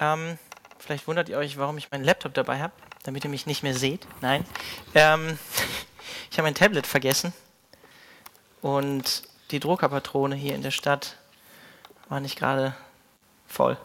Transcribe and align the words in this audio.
Ähm, 0.00 0.38
vielleicht 0.78 1.06
wundert 1.06 1.28
ihr 1.28 1.38
euch, 1.38 1.56
warum 1.58 1.78
ich 1.78 1.90
meinen 1.90 2.04
Laptop 2.04 2.34
dabei 2.34 2.60
habe, 2.60 2.72
damit 3.04 3.24
ihr 3.24 3.30
mich 3.30 3.46
nicht 3.46 3.62
mehr 3.62 3.74
seht. 3.74 4.06
Nein. 4.20 4.44
Ähm, 4.94 5.38
ich 6.30 6.38
habe 6.38 6.46
mein 6.46 6.54
Tablet 6.54 6.86
vergessen 6.86 7.32
und 8.62 9.22
die 9.50 9.60
Druckerpatrone 9.60 10.34
hier 10.34 10.54
in 10.54 10.62
der 10.62 10.70
Stadt 10.70 11.16
war 12.08 12.20
nicht 12.20 12.38
gerade 12.38 12.74
voll. 13.46 13.76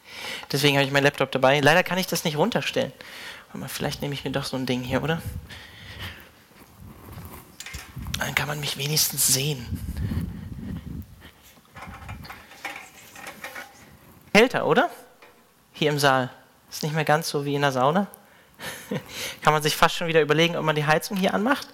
Deswegen 0.52 0.76
habe 0.76 0.86
ich 0.86 0.92
meinen 0.92 1.04
Laptop 1.04 1.30
dabei. 1.30 1.60
Leider 1.60 1.82
kann 1.82 1.98
ich 1.98 2.06
das 2.06 2.24
nicht 2.24 2.36
runterstellen. 2.36 2.92
Aber 3.52 3.68
vielleicht 3.68 4.02
nehme 4.02 4.14
ich 4.14 4.24
mir 4.24 4.30
doch 4.30 4.44
so 4.44 4.56
ein 4.56 4.66
Ding 4.66 4.82
hier, 4.82 5.02
oder? 5.02 5.22
Dann 8.18 8.34
kann 8.34 8.48
man 8.48 8.60
mich 8.60 8.76
wenigstens 8.76 9.26
sehen. 9.26 9.66
Kälter, 14.32 14.66
oder? 14.66 14.90
Hier 15.78 15.90
im 15.90 16.00
Saal. 16.00 16.28
Ist 16.68 16.82
nicht 16.82 16.92
mehr 16.92 17.04
ganz 17.04 17.28
so 17.28 17.44
wie 17.44 17.54
in 17.54 17.62
der 17.62 17.70
Sauna. 17.70 18.08
kann 19.42 19.52
man 19.52 19.62
sich 19.62 19.76
fast 19.76 19.94
schon 19.94 20.08
wieder 20.08 20.20
überlegen, 20.20 20.56
ob 20.56 20.64
man 20.64 20.74
die 20.74 20.84
Heizung 20.84 21.16
hier 21.16 21.34
anmacht. 21.34 21.68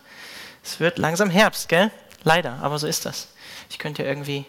Es 0.62 0.78
wird 0.78 0.98
langsam 0.98 1.30
Herbst, 1.30 1.70
gell? 1.70 1.90
Leider, 2.22 2.58
aber 2.60 2.78
so 2.78 2.86
ist 2.86 3.06
das. 3.06 3.28
Ich 3.70 3.78
könnte 3.78 4.02
ja 4.02 4.10
irgendwie 4.10 4.44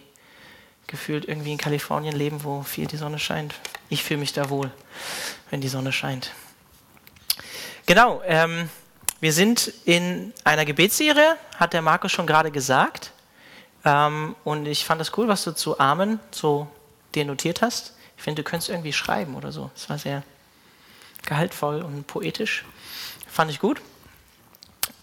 gefühlt 0.88 1.23
irgendwie 1.23 1.54
in 1.54 1.58
Kalifornien 1.58 2.13
leben, 2.13 2.44
wo 2.44 2.63
viel 2.63 2.86
die 2.86 2.98
Sonne 2.98 3.18
scheint. 3.18 3.55
Ich 3.88 4.04
fühle 4.04 4.20
mich 4.20 4.34
da 4.34 4.49
wohl, 4.49 4.72
wenn 5.52 5.62
die 5.62 5.70
Sonne 5.70 5.94
scheint. 5.94 6.32
Genau, 7.85 8.22
ähm, 8.26 8.70
wir 9.22 9.32
sind 9.32 9.72
in 9.85 10.34
einer 10.44 10.66
Gebetsserie, 10.66 11.38
hat 11.55 11.72
der 11.72 11.82
Markus 11.82 12.12
schon 12.12 12.27
gerade 12.27 12.52
gesagt. 12.52 13.13
Ähm, 13.85 14.35
und 14.44 14.66
ich 14.66 14.84
fand 14.84 14.99
das 14.99 15.18
cool, 15.18 15.30
was 15.30 15.46
du 15.46 15.54
zu 15.54 15.80
Amen 15.80 16.20
so 16.32 16.68
dir 17.13 17.24
notiert 17.24 17.62
hast. 17.62 17.94
Finde, 18.25 18.41
du 18.41 18.49
könntest 18.49 18.71
irgendwie 18.71 18.91
schreiben 18.91 19.35
oder 19.35 19.52
so. 19.52 19.70
Es 19.75 19.88
war 19.88 19.99
sehr 19.99 20.23
gehaltvoll 21.27 21.84
und 21.84 22.07
poetisch. 22.07 22.65
Fand 23.27 23.51
ich 23.51 23.59
gut. 23.59 23.82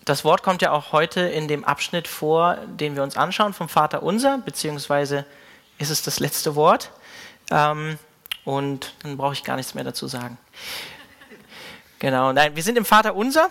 Das 0.05 0.25
Wort 0.25 0.42
kommt 0.42 0.61
ja 0.61 0.73
auch 0.73 0.91
heute 0.91 1.20
in 1.20 1.47
dem 1.47 1.64
Abschnitt 1.64 2.09
vor, 2.09 2.56
den 2.67 2.97
wir 2.97 3.05
uns 3.05 3.17
anschauen, 3.17 3.53
vom 3.53 3.69
Vater 3.69 4.03
Unser, 4.03 4.39
beziehungsweise 4.39 5.25
ist 5.79 5.91
es 5.91 6.03
das 6.03 6.19
letzte 6.19 6.56
Wort. 6.56 6.91
Ähm, 7.53 7.97
und 8.45 8.92
dann 9.05 9.17
brauche 9.17 9.34
ich 9.34 9.45
gar 9.45 9.55
nichts 9.55 9.75
mehr 9.75 9.84
dazu 9.84 10.09
sagen. 10.09 10.36
Genau, 12.01 12.33
nein, 12.33 12.57
wir 12.57 12.62
sind 12.64 12.77
im 12.77 12.84
Vater 12.84 13.14
Unser, 13.14 13.51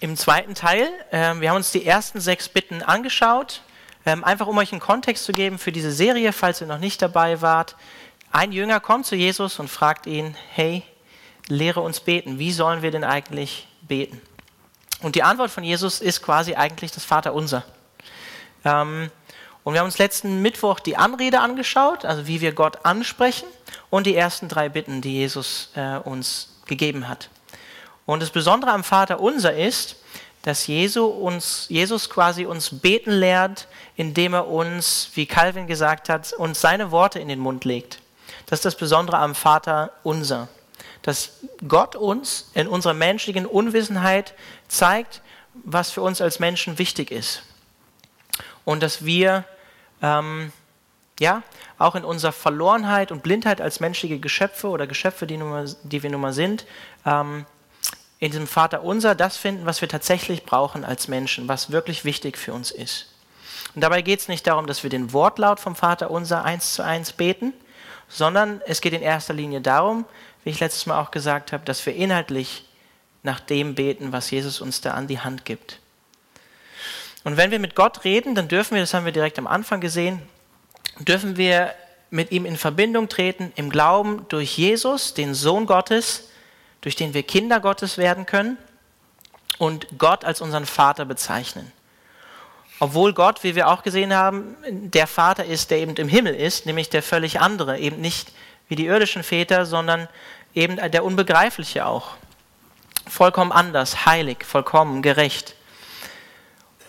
im 0.00 0.16
zweiten 0.16 0.54
Teil. 0.54 0.88
Ähm, 1.10 1.42
wir 1.42 1.50
haben 1.50 1.56
uns 1.56 1.72
die 1.72 1.84
ersten 1.84 2.22
sechs 2.22 2.48
Bitten 2.48 2.80
angeschaut, 2.80 3.60
ähm, 4.06 4.24
einfach 4.24 4.46
um 4.46 4.56
euch 4.56 4.72
einen 4.72 4.80
Kontext 4.80 5.24
zu 5.24 5.32
geben 5.32 5.58
für 5.58 5.72
diese 5.72 5.92
Serie, 5.92 6.32
falls 6.32 6.62
ihr 6.62 6.66
noch 6.66 6.78
nicht 6.78 7.02
dabei 7.02 7.42
wart. 7.42 7.76
Ein 8.34 8.52
Jünger 8.52 8.80
kommt 8.80 9.04
zu 9.04 9.14
Jesus 9.14 9.58
und 9.58 9.68
fragt 9.68 10.06
ihn, 10.06 10.34
hey, 10.54 10.82
lehre 11.48 11.80
uns 11.80 12.00
beten. 12.00 12.38
Wie 12.38 12.50
sollen 12.50 12.80
wir 12.80 12.90
denn 12.90 13.04
eigentlich 13.04 13.68
beten? 13.82 14.22
Und 15.02 15.16
die 15.16 15.22
Antwort 15.22 15.50
von 15.50 15.64
Jesus 15.64 16.00
ist 16.00 16.22
quasi 16.22 16.54
eigentlich 16.54 16.92
das 16.92 17.04
Vater 17.04 17.34
Unser. 17.34 17.62
Ähm, 18.64 19.10
und 19.64 19.74
wir 19.74 19.80
haben 19.80 19.86
uns 19.86 19.98
letzten 19.98 20.40
Mittwoch 20.40 20.80
die 20.80 20.96
Anrede 20.96 21.40
angeschaut, 21.40 22.06
also 22.06 22.26
wie 22.26 22.40
wir 22.40 22.52
Gott 22.52 22.86
ansprechen 22.86 23.46
und 23.90 24.06
die 24.06 24.16
ersten 24.16 24.48
drei 24.48 24.70
Bitten, 24.70 25.02
die 25.02 25.12
Jesus 25.12 25.68
äh, 25.74 25.98
uns 25.98 26.56
gegeben 26.64 27.08
hat. 27.08 27.28
Und 28.06 28.22
das 28.22 28.30
Besondere 28.30 28.72
am 28.72 28.82
Vater 28.82 29.20
unser 29.20 29.54
ist, 29.54 29.96
dass 30.40 30.66
Jesu 30.66 31.04
uns, 31.04 31.66
Jesus 31.68 32.08
quasi 32.08 32.46
uns 32.46 32.80
beten 32.80 33.12
lehrt, 33.12 33.68
indem 33.94 34.32
er 34.32 34.48
uns, 34.48 35.10
wie 35.14 35.26
Calvin 35.26 35.66
gesagt 35.66 36.08
hat, 36.08 36.32
uns 36.32 36.62
seine 36.62 36.90
Worte 36.90 37.18
in 37.18 37.28
den 37.28 37.38
Mund 37.38 37.66
legt. 37.66 38.01
Das 38.52 38.58
ist 38.58 38.66
das 38.66 38.76
Besondere 38.76 39.16
am 39.16 39.34
Vater 39.34 39.92
unser. 40.02 40.46
Dass 41.00 41.38
Gott 41.66 41.96
uns 41.96 42.50
in 42.52 42.68
unserer 42.68 42.92
menschlichen 42.92 43.46
Unwissenheit 43.46 44.34
zeigt, 44.68 45.22
was 45.54 45.90
für 45.90 46.02
uns 46.02 46.20
als 46.20 46.38
Menschen 46.38 46.78
wichtig 46.78 47.10
ist. 47.10 47.44
Und 48.66 48.82
dass 48.82 49.06
wir 49.06 49.46
ähm, 50.02 50.52
ja, 51.18 51.42
auch 51.78 51.94
in 51.94 52.04
unserer 52.04 52.32
Verlorenheit 52.32 53.10
und 53.10 53.22
Blindheit 53.22 53.62
als 53.62 53.80
menschliche 53.80 54.18
Geschöpfe 54.18 54.68
oder 54.68 54.86
Geschöpfe, 54.86 55.26
die, 55.26 55.38
mal, 55.38 55.74
die 55.84 56.02
wir 56.02 56.10
nun 56.10 56.20
mal 56.20 56.34
sind, 56.34 56.66
ähm, 57.06 57.46
in 58.18 58.32
diesem 58.32 58.46
Vater 58.46 58.82
unser 58.82 59.14
das 59.14 59.38
finden, 59.38 59.64
was 59.64 59.80
wir 59.80 59.88
tatsächlich 59.88 60.44
brauchen 60.44 60.84
als 60.84 61.08
Menschen, 61.08 61.48
was 61.48 61.70
wirklich 61.72 62.04
wichtig 62.04 62.36
für 62.36 62.52
uns 62.52 62.70
ist. 62.70 63.14
Und 63.74 63.80
dabei 63.80 64.02
geht 64.02 64.20
es 64.20 64.28
nicht 64.28 64.46
darum, 64.46 64.66
dass 64.66 64.82
wir 64.82 64.90
den 64.90 65.14
Wortlaut 65.14 65.58
vom 65.58 65.74
Vater 65.74 66.10
unser 66.10 66.44
eins 66.44 66.74
zu 66.74 66.84
eins 66.84 67.14
beten, 67.14 67.54
sondern 68.12 68.60
es 68.66 68.80
geht 68.80 68.92
in 68.92 69.02
erster 69.02 69.34
Linie 69.34 69.60
darum, 69.60 70.04
wie 70.44 70.50
ich 70.50 70.60
letztes 70.60 70.86
Mal 70.86 71.00
auch 71.00 71.10
gesagt 71.10 71.52
habe, 71.52 71.64
dass 71.64 71.84
wir 71.86 71.94
inhaltlich 71.94 72.64
nach 73.22 73.40
dem 73.40 73.74
beten, 73.74 74.12
was 74.12 74.30
Jesus 74.30 74.60
uns 74.60 74.80
da 74.80 74.92
an 74.92 75.06
die 75.06 75.20
Hand 75.20 75.44
gibt. 75.44 75.78
Und 77.24 77.36
wenn 77.36 77.50
wir 77.50 77.58
mit 77.58 77.74
Gott 77.74 78.04
reden, 78.04 78.34
dann 78.34 78.48
dürfen 78.48 78.74
wir, 78.74 78.82
das 78.82 78.94
haben 78.94 79.04
wir 79.04 79.12
direkt 79.12 79.38
am 79.38 79.46
Anfang 79.46 79.80
gesehen, 79.80 80.20
dürfen 80.98 81.36
wir 81.36 81.72
mit 82.10 82.32
ihm 82.32 82.44
in 82.44 82.56
Verbindung 82.56 83.08
treten 83.08 83.52
im 83.56 83.70
Glauben 83.70 84.26
durch 84.28 84.58
Jesus, 84.58 85.14
den 85.14 85.34
Sohn 85.34 85.66
Gottes, 85.66 86.28
durch 86.82 86.96
den 86.96 87.14
wir 87.14 87.22
Kinder 87.22 87.60
Gottes 87.60 87.96
werden 87.96 88.26
können 88.26 88.58
und 89.58 89.86
Gott 89.96 90.24
als 90.24 90.40
unseren 90.40 90.66
Vater 90.66 91.04
bezeichnen. 91.04 91.72
Obwohl 92.82 93.12
Gott, 93.12 93.44
wie 93.44 93.54
wir 93.54 93.68
auch 93.68 93.84
gesehen 93.84 94.12
haben, 94.12 94.56
der 94.68 95.06
Vater 95.06 95.44
ist, 95.44 95.70
der 95.70 95.78
eben 95.78 95.94
im 95.94 96.08
Himmel 96.08 96.34
ist, 96.34 96.66
nämlich 96.66 96.90
der 96.90 97.04
völlig 97.04 97.38
andere, 97.38 97.78
eben 97.78 98.00
nicht 98.00 98.32
wie 98.66 98.74
die 98.74 98.86
irdischen 98.86 99.22
Väter, 99.22 99.66
sondern 99.66 100.08
eben 100.52 100.78
der 100.90 101.04
Unbegreifliche 101.04 101.86
auch. 101.86 102.16
Vollkommen 103.06 103.52
anders, 103.52 104.04
heilig, 104.04 104.44
vollkommen, 104.44 105.00
gerecht. 105.00 105.54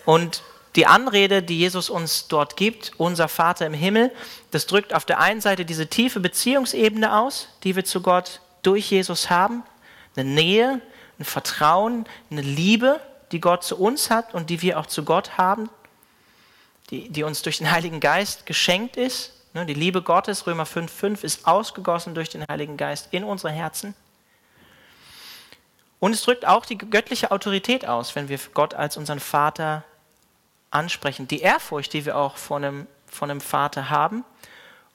Und 0.04 0.42
die 0.74 0.86
Anrede, 0.86 1.44
die 1.44 1.60
Jesus 1.60 1.90
uns 1.90 2.26
dort 2.26 2.56
gibt, 2.56 2.90
unser 2.96 3.28
Vater 3.28 3.64
im 3.64 3.72
Himmel, 3.72 4.10
das 4.50 4.66
drückt 4.66 4.94
auf 4.94 5.04
der 5.04 5.20
einen 5.20 5.40
Seite 5.40 5.64
diese 5.64 5.86
tiefe 5.86 6.18
Beziehungsebene 6.18 7.16
aus, 7.16 7.50
die 7.62 7.76
wir 7.76 7.84
zu 7.84 8.00
Gott 8.00 8.40
durch 8.62 8.90
Jesus 8.90 9.30
haben, 9.30 9.62
eine 10.16 10.28
Nähe, 10.28 10.80
ein 11.20 11.24
Vertrauen, 11.24 12.04
eine 12.32 12.42
Liebe, 12.42 12.98
die 13.30 13.40
Gott 13.40 13.62
zu 13.62 13.78
uns 13.78 14.10
hat 14.10 14.34
und 14.34 14.50
die 14.50 14.60
wir 14.60 14.80
auch 14.80 14.86
zu 14.86 15.04
Gott 15.04 15.38
haben, 15.38 15.70
die, 16.90 17.08
die 17.08 17.22
uns 17.22 17.42
durch 17.42 17.58
den 17.58 17.70
Heiligen 17.70 18.00
Geist 18.00 18.46
geschenkt 18.46 18.96
ist. 18.96 19.32
Ne, 19.54 19.66
die 19.66 19.74
Liebe 19.74 20.02
Gottes, 20.02 20.46
Römer 20.46 20.64
5,5, 20.64 21.24
ist 21.24 21.46
ausgegossen 21.46 22.14
durch 22.14 22.28
den 22.28 22.44
Heiligen 22.48 22.76
Geist 22.76 23.08
in 23.12 23.24
unsere 23.24 23.52
Herzen. 23.52 23.94
Und 26.00 26.12
es 26.12 26.22
drückt 26.22 26.46
auch 26.46 26.66
die 26.66 26.76
göttliche 26.76 27.30
Autorität 27.30 27.86
aus, 27.86 28.14
wenn 28.14 28.28
wir 28.28 28.38
Gott 28.52 28.74
als 28.74 28.96
unseren 28.96 29.20
Vater 29.20 29.84
ansprechen. 30.70 31.28
Die 31.28 31.40
Ehrfurcht, 31.40 31.92
die 31.92 32.04
wir 32.04 32.16
auch 32.16 32.36
von 32.36 32.64
einem, 32.64 32.86
von 33.06 33.30
einem 33.30 33.40
Vater 33.40 33.88
haben. 33.88 34.24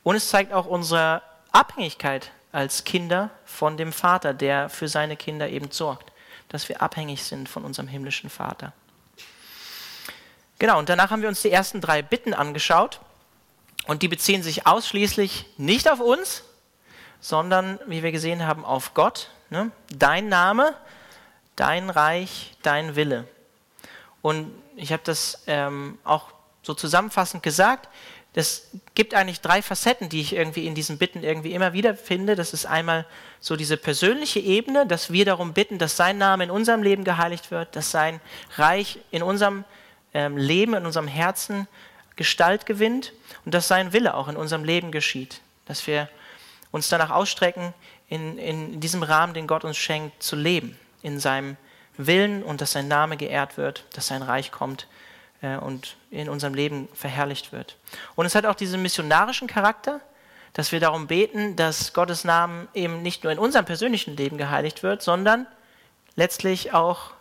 Und 0.04 0.16
es 0.16 0.30
zeigt 0.30 0.54
auch 0.54 0.66
unsere 0.66 1.24
Abhängigkeit 1.52 2.32
als 2.52 2.84
Kinder 2.84 3.30
von 3.46 3.78
dem 3.78 3.94
Vater, 3.94 4.34
der 4.34 4.70
für 4.70 4.88
seine 4.88 5.16
Kinder 5.16 5.50
eben 5.50 5.72
sorgt, 5.72 6.12
dass 6.50 6.70
wir 6.70 6.82
abhängig 6.82 7.24
sind 7.24 7.50
von 7.50 7.64
unserem 7.64 7.88
himmlischen 7.88 8.30
Vater. 8.30 8.74
Genau, 10.60 10.78
und 10.78 10.90
danach 10.90 11.10
haben 11.10 11.22
wir 11.22 11.30
uns 11.30 11.42
die 11.42 11.52
ersten 11.52 11.80
drei 11.80 12.02
Bitten 12.02 12.34
angeschaut 12.34 13.00
und 13.88 14.02
die 14.02 14.10
beziehen 14.10 14.44
sich 14.44 14.68
ausschließlich 14.68 15.46
nicht 15.58 15.90
auf 15.90 16.02
uns, 16.02 16.44
sondern, 17.22 17.80
wie 17.88 18.04
wir 18.04 18.12
gesehen 18.12 18.46
haben, 18.46 18.66
auf 18.66 18.94
Gott. 18.94 19.30
Ne? 19.50 19.72
Dein 19.90 20.28
Name, 20.28 20.76
dein 21.56 21.90
Reich, 21.90 22.56
dein 22.62 22.98
Wille. 22.98 23.26
Und 24.22 24.52
ich 24.76 24.92
habe 24.92 25.02
das 25.06 25.44
ähm, 25.48 25.98
auch 26.04 26.26
so 26.62 26.74
zusammenfassend 26.74 27.42
gesagt, 27.42 27.88
das 28.34 28.68
gibt 28.96 29.16
eigentlich 29.16 29.42
drei 29.42 29.62
Facetten, 29.62 30.08
die 30.08 30.22
ich 30.22 30.36
irgendwie 30.36 30.68
in 30.68 30.76
diesen 30.76 30.98
Bitten 30.98 31.24
irgendwie 31.24 31.54
immer 31.54 31.74
wieder 31.74 31.96
finde. 31.96 32.36
Das 32.36 32.54
ist 32.54 32.66
einmal 32.66 33.06
so 33.40 33.56
diese 33.56 33.76
persönliche 33.76 34.40
Ebene, 34.40 34.86
dass 34.86 35.12
wir 35.12 35.26
darum 35.26 35.54
bitten, 35.54 35.80
dass 35.80 35.98
sein 35.98 36.18
Name 36.18 36.44
in 36.44 36.52
unserem 36.52 36.84
Leben 36.84 37.06
geheiligt 37.06 37.50
wird, 37.50 37.76
dass 37.76 37.92
sein 37.92 38.22
Reich 38.58 39.00
in 39.10 39.24
unserem 39.24 39.64
ähm, 40.14 40.38
Leben, 40.38 40.74
in 40.74 40.86
unserem 40.86 41.08
Herzen 41.08 41.68
Gestalt 42.16 42.66
gewinnt 42.66 43.14
und 43.46 43.54
dass 43.54 43.68
sein 43.68 43.94
Wille 43.94 44.14
auch 44.14 44.28
in 44.28 44.36
unserem 44.36 44.64
Leben 44.64 44.92
geschieht. 44.92 45.42
Dass 45.66 45.88
wir 45.88 46.10
uns 46.72 46.90
danach 46.90 47.12
ausstrecken, 47.12 47.74
in, 48.10 48.38
in 48.38 48.80
diesem 48.80 49.04
Rahmen, 49.04 49.34
den 49.34 49.48
Gott 49.48 49.64
uns 49.64 49.78
schenkt, 49.78 50.22
zu 50.22 50.36
leben, 50.36 50.78
in 51.02 51.20
seinem 51.20 51.58
Willen 51.96 52.44
und 52.44 52.62
dass 52.62 52.72
sein 52.72 52.88
Name 52.88 53.18
geehrt 53.18 53.58
wird, 53.58 53.86
dass 53.94 54.08
sein 54.08 54.22
Reich 54.22 54.52
kommt 54.52 54.88
äh, 55.42 55.58
und 55.58 55.96
in 56.12 56.28
unserem 56.30 56.54
Leben 56.54 56.88
verherrlicht 56.94 57.52
wird. 57.52 57.78
Und 58.16 58.26
es 58.26 58.36
hat 58.36 58.46
auch 58.46 58.56
diesen 58.56 58.82
missionarischen 58.82 59.48
Charakter, 59.48 60.02
dass 60.54 60.72
wir 60.72 60.80
darum 60.80 61.08
beten, 61.08 61.56
dass 61.56 61.94
Gottes 61.94 62.24
Namen 62.24 62.68
eben 62.74 63.02
nicht 63.02 63.24
nur 63.24 63.32
in 63.32 63.40
unserem 63.40 63.66
persönlichen 63.66 64.18
Leben 64.18 64.38
geheiligt 64.38 64.82
wird, 64.82 65.02
sondern 65.02 65.46
letztlich 66.16 66.74
auch 66.74 67.12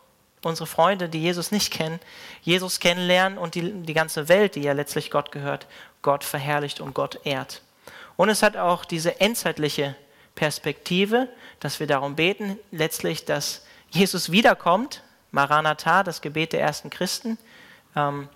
unsere 0.43 0.67
Freunde, 0.67 1.09
die 1.09 1.21
Jesus 1.21 1.51
nicht 1.51 1.73
kennen, 1.73 2.01
Jesus 2.43 2.81
kennenlernen 2.81 3.39
und 3.39 3.55
die, 3.55 3.73
die 3.83 3.95
ganze 3.95 4.29
Welt, 4.29 4.55
die 4.55 4.63
ja 4.63 4.73
letztlich 4.73 5.11
Gott 5.11 5.33
gehört, 5.33 5.67
Gott 6.03 6.25
verherrlicht 6.25 6.81
und 6.81 6.95
Gott 6.95 7.21
ehrt. 7.25 7.63
Und 8.17 8.29
es 8.29 8.43
hat 8.43 8.57
auch 8.57 8.85
diese 8.85 9.21
endzeitliche 9.21 9.95
Perspektive, 10.35 11.29
dass 11.61 11.81
wir 11.81 11.87
darum 11.87 12.17
beten, 12.17 12.59
letztlich, 12.71 13.25
dass 13.25 13.67
Jesus 13.91 14.31
wiederkommt, 14.31 15.03
Maranatha, 15.31 16.03
das 16.03 16.21
Gebet 16.21 16.53
der 16.53 16.61
ersten 16.61 16.91
Christen, 16.91 17.39
ähm, 17.97 18.29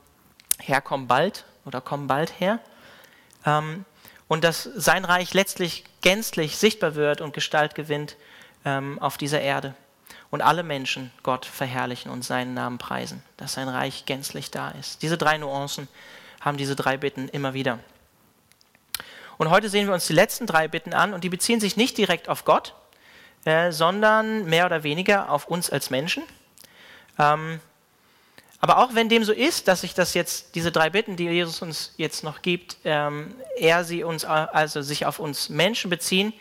Herr, 0.58 0.80
komm 0.80 1.06
bald 1.06 1.44
oder 1.64 1.80
komm 1.80 2.06
bald 2.06 2.40
her. 2.40 2.58
Ähm, 3.46 3.84
und 4.28 4.44
dass 4.44 4.62
sein 4.62 5.04
Reich 5.04 5.34
letztlich 5.34 5.84
gänzlich 6.00 6.56
sichtbar 6.56 6.94
wird 6.94 7.20
und 7.20 7.34
Gestalt 7.34 7.74
gewinnt 7.74 8.16
ähm, 8.64 8.98
auf 9.00 9.16
dieser 9.16 9.40
Erde. 9.40 9.74
Und 10.32 10.40
alle 10.40 10.62
Menschen 10.62 11.12
Gott 11.22 11.44
verherrlichen 11.44 12.10
und 12.10 12.24
seinen 12.24 12.54
Namen 12.54 12.78
preisen, 12.78 13.22
dass 13.36 13.52
sein 13.52 13.68
Reich 13.68 14.06
gänzlich 14.06 14.50
da 14.50 14.70
ist. 14.70 15.02
Diese 15.02 15.18
drei 15.18 15.36
Nuancen 15.36 15.88
haben 16.40 16.56
diese 16.56 16.74
drei 16.74 16.96
Bitten 16.96 17.28
immer 17.28 17.52
wieder. 17.52 17.78
Und 19.36 19.50
heute 19.50 19.68
sehen 19.68 19.86
wir 19.86 19.94
uns 19.94 20.06
die 20.06 20.14
letzten 20.14 20.46
drei 20.46 20.68
Bitten 20.68 20.94
an 20.94 21.12
und 21.12 21.22
die 21.22 21.28
beziehen 21.28 21.60
sich 21.60 21.76
nicht 21.76 21.98
direkt 21.98 22.30
auf 22.30 22.46
Gott, 22.46 22.74
äh, 23.44 23.72
sondern 23.72 24.46
mehr 24.46 24.64
oder 24.64 24.84
weniger 24.84 25.30
auf 25.30 25.46
uns 25.48 25.68
als 25.68 25.90
Menschen. 25.90 26.22
Ähm, 27.18 27.60
aber 28.58 28.78
auch 28.78 28.94
wenn 28.94 29.10
dem 29.10 29.24
so 29.24 29.32
ist, 29.32 29.68
dass 29.68 29.80
sich 29.82 29.92
das 29.92 30.14
jetzt, 30.14 30.54
diese 30.54 30.72
drei 30.72 30.88
Bitten, 30.88 31.16
die 31.16 31.24
Jesus 31.24 31.60
uns 31.60 31.92
jetzt 31.98 32.24
noch 32.24 32.40
gibt, 32.40 32.78
ähm, 32.84 33.34
er 33.58 33.84
sie 33.84 34.02
uns, 34.02 34.24
also 34.24 34.80
sich 34.80 35.04
auf 35.04 35.18
uns 35.18 35.50
Menschen 35.50 35.90
beziehen, 35.90 36.32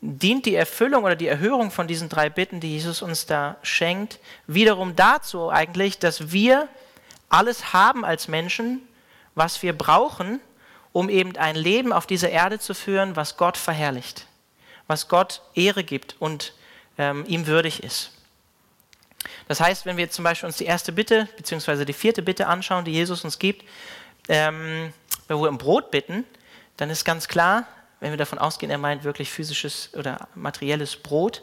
dient 0.00 0.46
die 0.46 0.54
Erfüllung 0.54 1.04
oder 1.04 1.16
die 1.16 1.26
Erhörung 1.26 1.70
von 1.70 1.88
diesen 1.88 2.08
drei 2.08 2.28
Bitten, 2.30 2.60
die 2.60 2.72
Jesus 2.72 3.02
uns 3.02 3.26
da 3.26 3.56
schenkt, 3.62 4.18
wiederum 4.46 4.94
dazu 4.94 5.50
eigentlich, 5.50 5.98
dass 5.98 6.30
wir 6.30 6.68
alles 7.28 7.72
haben 7.72 8.04
als 8.04 8.28
Menschen, 8.28 8.82
was 9.34 9.62
wir 9.62 9.76
brauchen, 9.76 10.40
um 10.92 11.08
eben 11.08 11.36
ein 11.36 11.56
Leben 11.56 11.92
auf 11.92 12.06
dieser 12.06 12.30
Erde 12.30 12.58
zu 12.58 12.74
führen, 12.74 13.16
was 13.16 13.36
Gott 13.36 13.56
verherrlicht, 13.56 14.26
was 14.86 15.08
Gott 15.08 15.42
Ehre 15.54 15.84
gibt 15.84 16.16
und 16.18 16.54
ähm, 16.96 17.24
ihm 17.26 17.46
würdig 17.46 17.82
ist. 17.82 18.12
Das 19.48 19.60
heißt, 19.60 19.86
wenn 19.86 19.96
wir 19.96 20.04
jetzt 20.04 20.14
zum 20.14 20.24
Beispiel 20.24 20.46
uns 20.46 20.56
die 20.56 20.64
erste 20.64 20.92
Bitte 20.92 21.28
bzw. 21.36 21.84
die 21.84 21.92
vierte 21.92 22.22
Bitte 22.22 22.46
anschauen, 22.46 22.84
die 22.84 22.92
Jesus 22.92 23.24
uns 23.24 23.38
gibt, 23.38 23.64
ähm, 24.28 24.92
wo 25.28 25.42
wir 25.42 25.48
um 25.48 25.58
Brot 25.58 25.90
bitten, 25.90 26.24
dann 26.76 26.90
ist 26.90 27.04
ganz 27.04 27.28
klar, 27.28 27.66
wenn 28.00 28.10
wir 28.10 28.16
davon 28.16 28.38
ausgehen, 28.38 28.70
er 28.70 28.78
meint 28.78 29.04
wirklich 29.04 29.30
physisches 29.30 29.90
oder 29.94 30.28
materielles 30.34 30.96
Brot, 30.96 31.42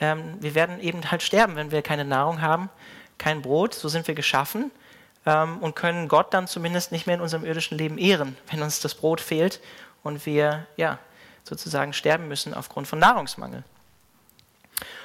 ähm, 0.00 0.36
wir 0.40 0.54
werden 0.54 0.80
eben 0.80 1.10
halt 1.10 1.22
sterben, 1.22 1.56
wenn 1.56 1.70
wir 1.70 1.82
keine 1.82 2.04
Nahrung 2.04 2.40
haben, 2.40 2.70
kein 3.18 3.42
Brot, 3.42 3.74
so 3.74 3.88
sind 3.88 4.08
wir 4.08 4.14
geschaffen 4.14 4.70
ähm, 5.26 5.58
und 5.58 5.76
können 5.76 6.08
Gott 6.08 6.32
dann 6.32 6.46
zumindest 6.46 6.92
nicht 6.92 7.06
mehr 7.06 7.16
in 7.16 7.20
unserem 7.20 7.44
irdischen 7.44 7.76
Leben 7.76 7.98
ehren, 7.98 8.36
wenn 8.50 8.62
uns 8.62 8.80
das 8.80 8.94
Brot 8.94 9.20
fehlt 9.20 9.60
und 10.02 10.24
wir 10.26 10.66
ja 10.76 10.98
sozusagen 11.44 11.92
sterben 11.92 12.28
müssen 12.28 12.54
aufgrund 12.54 12.88
von 12.88 12.98
Nahrungsmangel. 12.98 13.64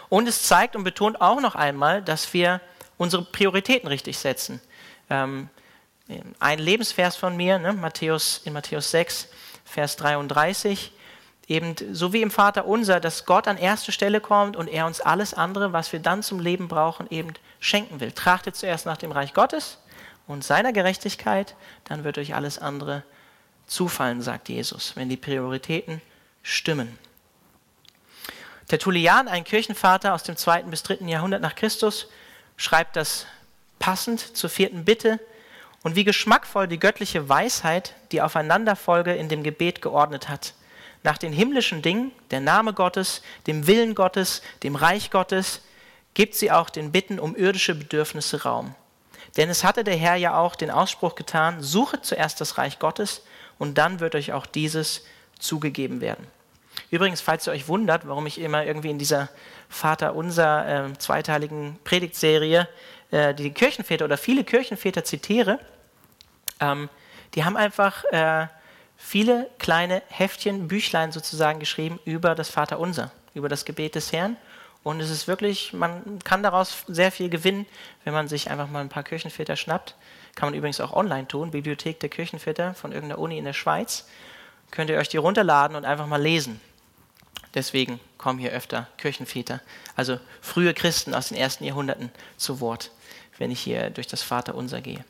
Und 0.09 0.27
es 0.27 0.43
zeigt 0.43 0.75
und 0.75 0.83
betont 0.83 1.19
auch 1.19 1.41
noch 1.41 1.55
einmal, 1.55 2.01
dass 2.01 2.33
wir 2.33 2.61
unsere 2.97 3.23
Prioritäten 3.23 3.87
richtig 3.87 4.17
setzen. 4.17 4.61
Ähm, 5.09 5.49
ein 6.39 6.59
Lebensvers 6.59 7.15
von 7.15 7.35
mir, 7.35 7.57
ne, 7.57 7.73
Matthäus, 7.73 8.41
in 8.45 8.53
Matthäus 8.53 8.91
6, 8.91 9.27
Vers 9.65 9.97
33, 9.97 10.93
eben 11.47 11.75
so 11.91 12.13
wie 12.13 12.21
im 12.21 12.31
Vater 12.31 12.65
unser, 12.65 12.99
dass 12.99 13.25
Gott 13.25 13.47
an 13.47 13.57
erste 13.57 13.91
Stelle 13.91 14.21
kommt 14.21 14.55
und 14.55 14.67
er 14.67 14.85
uns 14.85 15.01
alles 15.01 15.33
andere, 15.33 15.73
was 15.73 15.91
wir 15.91 15.99
dann 15.99 16.23
zum 16.23 16.39
Leben 16.39 16.67
brauchen, 16.67 17.07
eben 17.09 17.33
schenken 17.59 17.99
will. 17.99 18.11
Trachtet 18.11 18.55
zuerst 18.55 18.85
nach 18.85 18.97
dem 18.97 19.11
Reich 19.11 19.33
Gottes 19.33 19.79
und 20.27 20.43
seiner 20.43 20.71
Gerechtigkeit, 20.71 21.55
dann 21.83 22.03
wird 22.03 22.17
euch 22.17 22.33
alles 22.35 22.57
andere 22.59 23.03
zufallen, 23.67 24.21
sagt 24.21 24.49
Jesus, 24.49 24.95
wenn 24.95 25.09
die 25.09 25.17
Prioritäten 25.17 26.01
stimmen. 26.43 26.97
Tertullian, 28.67 29.27
ein 29.27 29.43
Kirchenvater 29.43 30.13
aus 30.13 30.23
dem 30.23 30.37
zweiten 30.37 30.71
bis 30.71 30.83
dritten 30.83 31.07
Jahrhundert 31.07 31.41
nach 31.41 31.55
Christus, 31.55 32.07
schreibt 32.57 32.95
das 32.95 33.27
passend 33.77 34.35
zur 34.35 34.49
vierten 34.49 34.85
Bitte 34.85 35.19
und 35.85 35.95
wie 35.95 36.03
geschmackvoll 36.03 36.67
die 36.67 36.79
göttliche 36.79 37.29
Weisheit 37.29 37.93
die 38.11 38.23
Aufeinanderfolge 38.23 39.13
in 39.13 39.29
dem 39.29 39.43
Gebet 39.43 39.83
geordnet 39.83 40.29
hat. 40.29 40.55
Nach 41.03 41.19
den 41.19 41.31
himmlischen 41.31 41.83
Dingen, 41.83 42.11
der 42.31 42.39
Name 42.39 42.73
Gottes, 42.73 43.21
dem 43.45 43.67
Willen 43.67 43.93
Gottes, 43.93 44.41
dem 44.63 44.75
Reich 44.75 45.11
Gottes, 45.11 45.61
gibt 46.15 46.33
sie 46.33 46.51
auch 46.51 46.71
den 46.71 46.91
Bitten 46.91 47.19
um 47.19 47.35
irdische 47.35 47.75
Bedürfnisse 47.75 48.41
Raum. 48.41 48.73
Denn 49.37 49.47
es 49.47 49.63
hatte 49.63 49.83
der 49.83 49.95
Herr 49.95 50.15
ja 50.15 50.35
auch 50.35 50.55
den 50.55 50.71
Ausspruch 50.71 51.13
getan, 51.13 51.61
suchet 51.61 52.03
zuerst 52.03 52.41
das 52.41 52.57
Reich 52.57 52.79
Gottes 52.79 53.21
und 53.59 53.77
dann 53.77 53.99
wird 53.99 54.15
euch 54.15 54.33
auch 54.33 54.47
dieses 54.47 55.05
zugegeben 55.37 56.01
werden. 56.01 56.25
Übrigens, 56.89 57.21
falls 57.21 57.45
ihr 57.47 57.53
euch 57.53 57.67
wundert, 57.67 58.07
warum 58.07 58.25
ich 58.25 58.41
immer 58.41 58.65
irgendwie 58.65 58.89
in 58.89 58.97
dieser 58.97 59.29
Vater 59.69 60.15
unser 60.15 60.87
äh, 60.87 60.97
zweiteiligen 60.97 61.77
Predigtserie 61.83 62.67
äh, 63.11 63.35
die 63.35 63.51
Kirchenväter 63.51 64.05
oder 64.05 64.17
viele 64.17 64.43
Kirchenväter 64.43 65.03
zitiere, 65.03 65.59
ähm, 66.59 66.89
die 67.33 67.43
haben 67.43 67.57
einfach 67.57 68.03
äh, 68.05 68.47
viele 68.97 69.49
kleine 69.59 70.01
Heftchen, 70.07 70.67
Büchlein 70.67 71.11
sozusagen 71.11 71.59
geschrieben 71.59 71.99
über 72.05 72.35
das 72.35 72.49
Vater 72.49 72.79
unser, 72.79 73.11
über 73.33 73.49
das 73.49 73.65
Gebet 73.65 73.95
des 73.95 74.11
Herrn. 74.11 74.37
Und 74.83 74.99
es 74.99 75.09
ist 75.09 75.27
wirklich, 75.27 75.73
man 75.73 76.19
kann 76.23 76.43
daraus 76.43 76.83
sehr 76.87 77.11
viel 77.11 77.29
gewinnen, 77.29 77.65
wenn 78.03 78.13
man 78.13 78.27
sich 78.27 78.51
einfach 78.51 78.69
mal 78.69 78.81
ein 78.81 78.89
paar 78.89 79.03
Kirchenväter 79.03 79.55
schnappt. 79.55 79.95
Kann 80.35 80.49
man 80.49 80.53
übrigens 80.53 80.79
auch 80.79 80.93
online 80.93 81.27
tun, 81.27 81.51
Bibliothek 81.51 81.99
der 81.99 82.09
Kirchenväter 82.09 82.75
von 82.75 82.91
irgendeiner 82.91 83.19
Uni 83.19 83.37
in 83.37 83.45
der 83.45 83.53
Schweiz. 83.53 84.05
Könnt 84.69 84.89
ihr 84.89 84.97
euch 84.97 85.09
die 85.09 85.17
runterladen 85.17 85.75
und 85.75 85.85
einfach 85.85 86.05
mal 86.05 86.21
lesen. 86.21 86.61
Deswegen 87.55 87.99
kommen 88.17 88.37
hier 88.37 88.51
öfter 88.51 88.87
Kirchenväter, 88.97 89.61
also 89.95 90.19
frühe 90.41 90.73
Christen 90.73 91.15
aus 91.15 91.29
den 91.29 91.37
ersten 91.37 91.63
Jahrhunderten 91.63 92.11
zu 92.37 92.59
Wort, 92.59 92.91
wenn 93.37 93.49
ich 93.49 93.61
hier 93.61 93.89
durch 93.89 94.07
das 94.07 94.21
Vaterunser 94.21 94.81
gehe. 94.81 95.05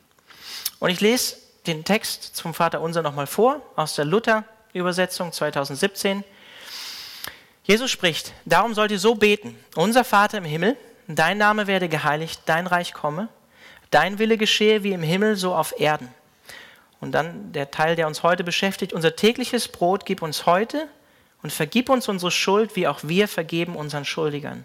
Und 0.78 0.90
ich 0.90 1.00
lese 1.00 1.36
den 1.66 1.84
Text 1.84 2.36
zum 2.36 2.54
Vaterunser 2.54 3.02
nochmal 3.02 3.26
vor, 3.26 3.60
aus 3.76 3.94
der 3.94 4.04
Luther-Übersetzung 4.04 5.32
2017. 5.32 6.24
Jesus 7.64 7.90
spricht, 7.90 8.32
darum 8.44 8.74
sollt 8.74 8.92
ihr 8.92 8.98
so 8.98 9.14
beten, 9.14 9.58
unser 9.74 10.04
Vater 10.04 10.38
im 10.38 10.44
Himmel, 10.44 10.76
dein 11.08 11.38
Name 11.38 11.66
werde 11.66 11.88
geheiligt, 11.88 12.40
dein 12.46 12.66
Reich 12.66 12.92
komme, 12.92 13.28
dein 13.90 14.18
Wille 14.18 14.36
geschehe 14.36 14.82
wie 14.82 14.92
im 14.92 15.02
Himmel, 15.02 15.36
so 15.36 15.54
auf 15.54 15.74
Erden. 15.78 16.08
Und 17.00 17.12
dann 17.12 17.52
der 17.52 17.70
Teil, 17.70 17.96
der 17.96 18.06
uns 18.06 18.22
heute 18.22 18.44
beschäftigt, 18.44 18.92
unser 18.92 19.16
tägliches 19.16 19.68
Brot 19.68 20.06
gib 20.06 20.22
uns 20.22 20.46
heute 20.46 20.88
und 21.42 21.52
vergib 21.52 21.88
uns 21.90 22.08
unsere 22.08 22.30
Schuld, 22.30 22.76
wie 22.76 22.88
auch 22.88 23.00
wir 23.02 23.28
vergeben 23.28 23.76
unseren 23.76 24.04
Schuldigern. 24.04 24.64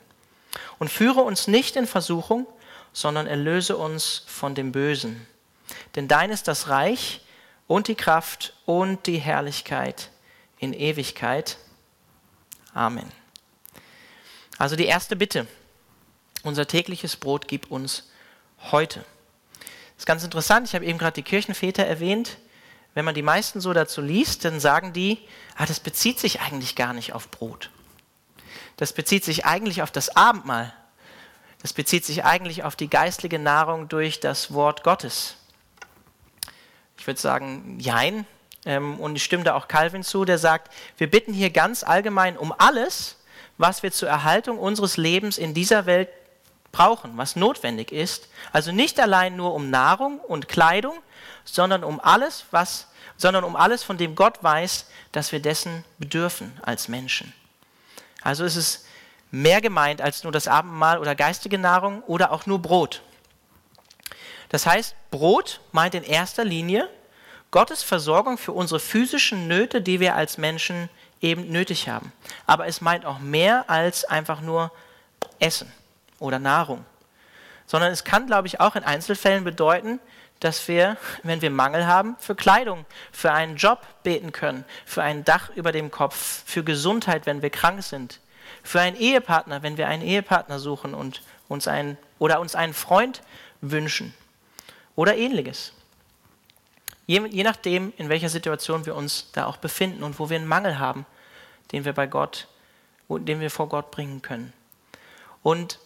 Und 0.80 0.90
führe 0.90 1.22
uns 1.22 1.48
nicht 1.48 1.76
in 1.76 1.88
Versuchung, 1.88 2.46
sondern 2.94 3.28
erlöse 3.28 3.78
uns 3.78 4.24
von 4.28 4.56
dem 4.56 4.72
Bösen. 4.72 5.28
Denn 5.96 6.08
dein 6.08 6.30
ist 6.30 6.48
das 6.48 6.70
Reich 6.70 7.22
und 7.68 7.88
die 7.88 7.96
Kraft 7.96 8.54
und 8.66 9.06
die 9.08 9.18
Herrlichkeit 9.18 10.10
in 10.60 10.74
Ewigkeit. 10.74 11.58
Amen. 12.74 13.12
Also 14.58 14.76
die 14.76 14.86
erste 14.86 15.16
Bitte. 15.16 15.48
Unser 16.44 16.68
tägliches 16.68 17.16
Brot 17.16 17.48
gib 17.48 17.70
uns 17.72 18.10
heute. 18.72 19.00
Das 19.60 20.00
ist 20.00 20.06
ganz 20.06 20.24
interessant. 20.24 20.68
Ich 20.68 20.76
habe 20.76 20.86
eben 20.86 20.98
gerade 20.98 21.14
die 21.14 21.24
Kirchenväter 21.24 21.86
erwähnt 21.86 22.38
wenn 22.94 23.06
man 23.06 23.16
die 23.16 23.22
meisten 23.22 23.62
so 23.62 23.74
dazu 23.74 24.02
liest, 24.02 24.44
dann 24.44 24.60
sagen 24.60 24.94
die, 24.94 25.20
ah, 25.56 25.66
das 25.66 25.80
bezieht 25.80 26.20
sich 26.20 26.42
eigentlich 26.42 26.76
gar 26.76 26.94
nicht 26.94 27.14
auf 27.14 27.30
Brot. 27.32 27.70
Das 28.78 28.94
bezieht 28.94 29.24
sich 29.24 29.46
eigentlich 29.46 29.82
auf 29.82 29.92
das 29.92 30.16
Abendmahl. 30.16 30.74
Das 31.62 31.74
bezieht 31.74 32.06
sich 32.06 32.26
eigentlich 32.26 32.64
auf 32.64 32.76
die 32.76 32.90
geistliche 32.90 33.40
Nahrung 33.40 33.88
durch 33.88 34.20
das 34.20 34.54
Wort 34.54 34.84
Gottes. 34.84 35.36
Ich 37.02 37.08
würde 37.08 37.20
sagen, 37.20 37.80
jein. 37.80 38.28
Ähm, 38.64 39.00
und 39.00 39.16
ich 39.16 39.24
stimme 39.24 39.44
da 39.44 39.56
auch 39.56 39.68
Calvin 39.68 40.04
zu, 40.04 40.24
der 40.24 40.38
sagt, 40.38 40.72
wir 41.00 41.10
bitten 41.10 41.34
hier 41.34 41.50
ganz 41.50 41.84
allgemein 41.84 42.38
um 42.38 42.54
alles, 42.56 43.18
was 43.58 43.82
wir 43.82 43.92
zur 43.92 44.08
Erhaltung 44.08 44.60
unseres 44.60 44.98
Lebens 44.98 45.40
in 45.40 45.56
dieser 45.56 45.88
Welt 45.88 46.10
brauchen, 46.72 47.18
was 47.18 47.36
notwendig 47.36 47.92
ist. 47.92 48.30
Also 48.54 48.72
nicht 48.72 49.00
allein 49.00 49.36
nur 49.36 49.56
um 49.56 49.72
Nahrung 49.72 50.20
und 50.20 50.48
Kleidung, 50.48 50.94
sondern 51.44 51.84
um 51.84 52.00
alles, 52.00 52.46
was, 52.52 52.86
sondern 53.18 53.46
um 53.46 53.56
alles, 53.56 53.82
von 53.82 53.98
dem 53.98 54.14
Gott 54.14 54.44
weiß, 54.44 54.86
dass 55.12 55.32
wir 55.32 55.40
dessen 55.40 55.84
bedürfen 55.98 56.56
als 56.62 56.88
Menschen. 56.88 57.34
Also 58.22 58.46
ist 58.46 58.58
es 58.58 58.86
mehr 59.32 59.60
gemeint 59.60 60.02
als 60.04 60.22
nur 60.22 60.32
das 60.32 60.48
Abendmahl 60.48 61.00
oder 61.00 61.16
geistige 61.16 61.58
Nahrung 61.58 62.04
oder 62.04 62.32
auch 62.32 62.46
nur 62.46 62.60
Brot. 62.60 63.02
Das 64.52 64.66
heißt, 64.66 64.96
Brot 65.12 65.62
meint 65.72 65.96
in 65.96 66.04
erster 66.04 66.44
Linie 66.44 66.90
Gottes 67.52 67.84
Versorgung 67.84 68.38
für 68.38 68.52
unsere 68.52 68.82
physischen 68.82 69.48
Nöte, 69.48 69.82
die 69.82 70.02
wir 70.02 70.16
als 70.16 70.38
Menschen 70.38 70.90
eben 71.22 71.50
nötig 71.50 71.88
haben. 71.88 72.12
Aber 72.48 72.68
es 72.68 72.82
meint 72.82 73.06
auch 73.06 73.20
mehr 73.20 73.70
als 73.70 74.04
einfach 74.04 74.42
nur 74.42 74.70
Essen 75.40 75.72
oder 76.20 76.38
Nahrung. 76.38 76.84
Sondern 77.66 77.94
es 77.94 78.04
kann, 78.04 78.28
glaube 78.28 78.48
ich, 78.48 78.60
auch 78.60 78.76
in 78.76 78.84
Einzelfällen 78.84 79.46
bedeuten, 79.46 80.02
dass 80.42 80.68
wir, 80.68 80.98
wenn 81.24 81.42
wir 81.42 81.50
Mangel 81.50 81.88
haben, 81.88 82.18
für 82.20 82.36
Kleidung, 82.36 82.86
für 83.14 83.32
einen 83.32 83.56
Job 83.56 83.80
beten 84.04 84.34
können, 84.34 84.66
für 84.86 85.02
ein 85.02 85.24
Dach 85.24 85.50
über 85.56 85.72
dem 85.72 85.92
Kopf, 85.92 86.44
für 86.46 86.66
Gesundheit, 86.66 87.26
wenn 87.26 87.42
wir 87.42 87.52
krank 87.52 87.84
sind, 87.84 88.20
für 88.64 88.82
einen 88.82 88.98
Ehepartner, 88.98 89.64
wenn 89.64 89.78
wir 89.78 89.88
einen 89.88 90.04
Ehepartner 90.04 90.60
suchen 90.60 90.94
und 90.94 91.22
uns 91.48 91.70
einen 91.70 91.98
oder 92.20 92.42
uns 92.42 92.56
einen 92.56 92.74
Freund 92.74 93.22
wünschen 93.62 94.14
oder 94.96 95.16
ähnliches. 95.16 95.74
Je, 97.08 97.26
je 97.28 97.44
nachdem, 97.44 97.94
in 97.98 98.10
welcher 98.10 98.30
Situation 98.30 98.86
wir 98.86 98.96
uns 98.96 99.32
da 99.34 99.46
auch 99.46 99.58
befinden 99.58 100.04
und 100.04 100.20
wo 100.20 100.30
wir 100.30 100.38
einen 100.38 100.48
Mangel 100.48 100.80
haben, 100.80 101.06
den 101.72 101.86
wir 101.86 101.94
bei 101.94 102.08
Gott, 102.08 102.48
den 103.10 103.40
wir 103.40 103.50
vor 103.50 103.68
Gott 103.68 103.92
bringen 103.92 104.22
können. 104.22 104.54
Und 105.44 105.80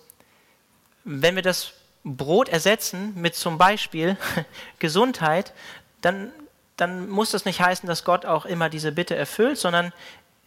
wenn 1.04 1.36
wir 1.36 1.42
das 1.42 1.74
Brot 2.04 2.50
ersetzen 2.50 3.14
mit 3.16 3.36
zum 3.36 3.58
Beispiel 3.58 4.18
Gesundheit, 4.80 5.54
dann, 6.02 6.32
dann 6.78 7.10
muss 7.10 7.32
das 7.32 7.46
nicht 7.46 7.62
heißen, 7.62 7.88
dass 7.88 8.04
Gott 8.04 8.26
auch 8.26 8.46
immer 8.46 8.70
diese 8.70 8.92
Bitte 8.92 9.16
erfüllt, 9.16 9.58
sondern 9.58 9.94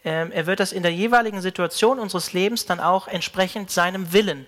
äh, 0.03 0.29
er 0.29 0.45
wird 0.45 0.59
das 0.59 0.71
in 0.71 0.83
der 0.83 0.93
jeweiligen 0.93 1.41
Situation 1.41 1.99
unseres 1.99 2.33
Lebens 2.33 2.65
dann 2.65 2.79
auch 2.79 3.07
entsprechend 3.07 3.71
seinem 3.71 4.13
Willen 4.13 4.47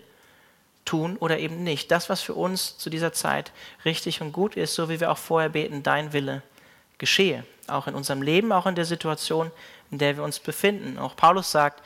tun 0.86 1.18
oder 1.18 1.40
eben 1.40 1.64
nicht. 1.64 1.92
Das, 1.92 2.10
was 2.10 2.22
für 2.22 2.34
uns 2.34 2.78
zu 2.78 2.90
dieser 2.90 3.14
Zeit 3.14 3.52
richtig 3.86 4.22
und 4.22 4.32
gut 4.32 4.56
ist, 4.56 4.76
so 4.76 4.90
wie 4.90 5.00
wir 5.00 5.12
auch 5.12 5.18
vorher 5.18 5.50
beten, 5.50 5.84
dein 5.84 6.14
Wille 6.14 6.42
geschehe. 6.98 7.46
Auch 7.68 7.88
in 7.88 7.96
unserem 7.96 8.22
Leben, 8.22 8.52
auch 8.52 8.66
in 8.66 8.76
der 8.76 8.86
Situation, 8.86 9.52
in 9.92 9.98
der 9.98 10.18
wir 10.18 10.24
uns 10.24 10.40
befinden. 10.40 10.98
Auch 10.98 11.16
Paulus 11.16 11.52
sagt, 11.52 11.84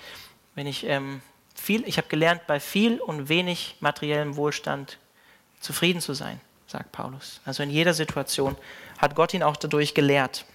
wenn 0.56 0.68
ich 0.68 0.86
ähm, 0.86 1.22
viel, 1.54 1.88
ich 1.88 1.98
habe 1.98 2.08
gelernt, 2.08 2.48
bei 2.48 2.60
viel 2.60 3.00
und 3.00 3.30
wenig 3.30 3.76
materiellem 3.80 4.36
Wohlstand 4.36 4.98
zufrieden 5.60 6.02
zu 6.02 6.14
sein, 6.14 6.40
sagt 6.68 6.92
Paulus. 6.92 7.42
Also 7.46 7.64
in 7.64 7.70
jeder 7.70 7.94
Situation 7.94 8.56
hat 8.98 9.16
Gott 9.16 9.34
ihn 9.34 9.44
auch 9.44 9.56
dadurch 9.56 9.94
gelehrt. 9.94 10.46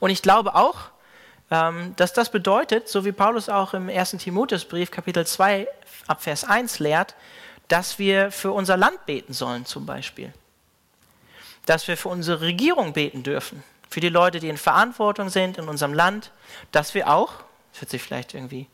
Und 0.00 0.10
ich 0.10 0.22
glaube 0.22 0.54
auch, 0.54 0.91
ähm, 1.52 1.94
dass 1.96 2.14
das 2.14 2.30
bedeutet, 2.30 2.88
so 2.88 3.04
wie 3.04 3.12
Paulus 3.12 3.50
auch 3.50 3.74
im 3.74 3.90
1. 3.90 4.12
Timotheusbrief 4.12 4.90
Kapitel 4.90 5.26
2 5.26 5.68
ab 6.06 6.22
Vers 6.22 6.44
1 6.44 6.78
lehrt, 6.78 7.14
dass 7.68 7.98
wir 7.98 8.32
für 8.32 8.52
unser 8.52 8.78
Land 8.78 9.04
beten 9.04 9.34
sollen 9.34 9.66
zum 9.66 9.84
Beispiel. 9.84 10.32
Dass 11.66 11.86
wir 11.88 11.98
für 11.98 12.08
unsere 12.08 12.40
Regierung 12.40 12.94
beten 12.94 13.22
dürfen, 13.22 13.62
für 13.90 14.00
die 14.00 14.08
Leute, 14.08 14.40
die 14.40 14.48
in 14.48 14.56
Verantwortung 14.56 15.28
sind 15.28 15.58
in 15.58 15.68
unserem 15.68 15.92
Land, 15.92 16.30
dass 16.70 16.94
wir 16.94 17.08
auch, 17.08 17.34
das 17.72 17.82
hört 17.82 17.90
sich 17.90 18.02
vielleicht 18.02 18.32
irgendwie 18.32 18.66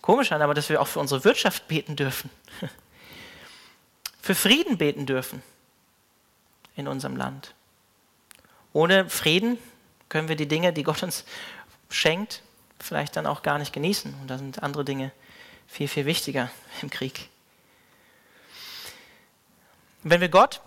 komisch 0.00 0.30
an, 0.30 0.40
aber 0.40 0.54
dass 0.54 0.68
wir 0.68 0.80
auch 0.80 0.86
für 0.86 1.00
unsere 1.00 1.24
Wirtschaft 1.24 1.66
beten 1.66 1.96
dürfen. 1.96 2.30
Für 4.22 4.34
Frieden 4.34 4.76
beten 4.76 5.06
dürfen 5.06 5.42
in 6.76 6.86
unserem 6.86 7.16
Land. 7.16 7.54
Ohne 8.74 9.08
Frieden 9.08 9.56
können 10.10 10.28
wir 10.28 10.36
die 10.36 10.48
Dinge, 10.48 10.72
die 10.72 10.82
Gott 10.82 11.02
uns 11.02 11.24
schenkt, 11.88 12.42
vielleicht 12.78 13.16
dann 13.16 13.26
auch 13.26 13.42
gar 13.42 13.58
nicht 13.58 13.72
genießen. 13.72 14.14
Und 14.20 14.28
da 14.28 14.38
sind 14.38 14.62
andere 14.62 14.84
Dinge 14.84 15.12
viel, 15.66 15.88
viel 15.88 16.06
wichtiger 16.06 16.50
im 16.82 16.90
Krieg. 16.90 17.28
Wenn 20.02 20.20
wir 20.20 20.28
Gott 20.28 20.60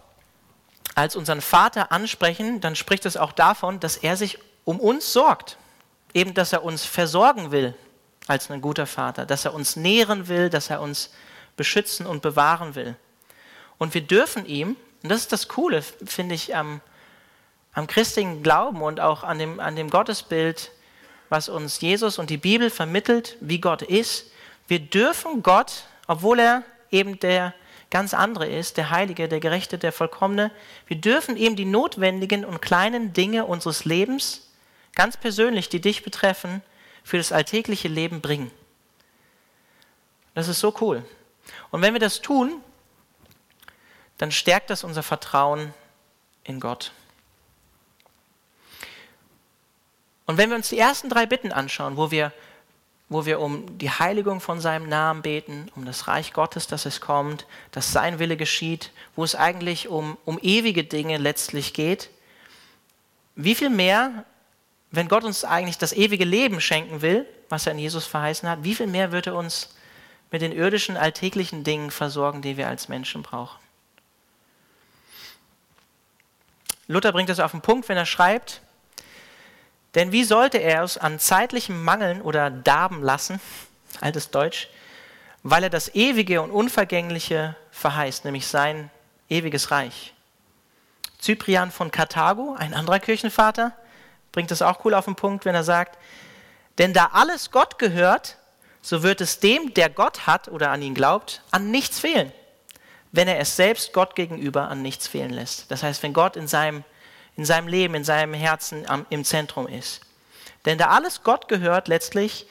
als 0.96 1.16
unseren 1.16 1.42
Vater 1.42 1.92
ansprechen, 1.92 2.60
dann 2.60 2.76
spricht 2.76 3.06
es 3.06 3.18
auch 3.18 3.32
davon, 3.32 3.80
dass 3.80 3.98
er 3.98 4.18
sich 4.18 4.40
um 4.66 4.80
uns 4.80 5.14
sorgt. 5.14 5.58
Eben, 6.14 6.34
dass 6.34 6.52
er 6.52 6.64
uns 6.64 6.84
versorgen 6.84 7.52
will 7.52 7.74
als 8.28 8.52
ein 8.52 8.62
guter 8.62 8.86
Vater, 8.86 9.26
dass 9.26 9.46
er 9.46 9.54
uns 9.54 9.76
nähren 9.76 10.28
will, 10.28 10.50
dass 10.50 10.70
er 10.70 10.82
uns 10.82 11.12
beschützen 11.56 12.06
und 12.06 12.22
bewahren 12.22 12.76
will. 12.76 12.96
Und 13.78 13.94
wir 13.94 14.02
dürfen 14.02 14.46
ihm, 14.46 14.76
und 15.02 15.10
das 15.10 15.22
ist 15.22 15.32
das 15.32 15.48
Coole, 15.48 15.82
finde 15.82 16.36
ich, 16.36 16.56
am, 16.56 16.82
am 17.74 17.88
christlichen 17.88 18.44
Glauben 18.44 18.82
und 18.82 19.00
auch 19.00 19.24
an 19.24 19.40
dem, 19.40 19.60
an 19.60 19.76
dem 19.76 19.90
Gottesbild, 19.90 20.72
was 21.32 21.48
uns 21.48 21.80
Jesus 21.80 22.20
und 22.20 22.30
die 22.30 22.38
Bibel 22.38 22.70
vermittelt, 22.70 23.38
wie 23.40 23.62
Gott 23.62 23.82
ist. 23.82 24.30
Wir 24.68 24.80
dürfen 24.80 25.42
Gott, 25.42 25.86
obwohl 26.06 26.40
er 26.40 26.64
eben 26.92 27.20
der 27.22 27.54
ganz 27.90 28.14
andere 28.14 28.50
ist, 28.50 28.76
der 28.76 28.90
Heilige, 28.90 29.30
der 29.30 29.40
Gerechte, 29.40 29.78
der 29.78 29.94
Vollkommene, 29.94 30.52
wir 30.88 30.98
dürfen 30.98 31.38
ihm 31.38 31.56
die 31.56 31.64
notwendigen 31.64 32.44
und 32.44 32.62
kleinen 32.62 33.14
Dinge 33.14 33.46
unseres 33.46 33.86
Lebens, 33.86 34.50
ganz 34.94 35.16
persönlich, 35.16 35.70
die 35.70 35.80
dich 35.80 36.04
betreffen, 36.04 36.62
für 37.02 37.18
das 37.18 37.32
alltägliche 37.32 37.88
Leben 37.88 38.20
bringen. 38.20 38.52
Das 40.36 40.50
ist 40.50 40.60
so 40.60 40.76
cool. 40.82 41.02
Und 41.72 41.82
wenn 41.82 41.94
wir 41.94 42.02
das 42.02 42.22
tun, 42.22 42.62
dann 44.18 44.32
stärkt 44.34 44.70
das 44.70 44.84
unser 44.84 45.02
Vertrauen 45.02 45.74
in 46.44 46.60
Gott. 46.60 46.92
Und 50.26 50.38
wenn 50.38 50.50
wir 50.50 50.58
uns 50.58 50.70
die 50.70 50.80
ersten 50.80 51.10
drei 51.10 51.26
Bitten 51.26 51.52
anschauen, 51.52 51.98
wo 51.98 52.12
wir, 52.12 52.32
wo 53.10 53.26
wir 53.26 53.40
um 53.40 53.78
die 53.78 53.90
Heiligung 53.90 54.40
von 54.40 54.62
seinem 54.62 54.88
Namen 54.88 55.22
beten, 55.22 55.70
um 55.76 55.86
das 55.86 56.08
Reich 56.08 56.34
Gottes, 56.34 56.68
dass 56.68 56.86
es 56.86 57.02
kommt, 57.02 57.46
dass 57.72 57.92
sein 57.92 58.20
Wille 58.20 58.38
geschieht, 58.38 58.92
wo 59.16 59.24
es 59.24 59.36
eigentlich 59.36 59.88
um, 59.88 60.18
um 60.26 60.40
ewige 60.42 60.84
Dinge 60.84 61.18
letztlich 61.18 61.74
geht, 61.74 62.10
wie 63.36 63.56
viel 63.56 63.70
mehr 63.70 64.26
wenn 64.92 65.08
Gott 65.08 65.24
uns 65.24 65.46
eigentlich 65.46 65.78
das 65.78 65.94
ewige 65.94 66.26
Leben 66.26 66.60
schenken 66.60 67.02
will, 67.02 67.26
was 67.50 67.66
er 67.66 67.72
in 67.72 67.80
Jesus 67.80 68.06
verheißen 68.06 68.48
hat, 68.48 68.64
wie 68.64 68.76
viel 68.76 68.88
mehr 68.88 69.14
wird 69.14 69.28
er 69.28 69.36
uns 69.36 69.74
mit 70.32 70.42
den 70.42 70.52
irdischen, 70.52 70.98
alltäglichen 70.98 71.64
Dingen 71.64 71.92
versorgen, 71.92 72.42
die 72.42 72.58
wir 72.58 72.68
als 72.68 72.90
Menschen 72.90 73.24
brauchen? 73.24 73.58
Luther 76.88 77.14
bringt 77.14 77.30
das 77.30 77.40
auf 77.40 77.52
den 77.52 77.62
Punkt, 77.62 77.88
wenn 77.88 77.98
er 77.98 78.06
schreibt, 78.06 78.62
denn 79.96 80.12
wie 80.12 80.24
sollte 80.24 80.58
er 80.58 80.84
es 80.84 80.98
an 80.98 81.20
zeitlichem 81.20 81.84
Mangeln 81.84 82.22
oder 82.22 82.50
Darben 82.50 83.04
lassen, 83.04 83.42
altes 84.00 84.32
Deutsch, 84.32 84.70
weil 85.44 85.64
er 85.64 85.70
das 85.70 85.94
Ewige 85.96 86.42
und 86.42 86.52
Unvergängliche 86.52 87.56
verheißt, 87.72 88.26
nämlich 88.26 88.48
sein 88.48 88.90
ewiges 89.30 89.72
Reich. 89.72 90.14
Cyprian 91.22 91.72
von 91.72 91.92
Karthago, 91.92 92.56
ein 92.58 92.74
anderer 92.74 93.00
Kirchenvater, 93.00 93.74
bringt 94.32 94.52
es 94.52 94.62
auch 94.62 94.86
cool 94.86 94.94
auf 94.94 95.06
den 95.06 95.16
Punkt, 95.16 95.46
wenn 95.46 95.56
er 95.56 95.64
sagt, 95.64 95.98
denn 96.78 96.94
da 96.94 97.12
alles 97.14 97.52
Gott 97.52 97.78
gehört, 97.80 98.38
so 98.82 99.04
wird 99.04 99.22
es 99.22 99.40
dem, 99.40 99.74
der 99.74 99.90
Gott 99.90 100.26
hat 100.26 100.48
oder 100.48 100.72
an 100.72 100.82
ihn 100.82 100.96
glaubt, 100.96 101.44
an 101.52 101.70
nichts 101.70 102.00
fehlen, 102.00 102.32
wenn 103.12 103.28
er 103.28 103.40
es 103.40 103.56
selbst 103.56 103.94
Gott 103.94 104.16
gegenüber 104.16 104.70
an 104.70 104.82
nichts 104.82 105.08
fehlen 105.08 105.32
lässt. 105.32 105.70
Das 105.70 105.84
heißt, 105.84 106.02
wenn 106.02 106.14
Gott 106.14 106.36
in 106.36 106.48
seinem, 106.48 106.84
in 107.38 107.46
seinem 107.46 107.68
Leben, 107.68 107.96
in 107.96 108.04
seinem 108.04 108.34
Herzen 108.34 108.88
am, 108.88 109.06
im 109.10 109.24
Zentrum 109.24 109.68
ist. 109.68 110.02
Denn 110.66 110.78
da 110.78 110.90
alles 110.90 111.24
Gott 111.24 111.48
gehört 111.48 111.88
letztlich, 111.88 112.46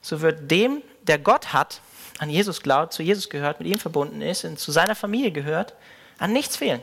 so 0.00 0.20
wird 0.20 0.50
dem, 0.50 0.82
der 1.02 1.18
Gott 1.18 1.52
hat, 1.52 1.80
an 2.18 2.30
Jesus 2.30 2.62
glaubt, 2.62 2.92
zu 2.92 3.02
Jesus 3.02 3.30
gehört, 3.30 3.60
mit 3.60 3.68
ihm 3.68 3.78
verbunden 3.78 4.22
ist 4.22 4.44
und 4.44 4.58
zu 4.58 4.72
seiner 4.72 4.94
Familie 4.94 5.32
gehört, 5.32 5.74
an 6.18 6.32
nichts 6.32 6.56
fehlen. 6.56 6.82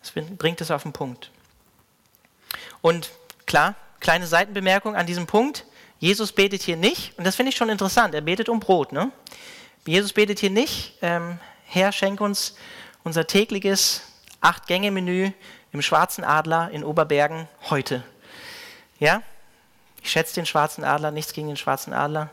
Das 0.00 0.12
bringt 0.36 0.60
es 0.60 0.70
auf 0.70 0.82
den 0.82 0.92
Punkt. 0.92 1.30
Und 2.80 3.10
klar, 3.46 3.76
kleine 4.00 4.26
Seitenbemerkung 4.26 4.96
an 4.96 5.06
diesem 5.06 5.26
Punkt. 5.26 5.64
Jesus 5.98 6.32
betet 6.32 6.62
hier 6.62 6.76
nicht, 6.76 7.16
und 7.16 7.24
das 7.24 7.36
finde 7.36 7.50
ich 7.50 7.56
schon 7.56 7.68
interessant, 7.68 8.14
er 8.14 8.20
betet 8.20 8.48
um 8.48 8.60
Brot. 8.60 8.92
Ne? 8.92 9.12
Jesus 9.86 10.12
betet 10.12 10.40
hier 10.40 10.50
nicht, 10.50 10.98
ähm, 11.00 11.38
Herr, 11.64 11.92
schenk 11.92 12.20
uns 12.20 12.56
unser 13.04 13.26
tägliches 13.26 14.02
Acht-Gänge-Menü 14.40 15.32
im 15.72 15.82
Schwarzen 15.82 16.24
Adler 16.24 16.70
in 16.70 16.84
Oberbergen 16.84 17.48
heute. 17.70 18.04
Ja? 18.98 19.22
Ich 20.02 20.10
schätze 20.10 20.34
den 20.34 20.46
Schwarzen 20.46 20.84
Adler, 20.84 21.10
nichts 21.10 21.32
gegen 21.32 21.48
den 21.48 21.56
Schwarzen 21.56 21.92
Adler. 21.92 22.30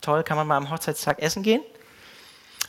Toll, 0.00 0.24
kann 0.24 0.36
man 0.36 0.46
mal 0.46 0.56
am 0.56 0.70
Hochzeitstag 0.70 1.20
essen 1.20 1.42
gehen. 1.42 1.62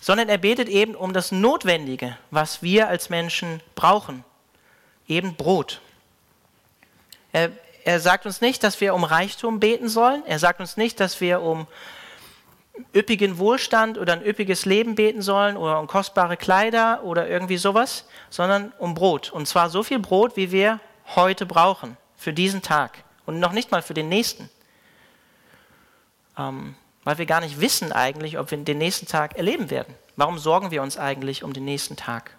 Sondern 0.01 0.27
er 0.27 0.37
betet 0.37 0.67
eben 0.67 0.95
um 0.95 1.13
das 1.13 1.31
Notwendige, 1.31 2.17
was 2.29 2.61
wir 2.61 2.87
als 2.89 3.09
Menschen 3.09 3.61
brauchen. 3.75 4.25
Eben 5.07 5.35
Brot. 5.35 5.81
Er, 7.31 7.51
er 7.85 7.99
sagt 7.99 8.25
uns 8.25 8.41
nicht, 8.41 8.63
dass 8.63 8.81
wir 8.81 8.93
um 8.93 9.03
Reichtum 9.03 9.59
beten 9.59 9.87
sollen. 9.87 10.23
Er 10.25 10.39
sagt 10.39 10.59
uns 10.59 10.77
nicht, 10.77 10.99
dass 10.99 11.21
wir 11.21 11.41
um 11.41 11.67
üppigen 12.95 13.37
Wohlstand 13.37 13.97
oder 13.97 14.13
ein 14.13 14.25
üppiges 14.25 14.65
Leben 14.65 14.95
beten 14.95 15.21
sollen 15.21 15.57
oder 15.57 15.79
um 15.79 15.87
kostbare 15.87 16.37
Kleider 16.37 17.03
oder 17.03 17.27
irgendwie 17.27 17.57
sowas, 17.57 18.05
sondern 18.29 18.73
um 18.79 18.93
Brot. 18.93 19.31
Und 19.31 19.47
zwar 19.47 19.69
so 19.69 19.83
viel 19.83 19.99
Brot, 19.99 20.35
wie 20.35 20.51
wir 20.51 20.79
heute 21.15 21.45
brauchen 21.45 21.97
für 22.15 22.33
diesen 22.33 22.61
Tag 22.61 23.03
und 23.25 23.39
noch 23.39 23.51
nicht 23.51 23.71
mal 23.71 23.81
für 23.81 23.93
den 23.93 24.09
nächsten. 24.09 24.49
Ähm, 26.37 26.75
weil 27.03 27.17
wir 27.17 27.25
gar 27.25 27.41
nicht 27.41 27.59
wissen 27.59 27.91
eigentlich, 27.91 28.39
ob 28.39 28.49
wir 28.49 28.57
den 28.57 28.77
nächsten 28.77 29.07
Tag 29.07 29.37
erleben 29.37 29.69
werden. 29.69 29.93
Warum 30.15 30.39
sorgen 30.39 30.71
wir 30.71 30.81
uns 30.81 30.97
eigentlich 30.97 31.43
um 31.43 31.53
den 31.53 31.65
nächsten 31.65 31.95
Tag? 31.95 32.31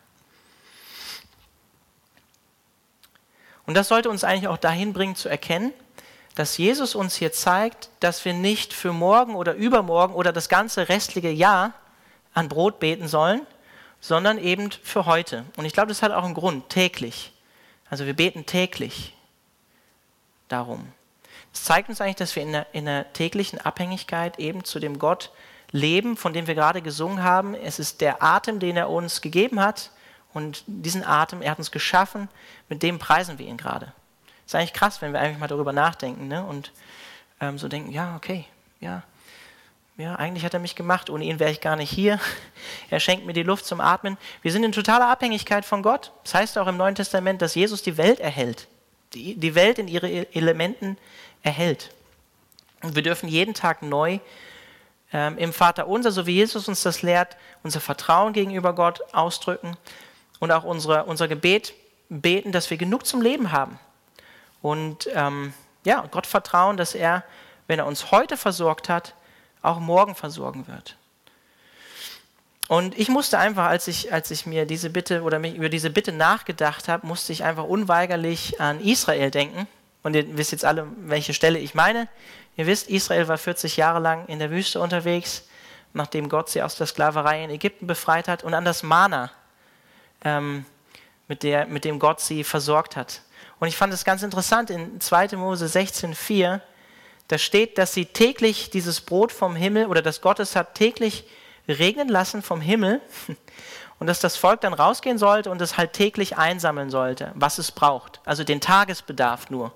Und 3.67 3.75
das 3.75 3.89
sollte 3.89 4.11
uns 4.11 4.25
eigentlich 4.25 4.49
auch 4.49 4.59
dahin 4.59 4.93
bringen 4.93 5.17
zu 5.17 5.29
erkennen, 5.29 5.73
dass 6.35 6.57
Jesus 6.59 6.95
uns 6.95 7.15
hier 7.15 7.33
zeigt, 7.33 7.91
dass 8.01 8.25
wir 8.25 8.33
nicht 8.33 8.73
für 8.73 8.93
morgen 8.93 9.35
oder 9.35 9.55
übermorgen 9.55 10.15
oder 10.15 10.33
das 10.33 10.49
ganze 10.49 10.89
restliche 10.89 11.31
Jahr 11.31 11.73
an 12.33 12.49
Brot 12.49 12.81
beten 12.81 13.07
sollen, 13.07 13.47
sondern 14.01 14.39
eben 14.39 14.71
für 14.71 15.07
heute. 15.07 15.45
Und 15.57 15.65
ich 15.65 15.73
glaube, 15.73 15.89
das 15.89 16.03
hat 16.03 16.13
auch 16.13 16.25
einen 16.25 16.35
Grund, 16.35 16.69
täglich. 16.69 17.33
Also 17.89 18.07
wir 18.07 18.15
beten 18.15 18.47
täglich 18.47 19.17
darum. 20.49 20.93
Das 21.53 21.65
zeigt 21.65 21.89
uns 21.89 22.01
eigentlich, 22.01 22.17
dass 22.17 22.35
wir 22.35 22.43
in 22.43 22.53
der, 22.53 22.67
in 22.73 22.85
der 22.87 23.13
täglichen 23.13 23.61
Abhängigkeit 23.61 24.39
eben 24.41 24.65
zu 24.65 24.81
dem 24.81 24.99
Gott 24.99 25.31
leben, 25.71 26.17
von 26.17 26.33
dem 26.33 26.49
wir 26.49 26.57
gerade 26.57 26.83
gesungen 26.83 27.23
haben. 27.23 27.55
Es 27.55 27.79
ist 27.79 28.01
der 28.01 28.23
Atem, 28.23 28.59
den 28.59 28.77
er 28.77 28.91
uns 28.91 29.21
gegeben 29.21 29.61
hat. 29.61 29.91
Und 30.33 30.65
diesen 30.67 31.05
Atem, 31.05 31.43
er 31.43 31.53
hat 31.53 31.59
uns 31.59 31.71
geschaffen, 31.71 32.29
mit 32.69 32.83
dem 32.83 32.99
preisen 32.99 33.39
wir 33.39 33.47
ihn 33.47 33.57
gerade. 33.57 33.93
Ist 34.47 34.55
eigentlich 34.55 34.73
krass, 34.73 35.01
wenn 35.03 35.13
wir 35.13 35.21
eigentlich 35.21 35.39
mal 35.39 35.49
darüber 35.49 35.73
nachdenken 35.73 36.29
ne? 36.29 36.45
und 36.45 36.73
ähm, 37.41 37.59
so 37.59 37.69
denken, 37.69 37.93
ja, 37.93 38.17
okay, 38.17 38.45
ja, 38.81 39.03
ja, 39.97 40.17
eigentlich 40.17 40.45
hat 40.45 40.55
er 40.55 40.61
mich 40.61 40.75
gemacht, 40.75 41.09
ohne 41.09 41.25
ihn 41.25 41.39
wäre 41.39 41.53
ich 41.53 41.61
gar 41.61 41.77
nicht 41.77 41.91
hier. 41.91 42.19
Er 42.91 42.99
schenkt 42.99 43.27
mir 43.27 43.33
die 43.33 43.43
Luft 43.43 43.65
zum 43.65 43.81
Atmen. 43.81 44.17
Wir 44.43 44.51
sind 44.51 44.65
in 44.65 44.73
totaler 44.73 45.09
Abhängigkeit 45.09 45.65
von 45.65 45.83
Gott. 45.83 46.13
Das 46.25 46.35
heißt 46.35 46.59
auch 46.59 46.67
im 46.67 46.77
Neuen 46.77 46.95
Testament, 46.95 47.43
dass 47.43 47.55
Jesus 47.55 47.83
die 47.83 47.97
Welt 47.97 48.21
erhält, 48.21 48.67
die, 49.13 49.37
die 49.37 49.55
Welt 49.55 49.79
in 49.79 49.87
ihre 49.87 50.09
e-, 50.09 50.27
Elementen 50.33 50.97
erhält. 51.43 51.91
Und 52.83 52.97
wir 52.97 53.03
dürfen 53.03 53.29
jeden 53.29 53.55
Tag 53.55 53.83
neu 53.83 54.19
ähm, 55.13 55.39
im 55.39 55.53
Vater 55.53 55.87
unser, 55.87 56.11
so 56.11 56.27
wie 56.27 56.35
Jesus 56.35 56.69
uns 56.69 56.83
das 56.83 57.03
lehrt, 57.03 57.37
unser 57.63 57.81
Vertrauen 57.81 58.33
gegenüber 58.33 58.73
Gott 58.75 59.01
ausdrücken 59.13 59.77
und 60.41 60.51
auch 60.51 60.65
unsere, 60.65 61.05
unser 61.05 61.29
Gebet 61.29 61.75
beten, 62.09 62.51
dass 62.51 62.71
wir 62.71 62.77
genug 62.77 63.07
zum 63.07 63.23
Leben 63.23 63.53
haben. 63.53 63.79
Und 64.65 65.11
ähm, 65.13 65.53
ja, 65.85 66.09
Gott 66.11 66.27
vertrauen, 66.27 66.79
dass 66.79 66.95
er, 66.95 67.23
wenn 67.67 67.81
er 67.81 67.85
uns 67.85 68.11
heute 68.11 68.39
versorgt 68.39 68.89
hat, 68.89 69.13
auch 69.61 69.79
morgen 69.79 70.15
versorgen 70.15 70.67
wird. 70.69 70.97
Und 72.69 72.99
ich 72.99 73.11
musste 73.11 73.39
einfach, 73.39 73.67
als 73.67 73.89
ich, 73.89 74.11
als 74.11 74.31
ich 74.31 74.47
mir 74.47 74.65
diese 74.65 74.89
Bitte 74.89 75.21
oder 75.21 75.39
mich 75.39 75.55
über 75.55 75.69
diese 75.69 75.91
Bitte 75.91 76.13
nachgedacht 76.13 76.89
habe, 76.89 77.07
musste 77.07 77.31
ich 77.35 77.45
einfach 77.45 77.65
unweigerlich 77.65 78.59
an 78.59 78.81
Israel 78.81 79.31
denken. 79.31 79.69
Und 80.03 80.17
ihr 80.17 80.35
wisst 80.39 80.53
jetzt 80.53 80.65
alle, 80.65 80.87
welche 80.97 81.35
Stelle 81.35 81.59
ich 81.59 81.75
meine. 81.75 82.09
Ihr 82.57 82.67
wisst, 82.67 82.89
Israel 82.89 83.29
war 83.29 83.37
40 83.37 83.77
Jahre 83.77 84.01
lang 84.01 84.25
in 84.29 84.39
der 84.39 84.51
Wüste 84.51 84.81
unterwegs, 84.81 85.47
nachdem 85.93 86.31
Gott 86.31 86.49
sie 86.49 86.63
aus 86.63 86.77
der 86.77 86.87
Sklaverei 86.87 87.45
in 87.45 87.51
Ägypten 87.51 87.87
befreit 87.87 88.29
hat, 88.29 88.43
und 88.43 88.55
an 88.55 88.65
das 88.65 88.83
Mana, 88.83 89.31
ähm, 90.25 90.65
mit, 91.29 91.43
der, 91.43 91.67
mit 91.67 91.85
dem 91.85 91.99
Gott 91.99 92.23
sie 92.23 92.45
versorgt 92.45 92.97
hat. 92.97 93.21
Und 93.65 93.69
ich 93.69 93.79
fand 93.79 93.95
es 93.95 94.05
ganz 94.05 94.23
interessant, 94.23 94.69
in 94.69 95.01
2. 95.01 95.39
Mose 95.39 95.65
16,4, 95.65 96.61
da 97.29 97.39
steht, 97.39 97.79
dass 97.79 97.95
sie 97.95 98.05
täglich 98.05 98.69
dieses 98.69 99.01
Brot 99.01 99.33
vom 99.33 99.57
Himmel 99.57 99.87
oder 99.87 100.03
dass 100.03 100.21
Gott 100.21 100.39
es 100.39 100.55
hat 100.55 100.75
täglich 100.75 101.25
regnen 101.67 102.11
lassen 102.11 102.43
vom 102.43 102.61
Himmel 102.61 103.01
und 103.99 104.07
dass 104.07 104.21
das 104.21 104.37
Volk 104.37 104.61
dann 104.61 104.75
rausgehen 104.75 105.17
sollte 105.17 105.51
und 105.51 105.63
es 105.63 105.79
halt 105.79 105.95
täglich 105.95 106.37
einsammeln 106.37 106.91
sollte, 106.91 107.33
was 107.37 107.57
es 107.57 107.73
braucht. 107.73 108.21
Also 108.27 108.45
den 108.45 108.61
Tagesbedarf 108.61 109.49
nur. 109.49 109.73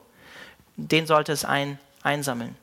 Den 0.76 1.06
sollte 1.06 1.32
es 1.32 1.46
ein, 1.46 1.78
einsammeln. 2.02 2.58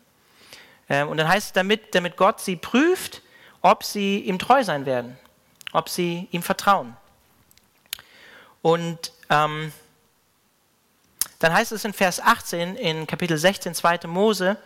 Ähm, 0.89 1.09
und 1.09 1.17
dann 1.17 1.27
heißt 1.27 1.47
es, 1.47 1.53
damit, 1.53 1.95
damit 1.95 2.17
Gott 2.17 2.39
sie 2.39 2.55
prüft, 2.55 3.23
ob 3.63 3.83
sie 3.83 4.19
ihm 4.19 4.37
treu 4.37 4.63
sein 4.63 4.85
werden, 4.85 5.17
ob 5.73 5.89
sie 5.89 6.27
ihm 6.29 6.43
vertrauen. 6.43 6.95
Und 8.61 9.11
ähm, 9.31 9.73
dann 11.39 11.53
heißt 11.53 11.71
es 11.71 11.85
in 11.85 11.93
Vers 11.93 12.19
18 12.19 12.75
in 12.75 13.07
Kapitel 13.07 13.37
16, 13.37 13.73
2. 13.73 13.99
Mose, 14.07 14.57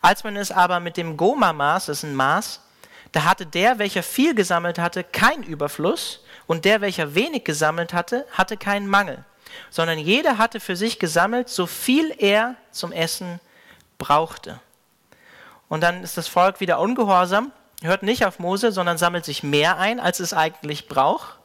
als 0.00 0.24
man 0.24 0.36
es 0.36 0.50
aber 0.50 0.80
mit 0.80 0.96
dem 0.96 1.16
Goma-Maß, 1.16 1.86
das 1.86 1.98
ist 1.98 2.02
ein 2.04 2.14
Maß, 2.14 2.60
da 3.12 3.24
hatte 3.24 3.46
der, 3.46 3.78
welcher 3.78 4.02
viel 4.02 4.34
gesammelt 4.34 4.78
hatte, 4.78 5.04
keinen 5.04 5.42
Überfluss 5.42 6.20
und 6.46 6.64
der, 6.64 6.80
welcher 6.80 7.14
wenig 7.14 7.44
gesammelt 7.44 7.92
hatte, 7.92 8.26
hatte 8.32 8.56
keinen 8.56 8.88
Mangel, 8.88 9.24
sondern 9.70 9.98
jeder 9.98 10.38
hatte 10.38 10.60
für 10.60 10.76
sich 10.76 10.98
gesammelt, 10.98 11.48
so 11.48 11.66
viel 11.66 12.14
er 12.18 12.56
zum 12.70 12.92
Essen 12.92 13.40
brauchte. 13.98 14.60
Und 15.68 15.80
dann 15.80 16.02
ist 16.02 16.16
das 16.16 16.28
Volk 16.28 16.60
wieder 16.60 16.78
ungehorsam, 16.78 17.52
hört 17.82 18.02
nicht 18.02 18.24
auf 18.24 18.38
Mose, 18.38 18.72
sondern 18.72 18.98
sammelt 18.98 19.24
sich 19.24 19.42
mehr 19.42 19.78
ein, 19.78 20.00
als 20.00 20.20
es 20.20 20.32
eigentlich 20.32 20.88
braucht. 20.88 21.35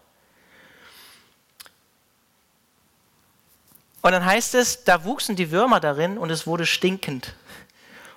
Und 4.01 4.11
dann 4.11 4.25
heißt 4.25 4.55
es, 4.55 4.83
da 4.83 5.03
wuchsen 5.03 5.35
die 5.35 5.51
Würmer 5.51 5.79
darin 5.79 6.17
und 6.17 6.31
es 6.31 6.47
wurde 6.47 6.65
stinkend. 6.65 7.35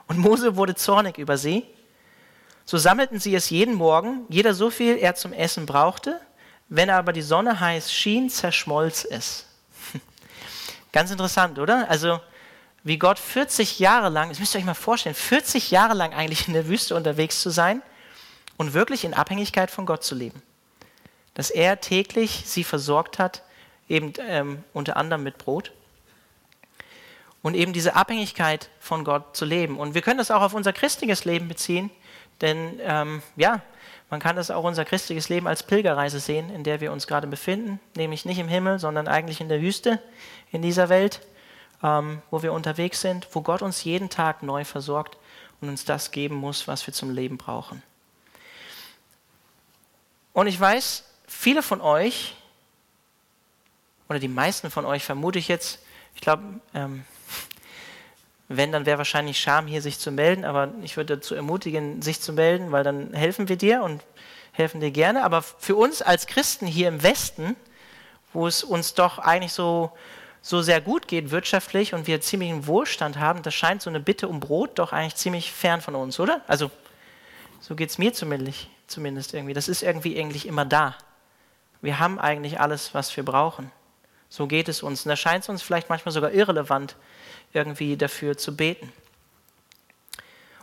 Und 0.06 0.18
Mose 0.18 0.56
wurde 0.56 0.74
zornig 0.74 1.18
über 1.18 1.36
sie. 1.36 1.64
So 2.64 2.78
sammelten 2.78 3.20
sie 3.20 3.34
es 3.34 3.50
jeden 3.50 3.74
Morgen, 3.74 4.24
jeder 4.28 4.54
so 4.54 4.70
viel 4.70 4.96
er 4.96 5.14
zum 5.14 5.32
Essen 5.32 5.66
brauchte. 5.66 6.20
Wenn 6.68 6.88
aber 6.88 7.12
die 7.12 7.22
Sonne 7.22 7.60
heiß 7.60 7.92
schien, 7.92 8.30
zerschmolz 8.30 9.06
es. 9.08 9.46
Ganz 10.92 11.10
interessant, 11.10 11.58
oder? 11.58 11.90
Also, 11.90 12.20
wie 12.82 12.98
Gott 12.98 13.18
40 13.18 13.78
Jahre 13.78 14.08
lang, 14.08 14.30
das 14.30 14.38
müsst 14.38 14.54
ihr 14.54 14.58
euch 14.58 14.64
mal 14.64 14.74
vorstellen, 14.74 15.14
40 15.14 15.70
Jahre 15.70 15.94
lang 15.94 16.14
eigentlich 16.14 16.48
in 16.48 16.54
der 16.54 16.66
Wüste 16.66 16.94
unterwegs 16.94 17.40
zu 17.40 17.50
sein 17.50 17.82
und 18.56 18.72
wirklich 18.72 19.04
in 19.04 19.12
Abhängigkeit 19.12 19.70
von 19.70 19.84
Gott 19.84 20.04
zu 20.04 20.14
leben. 20.14 20.42
Dass 21.34 21.50
er 21.50 21.80
täglich 21.80 22.44
sie 22.46 22.64
versorgt 22.64 23.18
hat 23.18 23.42
eben 23.88 24.12
ähm, 24.20 24.64
unter 24.72 24.96
anderem 24.96 25.22
mit 25.22 25.38
Brot. 25.38 25.72
Und 27.42 27.54
eben 27.54 27.72
diese 27.72 27.94
Abhängigkeit 27.94 28.70
von 28.80 29.04
Gott 29.04 29.36
zu 29.36 29.44
leben. 29.44 29.78
Und 29.78 29.94
wir 29.94 30.00
können 30.00 30.18
das 30.18 30.30
auch 30.30 30.40
auf 30.40 30.54
unser 30.54 30.72
christliches 30.72 31.26
Leben 31.26 31.46
beziehen, 31.46 31.90
denn 32.40 32.80
ähm, 32.82 33.22
ja, 33.36 33.60
man 34.10 34.20
kann 34.20 34.36
das 34.36 34.50
auch 34.50 34.64
unser 34.64 34.84
christliches 34.84 35.28
Leben 35.28 35.46
als 35.46 35.62
Pilgerreise 35.62 36.20
sehen, 36.20 36.50
in 36.50 36.64
der 36.64 36.80
wir 36.80 36.92
uns 36.92 37.06
gerade 37.06 37.26
befinden, 37.26 37.80
nämlich 37.96 38.24
nicht 38.24 38.38
im 38.38 38.48
Himmel, 38.48 38.78
sondern 38.78 39.08
eigentlich 39.08 39.40
in 39.40 39.48
der 39.48 39.60
Wüste, 39.60 40.00
in 40.52 40.62
dieser 40.62 40.88
Welt, 40.88 41.20
ähm, 41.82 42.22
wo 42.30 42.42
wir 42.42 42.52
unterwegs 42.52 43.00
sind, 43.00 43.28
wo 43.32 43.42
Gott 43.42 43.62
uns 43.62 43.84
jeden 43.84 44.10
Tag 44.10 44.42
neu 44.42 44.64
versorgt 44.64 45.18
und 45.60 45.68
uns 45.68 45.84
das 45.84 46.10
geben 46.10 46.36
muss, 46.36 46.68
was 46.68 46.86
wir 46.86 46.94
zum 46.94 47.10
Leben 47.10 47.38
brauchen. 47.38 47.82
Und 50.32 50.46
ich 50.46 50.58
weiß, 50.58 51.04
viele 51.26 51.62
von 51.62 51.80
euch 51.80 52.34
oder 54.14 54.20
die 54.20 54.28
meisten 54.28 54.70
von 54.70 54.84
euch 54.84 55.02
vermute 55.02 55.40
ich 55.40 55.48
jetzt, 55.48 55.80
ich 56.14 56.20
glaube, 56.20 56.44
ähm, 56.72 57.04
wenn, 58.46 58.70
dann 58.70 58.86
wäre 58.86 58.98
wahrscheinlich 58.98 59.40
Scham, 59.40 59.66
hier 59.66 59.82
sich 59.82 59.98
zu 59.98 60.12
melden, 60.12 60.44
aber 60.44 60.72
ich 60.84 60.96
würde 60.96 61.16
dazu 61.16 61.34
ermutigen, 61.34 62.00
sich 62.00 62.20
zu 62.20 62.32
melden, 62.32 62.70
weil 62.70 62.84
dann 62.84 63.12
helfen 63.12 63.48
wir 63.48 63.56
dir 63.56 63.82
und 63.82 64.04
helfen 64.52 64.80
dir 64.80 64.92
gerne. 64.92 65.24
Aber 65.24 65.42
für 65.42 65.74
uns 65.74 66.00
als 66.00 66.28
Christen 66.28 66.68
hier 66.68 66.86
im 66.86 67.02
Westen, 67.02 67.56
wo 68.32 68.46
es 68.46 68.62
uns 68.62 68.94
doch 68.94 69.18
eigentlich 69.18 69.52
so, 69.52 69.90
so 70.42 70.62
sehr 70.62 70.80
gut 70.80 71.08
geht 71.08 71.32
wirtschaftlich 71.32 71.92
und 71.92 72.06
wir 72.06 72.20
ziemlichen 72.20 72.68
Wohlstand 72.68 73.18
haben, 73.18 73.42
das 73.42 73.54
scheint 73.56 73.82
so 73.82 73.90
eine 73.90 73.98
Bitte 73.98 74.28
um 74.28 74.38
Brot 74.38 74.78
doch 74.78 74.92
eigentlich 74.92 75.16
ziemlich 75.16 75.50
fern 75.50 75.80
von 75.80 75.96
uns, 75.96 76.20
oder? 76.20 76.40
Also 76.46 76.70
so 77.58 77.74
geht 77.74 77.90
es 77.90 77.98
mir 77.98 78.12
zumindest, 78.12 78.68
zumindest 78.86 79.34
irgendwie. 79.34 79.54
Das 79.54 79.66
ist 79.66 79.82
irgendwie 79.82 80.16
eigentlich 80.16 80.46
immer 80.46 80.64
da. 80.64 80.94
Wir 81.82 81.98
haben 81.98 82.20
eigentlich 82.20 82.60
alles, 82.60 82.94
was 82.94 83.16
wir 83.16 83.24
brauchen. 83.24 83.72
So 84.34 84.48
geht 84.48 84.68
es 84.68 84.82
uns. 84.82 85.04
Und 85.04 85.10
da 85.10 85.14
scheint 85.14 85.44
es 85.44 85.48
uns 85.48 85.62
vielleicht 85.62 85.88
manchmal 85.88 86.10
sogar 86.10 86.32
irrelevant, 86.32 86.96
irgendwie 87.52 87.96
dafür 87.96 88.36
zu 88.36 88.56
beten. 88.56 88.92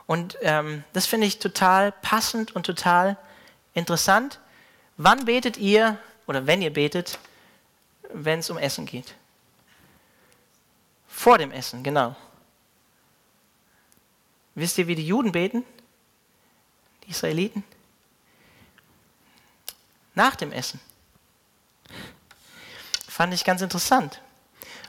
Und 0.05 0.38
ähm, 0.41 0.84
das 0.91 1.05
finde 1.05 1.25
ich 1.25 1.39
total 1.39 1.93
passend 1.93 2.53
und 2.53 2.65
total 2.65 3.15
interessant. 3.73 4.41
Wann 4.97 5.23
betet 5.23 5.55
ihr, 5.55 5.97
oder 6.27 6.47
wenn 6.47 6.62
ihr 6.62 6.73
betet, 6.73 7.17
wenn 8.12 8.39
es 8.39 8.49
um 8.49 8.57
Essen 8.57 8.86
geht? 8.86 9.15
Vor 11.07 11.38
dem 11.38 11.53
Essen, 11.53 11.81
genau. 11.81 12.17
Wisst 14.53 14.79
ihr, 14.79 14.88
wie 14.88 14.95
die 14.95 15.07
Juden 15.07 15.31
beten? 15.31 15.63
Die 17.05 17.12
Israeliten? 17.12 17.63
Nach 20.13 20.36
dem 20.36 20.51
Essen. 20.51 20.81
Fand 23.12 23.34
ich 23.34 23.43
ganz 23.43 23.62
interessant. 23.62 24.21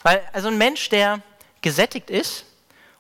Weil 0.05 0.23
also 0.33 0.47
ein 0.47 0.57
Mensch, 0.57 0.89
der 0.91 1.21
gesättigt 1.61 2.09
ist 2.09 2.45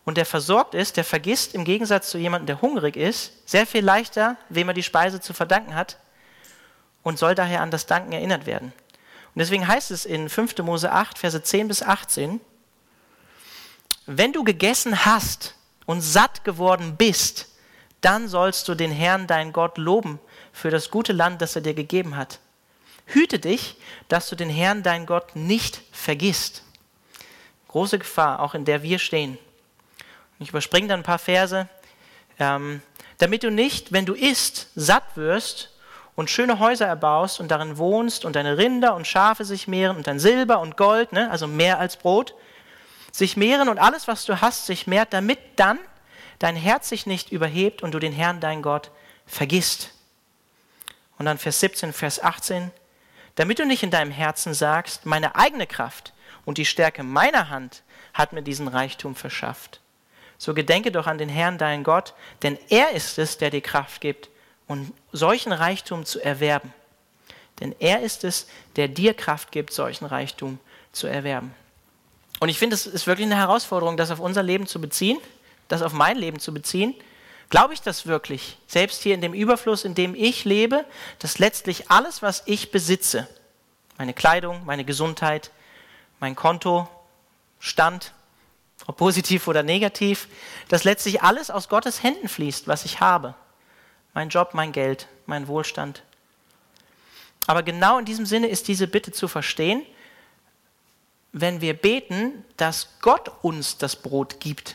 und 0.04 0.16
der 0.16 0.26
versorgt 0.26 0.74
ist, 0.74 0.96
der 0.96 1.04
vergisst 1.04 1.54
im 1.54 1.64
Gegensatz 1.64 2.10
zu 2.10 2.18
jemandem, 2.18 2.46
der 2.46 2.60
hungrig 2.60 2.96
ist, 2.96 3.48
sehr 3.48 3.64
viel 3.64 3.84
leichter, 3.84 4.36
wem 4.48 4.66
er 4.66 4.74
die 4.74 4.82
Speise 4.82 5.20
zu 5.20 5.32
verdanken 5.32 5.76
hat 5.76 5.96
und 7.04 7.20
soll 7.20 7.36
daher 7.36 7.60
an 7.60 7.70
das 7.70 7.86
Danken 7.86 8.10
erinnert 8.10 8.46
werden. 8.46 8.72
Und 9.32 9.38
deswegen 9.38 9.68
heißt 9.68 9.92
es 9.92 10.06
in 10.06 10.28
5. 10.28 10.58
Mose 10.58 10.90
8, 10.90 11.20
Verse 11.20 11.40
10 11.40 11.68
bis 11.68 11.84
18, 11.84 12.40
wenn 14.06 14.32
du 14.32 14.42
gegessen 14.42 15.04
hast 15.04 15.54
und 15.86 16.00
satt 16.00 16.42
geworden 16.42 16.96
bist, 16.96 17.48
dann 18.00 18.26
sollst 18.26 18.66
du 18.66 18.74
den 18.74 18.90
Herrn, 18.90 19.28
dein 19.28 19.52
Gott, 19.52 19.78
loben 19.78 20.18
für 20.52 20.70
das 20.70 20.90
gute 20.90 21.12
Land, 21.12 21.40
das 21.40 21.54
er 21.54 21.62
dir 21.62 21.74
gegeben 21.74 22.16
hat. 22.16 22.40
Hüte 23.06 23.38
dich, 23.38 23.76
dass 24.08 24.28
du 24.28 24.36
den 24.36 24.50
Herrn, 24.50 24.82
dein 24.82 25.06
Gott, 25.06 25.36
nicht 25.36 25.80
vergisst. 25.92 26.62
Große 27.68 27.98
Gefahr, 27.98 28.40
auch 28.40 28.54
in 28.54 28.64
der 28.64 28.82
wir 28.82 28.98
stehen. 28.98 29.38
Ich 30.38 30.50
überspringe 30.50 30.88
dann 30.88 31.00
ein 31.00 31.04
paar 31.04 31.18
Verse. 31.18 31.68
Ähm, 32.38 32.82
damit 33.18 33.44
du 33.44 33.50
nicht, 33.50 33.92
wenn 33.92 34.06
du 34.06 34.14
isst, 34.14 34.68
satt 34.74 35.04
wirst 35.14 35.70
und 36.16 36.30
schöne 36.30 36.58
Häuser 36.58 36.86
erbaust 36.86 37.40
und 37.40 37.50
darin 37.50 37.78
wohnst 37.78 38.24
und 38.24 38.36
deine 38.36 38.58
Rinder 38.58 38.94
und 38.94 39.06
Schafe 39.06 39.44
sich 39.44 39.68
mehren 39.68 39.96
und 39.96 40.06
dein 40.06 40.18
Silber 40.18 40.60
und 40.60 40.76
Gold, 40.76 41.12
ne, 41.12 41.30
also 41.30 41.46
mehr 41.46 41.78
als 41.78 41.96
Brot, 41.96 42.34
sich 43.12 43.36
mehren 43.36 43.68
und 43.68 43.78
alles, 43.78 44.08
was 44.08 44.24
du 44.24 44.40
hast, 44.40 44.66
sich 44.66 44.86
mehrt, 44.86 45.12
damit 45.12 45.38
dann 45.56 45.78
dein 46.38 46.56
Herz 46.56 46.88
sich 46.88 47.06
nicht 47.06 47.30
überhebt 47.30 47.82
und 47.82 47.92
du 47.92 47.98
den 47.98 48.12
Herrn, 48.12 48.40
dein 48.40 48.62
Gott, 48.62 48.90
vergisst. 49.26 49.90
Und 51.18 51.26
dann 51.26 51.38
Vers 51.38 51.60
17, 51.60 51.92
Vers 51.92 52.22
18, 52.22 52.72
damit 53.34 53.58
du 53.58 53.66
nicht 53.66 53.82
in 53.82 53.90
deinem 53.90 54.10
Herzen 54.10 54.54
sagst, 54.54 55.06
meine 55.06 55.36
eigene 55.36 55.66
Kraft 55.66 56.12
und 56.44 56.58
die 56.58 56.64
Stärke 56.64 57.02
meiner 57.02 57.48
Hand 57.48 57.82
hat 58.14 58.32
mir 58.32 58.42
diesen 58.42 58.68
Reichtum 58.68 59.14
verschafft. 59.14 59.80
So 60.38 60.54
gedenke 60.54 60.90
doch 60.90 61.06
an 61.06 61.18
den 61.18 61.28
Herrn, 61.28 61.56
deinen 61.56 61.84
Gott, 61.84 62.14
denn 62.42 62.58
er 62.68 62.90
ist 62.90 63.18
es, 63.18 63.38
der 63.38 63.50
dir 63.50 63.60
Kraft 63.60 64.00
gibt, 64.00 64.28
um 64.66 64.92
solchen 65.12 65.52
Reichtum 65.52 66.04
zu 66.04 66.20
erwerben. 66.20 66.72
Denn 67.60 67.74
er 67.78 68.00
ist 68.00 68.24
es, 68.24 68.48
der 68.76 68.88
dir 68.88 69.14
Kraft 69.14 69.52
gibt, 69.52 69.72
solchen 69.72 70.04
Reichtum 70.04 70.58
zu 70.90 71.06
erwerben. 71.06 71.54
Und 72.40 72.48
ich 72.48 72.58
finde, 72.58 72.74
es 72.74 72.86
ist 72.86 73.06
wirklich 73.06 73.26
eine 73.26 73.36
Herausforderung, 73.36 73.96
das 73.96 74.10
auf 74.10 74.18
unser 74.18 74.42
Leben 74.42 74.66
zu 74.66 74.80
beziehen, 74.80 75.18
das 75.68 75.80
auf 75.80 75.92
mein 75.92 76.16
Leben 76.16 76.40
zu 76.40 76.52
beziehen. 76.52 76.94
Glaube 77.52 77.74
ich 77.74 77.82
das 77.82 78.06
wirklich? 78.06 78.56
Selbst 78.66 79.02
hier 79.02 79.14
in 79.14 79.20
dem 79.20 79.34
Überfluss, 79.34 79.84
in 79.84 79.94
dem 79.94 80.14
ich 80.14 80.46
lebe, 80.46 80.86
dass 81.18 81.38
letztlich 81.38 81.90
alles, 81.90 82.22
was 82.22 82.42
ich 82.46 82.70
besitze, 82.70 83.28
meine 83.98 84.14
Kleidung, 84.14 84.64
meine 84.64 84.86
Gesundheit, 84.86 85.50
mein 86.18 86.34
Konto, 86.34 86.88
Stand, 87.60 88.14
ob 88.86 88.96
positiv 88.96 89.48
oder 89.48 89.62
negativ, 89.62 90.28
dass 90.68 90.84
letztlich 90.84 91.20
alles 91.20 91.50
aus 91.50 91.68
Gottes 91.68 92.02
Händen 92.02 92.26
fließt, 92.26 92.68
was 92.68 92.86
ich 92.86 93.00
habe. 93.00 93.34
Mein 94.14 94.30
Job, 94.30 94.54
mein 94.54 94.72
Geld, 94.72 95.06
mein 95.26 95.46
Wohlstand. 95.46 96.02
Aber 97.46 97.62
genau 97.62 97.98
in 97.98 98.06
diesem 98.06 98.24
Sinne 98.24 98.46
ist 98.46 98.66
diese 98.66 98.86
Bitte 98.86 99.12
zu 99.12 99.28
verstehen, 99.28 99.84
wenn 101.32 101.60
wir 101.60 101.74
beten, 101.74 102.46
dass 102.56 102.98
Gott 103.02 103.30
uns 103.42 103.76
das 103.76 103.94
Brot 103.94 104.40
gibt. 104.40 104.74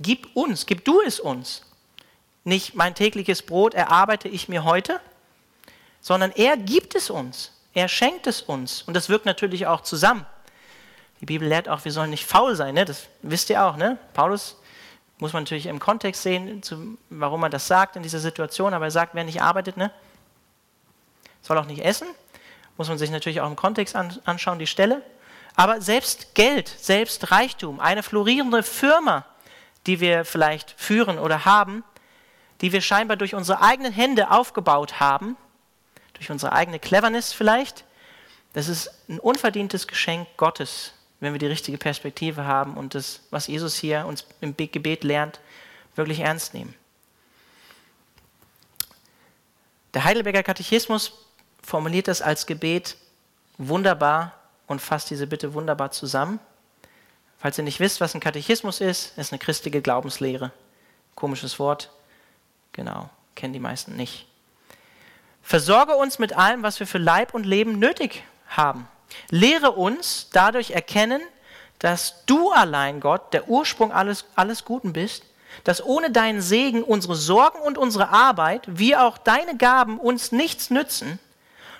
Gib 0.00 0.34
uns, 0.34 0.66
gib 0.66 0.84
du 0.84 1.00
es 1.00 1.20
uns. 1.20 1.62
Nicht 2.44 2.74
mein 2.74 2.94
tägliches 2.94 3.42
Brot 3.42 3.74
erarbeite 3.74 4.28
ich 4.28 4.48
mir 4.48 4.64
heute, 4.64 5.00
sondern 6.00 6.32
er 6.32 6.56
gibt 6.56 6.94
es 6.94 7.10
uns. 7.10 7.52
Er 7.74 7.88
schenkt 7.88 8.26
es 8.26 8.42
uns. 8.42 8.82
Und 8.82 8.94
das 8.94 9.08
wirkt 9.08 9.26
natürlich 9.26 9.66
auch 9.66 9.82
zusammen. 9.82 10.26
Die 11.20 11.26
Bibel 11.26 11.46
lehrt 11.46 11.68
auch, 11.68 11.84
wir 11.84 11.92
sollen 11.92 12.10
nicht 12.10 12.26
faul 12.26 12.56
sein. 12.56 12.74
Ne? 12.74 12.84
Das 12.84 13.06
wisst 13.22 13.48
ihr 13.48 13.64
auch. 13.64 13.76
Ne? 13.76 13.96
Paulus 14.12 14.56
muss 15.18 15.32
man 15.32 15.44
natürlich 15.44 15.66
im 15.66 15.78
Kontext 15.78 16.22
sehen, 16.22 16.62
zu, 16.62 16.98
warum 17.10 17.44
er 17.44 17.50
das 17.50 17.68
sagt 17.68 17.94
in 17.94 18.02
dieser 18.02 18.18
Situation. 18.18 18.74
Aber 18.74 18.86
er 18.86 18.90
sagt, 18.90 19.14
wer 19.14 19.22
nicht 19.22 19.40
arbeitet, 19.40 19.76
ne? 19.76 19.92
soll 21.42 21.58
auch 21.58 21.66
nicht 21.66 21.84
essen. 21.84 22.08
Muss 22.76 22.88
man 22.88 22.98
sich 22.98 23.10
natürlich 23.10 23.40
auch 23.40 23.46
im 23.48 23.56
Kontext 23.56 23.94
an, 23.94 24.18
anschauen, 24.24 24.58
die 24.58 24.66
Stelle. 24.66 25.02
Aber 25.54 25.80
selbst 25.80 26.34
Geld, 26.34 26.68
selbst 26.68 27.30
Reichtum, 27.30 27.78
eine 27.78 28.02
florierende 28.02 28.62
Firma, 28.62 29.24
die 29.86 30.00
wir 30.00 30.24
vielleicht 30.24 30.74
führen 30.76 31.18
oder 31.18 31.44
haben, 31.44 31.84
die 32.62 32.72
wir 32.72 32.80
scheinbar 32.80 33.16
durch 33.16 33.34
unsere 33.34 33.60
eigenen 33.60 33.92
Hände 33.92 34.30
aufgebaut 34.30 35.00
haben, 35.00 35.36
durch 36.14 36.30
unsere 36.30 36.52
eigene 36.52 36.78
Cleverness 36.78 37.32
vielleicht, 37.32 37.84
das 38.52 38.68
ist 38.68 38.90
ein 39.08 39.18
unverdientes 39.18 39.86
Geschenk 39.86 40.28
Gottes, 40.36 40.92
wenn 41.20 41.32
wir 41.32 41.38
die 41.38 41.46
richtige 41.46 41.78
Perspektive 41.78 42.44
haben 42.44 42.76
und 42.76 42.94
das, 42.94 43.20
was 43.30 43.48
Jesus 43.48 43.74
hier 43.76 44.06
uns 44.06 44.26
im 44.40 44.56
Gebet 44.56 45.04
lernt, 45.04 45.40
wirklich 45.96 46.20
ernst 46.20 46.54
nehmen. 46.54 46.74
Der 49.94 50.04
Heidelberger 50.04 50.42
Katechismus 50.42 51.12
formuliert 51.62 52.08
das 52.08 52.22
als 52.22 52.46
Gebet 52.46 52.96
wunderbar 53.58 54.34
und 54.66 54.80
fasst 54.80 55.10
diese 55.10 55.26
Bitte 55.26 55.54
wunderbar 55.54 55.90
zusammen. 55.90 56.38
Falls 57.38 57.58
ihr 57.58 57.64
nicht 57.64 57.80
wisst, 57.80 58.00
was 58.00 58.14
ein 58.14 58.20
Katechismus 58.20 58.80
ist, 58.80 59.18
ist 59.18 59.32
eine 59.32 59.38
christliche 59.38 59.82
Glaubenslehre. 59.82 60.52
Komisches 61.14 61.58
Wort. 61.58 61.90
Genau, 62.72 63.10
kennen 63.34 63.52
die 63.52 63.60
meisten 63.60 63.96
nicht. 63.96 64.26
Versorge 65.42 65.94
uns 65.94 66.18
mit 66.18 66.32
allem, 66.32 66.62
was 66.62 66.80
wir 66.80 66.86
für 66.86 66.98
Leib 66.98 67.34
und 67.34 67.44
Leben 67.44 67.78
nötig 67.78 68.22
haben. 68.48 68.88
Lehre 69.28 69.72
uns 69.72 70.28
dadurch 70.32 70.70
erkennen, 70.70 71.20
dass 71.78 72.24
du 72.26 72.50
allein, 72.52 73.00
Gott, 73.00 73.32
der 73.34 73.48
Ursprung 73.48 73.92
alles, 73.92 74.24
alles 74.36 74.64
Guten 74.64 74.92
bist, 74.92 75.24
dass 75.64 75.84
ohne 75.84 76.10
deinen 76.10 76.40
Segen 76.40 76.82
unsere 76.82 77.14
Sorgen 77.14 77.58
und 77.60 77.76
unsere 77.76 78.08
Arbeit, 78.08 78.62
wie 78.66 78.96
auch 78.96 79.18
deine 79.18 79.56
Gaben 79.56 79.98
uns 79.98 80.32
nichts 80.32 80.70
nützen. 80.70 81.18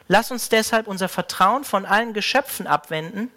Lass 0.09 0.31
uns 0.31 0.49
deshalb 0.49 0.89
unser 0.89 1.09
Vertrauen 1.09 1.65
von 1.65 1.87
allen 1.87 2.13
Geschöpfen 2.13 2.67
abwenden 2.67 3.31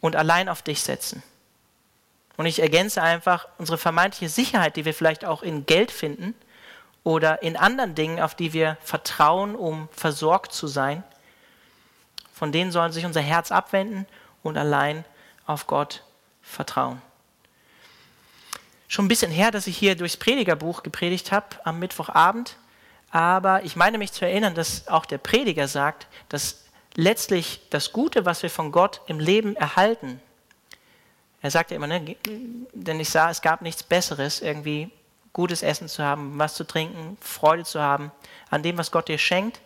und 0.00 0.16
allein 0.16 0.48
auf 0.48 0.62
dich 0.62 0.82
setzen. 0.82 1.22
Und 2.40 2.46
ich 2.46 2.62
ergänze 2.62 3.02
einfach 3.02 3.48
unsere 3.58 3.76
vermeintliche 3.76 4.30
Sicherheit, 4.30 4.76
die 4.76 4.86
wir 4.86 4.94
vielleicht 4.94 5.26
auch 5.26 5.42
in 5.42 5.66
Geld 5.66 5.90
finden 5.90 6.34
oder 7.04 7.42
in 7.42 7.54
anderen 7.54 7.94
Dingen, 7.94 8.18
auf 8.18 8.34
die 8.34 8.54
wir 8.54 8.78
vertrauen, 8.80 9.54
um 9.54 9.90
versorgt 9.92 10.54
zu 10.54 10.66
sein. 10.66 11.04
Von 12.32 12.50
denen 12.50 12.72
soll 12.72 12.92
sich 12.92 13.04
unser 13.04 13.20
Herz 13.20 13.52
abwenden 13.52 14.06
und 14.42 14.56
allein 14.56 15.04
auf 15.44 15.66
Gott 15.66 16.02
vertrauen. 16.40 17.02
Schon 18.88 19.04
ein 19.04 19.08
bisschen 19.08 19.30
her, 19.30 19.50
dass 19.50 19.66
ich 19.66 19.76
hier 19.76 19.94
durchs 19.94 20.16
Predigerbuch 20.16 20.82
gepredigt 20.82 21.32
habe 21.32 21.46
am 21.64 21.78
Mittwochabend, 21.78 22.56
aber 23.10 23.64
ich 23.64 23.76
meine 23.76 23.98
mich 23.98 24.12
zu 24.12 24.24
erinnern, 24.24 24.54
dass 24.54 24.88
auch 24.88 25.04
der 25.04 25.18
Prediger 25.18 25.68
sagt, 25.68 26.06
dass 26.30 26.64
letztlich 26.94 27.60
das 27.68 27.92
Gute, 27.92 28.24
was 28.24 28.42
wir 28.42 28.48
von 28.48 28.72
Gott 28.72 29.02
im 29.08 29.20
Leben 29.20 29.56
erhalten, 29.56 30.22
er 31.42 31.50
sagt 31.50 31.70
ja 31.70 31.76
immer, 31.76 31.86
ne, 31.86 32.16
denn 32.72 33.00
ich 33.00 33.08
sah, 33.08 33.30
es 33.30 33.40
gab 33.40 33.62
nichts 33.62 33.82
Besseres, 33.82 34.42
irgendwie 34.42 34.90
gutes 35.32 35.62
Essen 35.62 35.88
zu 35.88 36.02
haben, 36.02 36.38
was 36.38 36.54
zu 36.54 36.64
trinken, 36.64 37.16
Freude 37.20 37.64
zu 37.64 37.80
haben 37.80 38.10
an 38.50 38.62
dem, 38.62 38.76
was 38.78 38.90
Gott 38.90 39.08
dir 39.08 39.18
schenkt. 39.18 39.60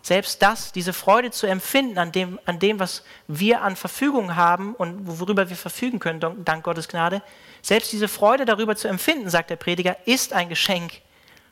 Selbst 0.00 0.42
das, 0.42 0.72
diese 0.72 0.92
Freude 0.92 1.30
zu 1.30 1.46
empfinden 1.46 1.96
an 1.96 2.10
dem, 2.10 2.40
an 2.44 2.58
dem, 2.58 2.80
was 2.80 3.04
wir 3.28 3.62
an 3.62 3.76
Verfügung 3.76 4.34
haben 4.34 4.74
und 4.74 5.06
worüber 5.20 5.48
wir 5.48 5.56
verfügen 5.56 6.00
können, 6.00 6.44
dank 6.44 6.64
Gottes 6.64 6.88
Gnade, 6.88 7.22
selbst 7.60 7.92
diese 7.92 8.08
Freude 8.08 8.44
darüber 8.44 8.74
zu 8.74 8.88
empfinden, 8.88 9.30
sagt 9.30 9.50
der 9.50 9.56
Prediger, 9.56 9.96
ist 10.06 10.32
ein 10.32 10.48
Geschenk 10.48 11.02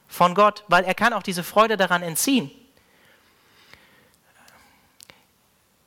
von 0.08 0.34
Gott, 0.34 0.64
weil 0.66 0.84
er 0.84 0.94
kann 0.94 1.12
auch 1.12 1.22
diese 1.22 1.44
Freude 1.44 1.76
daran 1.76 2.02
entziehen. 2.02 2.50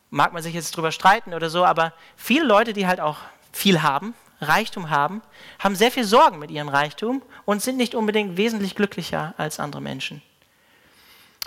Mag 0.10 0.32
man 0.32 0.41
sich 0.41 0.54
jetzt 0.54 0.78
drüber 0.78 0.93
streiten 0.93 1.34
oder 1.34 1.50
so, 1.50 1.65
aber 1.65 1.91
viele 2.15 2.46
Leute, 2.46 2.72
die 2.72 2.88
halt 2.88 3.02
auch 3.02 3.17
viel 3.54 3.82
haben, 3.82 4.13
Reichtum 4.42 4.89
haben, 4.89 5.22
haben 5.60 5.76
sehr 5.76 5.92
viel 5.92 6.04
Sorgen 6.04 6.39
mit 6.39 6.52
ihrem 6.52 6.68
Reichtum 6.68 7.22
und 7.46 7.62
sind 7.62 7.78
nicht 7.78 7.96
unbedingt 7.96 8.36
wesentlich 8.36 8.76
glücklicher 8.76 9.34
als 9.38 9.60
andere 9.60 9.82
Menschen. 9.82 10.22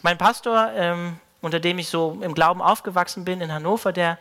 Mein 0.03 0.17
Pastor, 0.17 0.71
ähm, 0.75 1.19
unter 1.43 1.61
dem 1.61 1.79
ich 1.79 1.89
so 1.89 2.19
im 2.23 2.35
Glauben 2.35 2.63
aufgewachsen 2.63 3.25
bin 3.25 3.41
in 3.41 3.53
Hannover, 3.53 3.93
der 3.93 4.19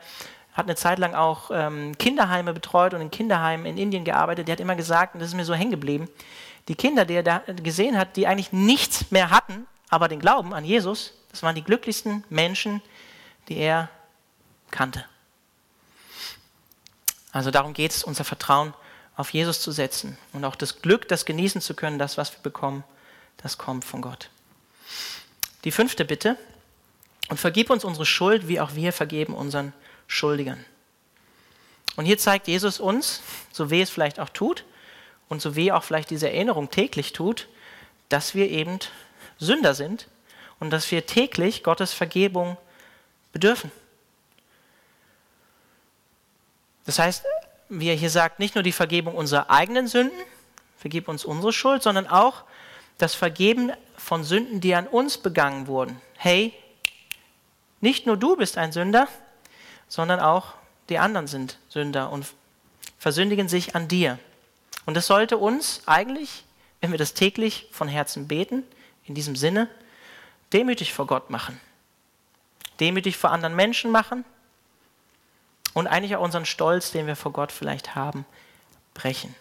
hat 0.54 0.66
eine 0.66 0.76
Zeit 0.76 1.00
lang 1.00 1.14
auch 1.14 1.52
ähm, 1.54 1.98
Kinderheime 1.98 2.54
betreut 2.54 2.94
und 2.94 3.02
in 3.02 3.12
Kinderheimen 3.12 3.66
in 3.66 3.78
Indien 3.78 4.06
gearbeitet. 4.06 4.48
Der 4.48 4.54
hat 4.54 4.60
immer 4.60 4.76
gesagt, 4.76 5.14
und 5.14 5.20
das 5.20 5.30
ist 5.30 5.36
mir 5.36 5.46
so 5.46 5.54
hängen 5.54 5.72
geblieben, 5.72 6.10
die 6.68 6.76
Kinder, 6.76 7.06
die 7.06 7.16
er 7.16 7.24
da 7.24 7.44
gesehen 7.62 7.98
hat, 7.98 8.16
die 8.16 8.26
eigentlich 8.26 8.52
nichts 8.52 9.12
mehr 9.12 9.30
hatten, 9.30 9.68
aber 9.90 10.08
den 10.08 10.20
Glauben 10.20 10.54
an 10.54 10.66
Jesus, 10.66 11.14
das 11.30 11.44
waren 11.44 11.56
die 11.56 11.64
glücklichsten 11.64 12.24
Menschen, 12.30 12.82
die 13.50 13.58
er 13.58 13.90
kannte. 14.72 15.06
Also 17.36 17.52
darum 17.52 17.74
geht 17.74 17.92
es, 17.92 18.02
unser 18.02 18.24
Vertrauen 18.24 18.74
auf 19.18 19.34
Jesus 19.34 19.60
zu 19.60 19.74
setzen 19.74 20.18
und 20.32 20.46
auch 20.46 20.56
das 20.56 20.82
Glück, 20.82 21.10
das 21.10 21.26
genießen 21.26 21.60
zu 21.60 21.74
können, 21.74 22.00
das, 22.00 22.18
was 22.18 22.32
wir 22.32 22.40
bekommen, 22.42 22.86
das 23.44 23.58
kommt 23.58 23.84
von 23.84 24.02
Gott. 24.02 24.30
Die 25.66 25.72
fünfte 25.72 26.06
Bitte, 26.06 26.38
und 27.28 27.38
vergib 27.38 27.72
uns 27.72 27.84
unsere 27.84 28.06
Schuld, 28.06 28.48
wie 28.48 28.62
auch 28.62 28.76
wir 28.76 28.94
vergeben 28.94 29.34
unseren 29.34 29.74
Schuldigern. 30.08 30.64
Und 31.98 32.06
hier 32.06 32.18
zeigt 32.18 32.48
Jesus 32.48 32.80
uns, 32.80 33.22
so 33.52 33.70
weh 33.70 33.82
es 33.82 33.90
vielleicht 33.90 34.22
auch 34.22 34.30
tut 34.30 34.64
und 35.28 35.42
so 35.42 35.58
weh 35.58 35.74
auch 35.74 35.84
vielleicht 35.84 36.12
diese 36.12 36.30
Erinnerung 36.30 36.70
täglich 36.70 37.12
tut, 37.12 37.50
dass 38.08 38.34
wir 38.34 38.50
eben 38.50 38.80
Sünder 39.40 39.74
sind 39.74 40.08
und 40.62 40.70
dass 40.70 40.90
wir 40.90 41.06
täglich 41.06 41.64
Gottes 41.64 41.92
Vergebung 41.92 42.56
bedürfen. 43.34 43.72
Das 46.86 47.00
heißt, 47.00 47.24
wie 47.70 47.90
er 47.90 47.96
hier 47.96 48.10
sagt, 48.10 48.40
nicht 48.40 48.56
nur 48.56 48.64
die 48.64 48.72
Vergebung 48.72 49.16
unserer 49.16 49.50
eigenen 49.50 49.88
Sünden, 49.88 50.18
vergib 50.78 51.08
uns 51.08 51.26
unsere 51.26 51.52
Schuld, 51.52 51.82
sondern 51.82 52.08
auch 52.08 52.44
das 52.98 53.16
Vergeben 53.16 53.72
von 53.98 54.24
Sünden, 54.24 54.62
die 54.62 54.76
an 54.76 54.88
uns 54.88 55.18
begangen 55.18 55.68
wurden. 55.68 56.00
Hey, 56.16 56.54
nicht 57.82 58.06
nur 58.06 58.18
du 58.18 58.36
bist 58.36 58.58
ein 58.58 58.72
Sünder, 58.72 59.08
sondern 59.88 60.20
auch 60.20 60.54
die 60.90 61.00
anderen 61.00 61.28
sind 61.28 61.58
Sünder 61.70 62.12
und 62.12 62.28
versündigen 63.00 63.50
sich 63.50 63.76
an 63.76 63.88
dir. 63.88 64.20
Und 64.86 64.96
das 64.96 65.08
sollte 65.08 65.38
uns 65.38 65.82
eigentlich, 65.88 66.44
wenn 66.82 66.92
wir 66.92 67.00
das 67.00 67.14
täglich 67.14 67.68
von 67.72 67.88
Herzen 67.88 68.28
beten, 68.28 68.64
in 69.06 69.16
diesem 69.16 69.36
Sinne, 69.36 69.68
demütig 70.54 70.94
vor 70.94 71.08
Gott 71.08 71.30
machen, 71.30 71.60
demütig 72.80 73.18
vor 73.18 73.32
anderen 73.32 73.56
Menschen 73.56 73.92
machen 73.92 74.24
und 75.76 75.88
eigentlich 75.88 76.16
auch 76.16 76.24
unseren 76.24 76.46
Stolz, 76.46 76.92
den 76.92 77.06
wir 77.06 77.16
vor 77.16 77.34
Gott 77.34 77.52
vielleicht 77.52 77.96
haben, 77.96 78.26
brechen. 78.96 79.36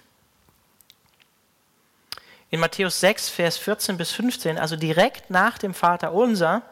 In 2.51 2.61
Matthäus 2.61 3.01
6, 3.01 3.31
Vers 3.31 3.57
14 3.57 3.97
bis 3.97 4.11
15, 4.11 4.59
also 4.59 4.77
direkt 4.77 5.31
nach 5.31 5.57
dem 5.59 5.73
Vater 5.73 6.13
unser, 6.13 6.63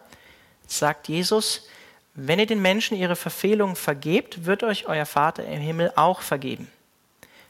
sagt 0.67 1.09
Jesus, 1.09 1.69
wenn 2.15 2.41
ihr 2.41 2.47
den 2.47 2.61
Menschen 2.61 2.97
ihre 2.97 3.17
Verfehlungen 3.17 3.77
vergebt, 3.77 4.45
wird 4.45 4.65
euch 4.65 4.87
euer 4.87 5.07
Vater 5.07 5.45
im 5.45 5.61
Himmel 5.61 5.93
auch 5.97 6.21
vergeben. 6.21 6.69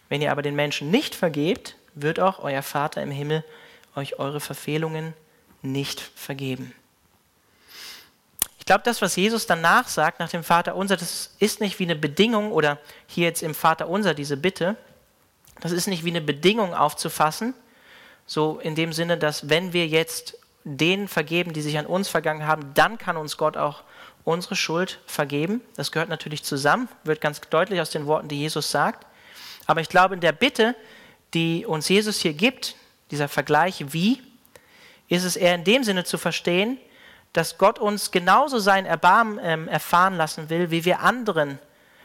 Wenn 0.08 0.20
ihr 0.20 0.30
aber 0.30 0.42
den 0.42 0.54
Menschen 0.54 0.90
nicht 0.90 1.14
vergebt, 1.14 1.76
wird 1.94 2.20
auch 2.20 2.40
euer 2.40 2.62
Vater 2.62 3.02
im 3.02 3.10
Himmel 3.10 3.42
euch 3.96 4.18
eure 4.18 4.40
Verfehlungen 4.40 5.14
nicht 5.62 6.00
vergeben. 6.00 6.74
Ich 8.62 8.66
glaube, 8.66 8.82
das, 8.84 9.02
was 9.02 9.16
Jesus 9.16 9.48
danach 9.48 9.88
sagt, 9.88 10.20
nach 10.20 10.28
dem 10.28 10.44
Vater 10.44 10.76
unser, 10.76 10.96
das 10.96 11.32
ist 11.40 11.60
nicht 11.60 11.80
wie 11.80 11.82
eine 11.82 11.96
Bedingung 11.96 12.52
oder 12.52 12.78
hier 13.08 13.24
jetzt 13.24 13.42
im 13.42 13.56
Vater 13.56 13.88
unser 13.88 14.14
diese 14.14 14.36
Bitte, 14.36 14.76
das 15.60 15.72
ist 15.72 15.88
nicht 15.88 16.04
wie 16.04 16.10
eine 16.10 16.20
Bedingung 16.20 16.72
aufzufassen, 16.72 17.54
so 18.24 18.60
in 18.60 18.76
dem 18.76 18.92
Sinne, 18.92 19.18
dass 19.18 19.48
wenn 19.48 19.72
wir 19.72 19.88
jetzt 19.88 20.38
denen 20.62 21.08
vergeben, 21.08 21.52
die 21.52 21.60
sich 21.60 21.76
an 21.76 21.86
uns 21.86 22.08
vergangen 22.08 22.46
haben, 22.46 22.72
dann 22.74 22.98
kann 22.98 23.16
uns 23.16 23.36
Gott 23.36 23.56
auch 23.56 23.82
unsere 24.22 24.54
Schuld 24.54 25.00
vergeben. 25.06 25.60
Das 25.74 25.90
gehört 25.90 26.08
natürlich 26.08 26.44
zusammen, 26.44 26.88
wird 27.02 27.20
ganz 27.20 27.40
deutlich 27.40 27.80
aus 27.80 27.90
den 27.90 28.06
Worten, 28.06 28.28
die 28.28 28.38
Jesus 28.38 28.70
sagt. 28.70 29.04
Aber 29.66 29.80
ich 29.80 29.88
glaube, 29.88 30.14
in 30.14 30.20
der 30.20 30.30
Bitte, 30.30 30.76
die 31.34 31.66
uns 31.66 31.88
Jesus 31.88 32.20
hier 32.20 32.32
gibt, 32.32 32.76
dieser 33.10 33.26
Vergleich 33.26 33.92
wie, 33.92 34.22
ist 35.08 35.24
es 35.24 35.34
eher 35.34 35.56
in 35.56 35.64
dem 35.64 35.82
Sinne 35.82 36.04
zu 36.04 36.16
verstehen, 36.16 36.78
dass 37.32 37.58
Gott 37.58 37.78
uns 37.78 38.10
genauso 38.10 38.58
sein 38.58 38.86
Erbarmen 38.86 39.38
ähm, 39.42 39.68
erfahren 39.68 40.16
lassen 40.16 40.50
will, 40.50 40.70
wie 40.70 40.84
wir 40.84 41.00
anderen 41.00 41.58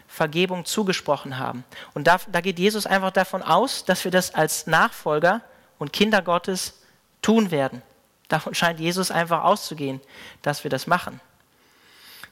Vergebung 0.07 0.65
zugesprochen 0.65 1.37
haben. 1.37 1.65
Und 1.93 2.07
da, 2.07 2.17
da 2.31 2.41
geht 2.41 2.59
Jesus 2.59 2.85
einfach 2.85 3.11
davon 3.11 3.43
aus, 3.43 3.83
dass 3.83 4.03
wir 4.05 4.11
das 4.11 4.33
als 4.33 4.67
Nachfolger 4.67 5.41
und 5.79 5.91
Kinder 5.91 6.21
Gottes 6.21 6.81
tun 7.21 7.51
werden. 7.51 7.81
Davon 8.29 8.55
scheint 8.55 8.79
Jesus 8.79 9.11
einfach 9.11 9.43
auszugehen, 9.43 10.01
dass 10.41 10.63
wir 10.63 10.71
das 10.71 10.87
machen. 10.87 11.19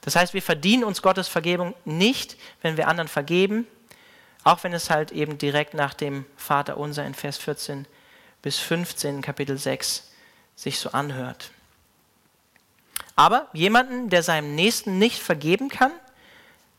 Das 0.00 0.16
heißt, 0.16 0.34
wir 0.34 0.42
verdienen 0.42 0.84
uns 0.84 1.02
Gottes 1.02 1.28
Vergebung 1.28 1.74
nicht, 1.84 2.36
wenn 2.62 2.76
wir 2.76 2.88
anderen 2.88 3.08
vergeben, 3.08 3.66
auch 4.44 4.62
wenn 4.62 4.72
es 4.72 4.88
halt 4.88 5.10
eben 5.10 5.38
direkt 5.38 5.74
nach 5.74 5.94
dem 5.94 6.24
Vater 6.36 6.76
unser 6.76 7.04
in 7.04 7.14
Vers 7.14 7.38
14 7.38 7.86
bis 8.40 8.58
15 8.58 9.22
Kapitel 9.22 9.58
6 9.58 10.10
sich 10.54 10.78
so 10.78 10.92
anhört. 10.92 11.50
Aber 13.16 13.48
jemanden, 13.54 14.10
der 14.10 14.22
seinem 14.22 14.54
Nächsten 14.54 14.98
nicht 14.98 15.20
vergeben 15.20 15.68
kann, 15.68 15.92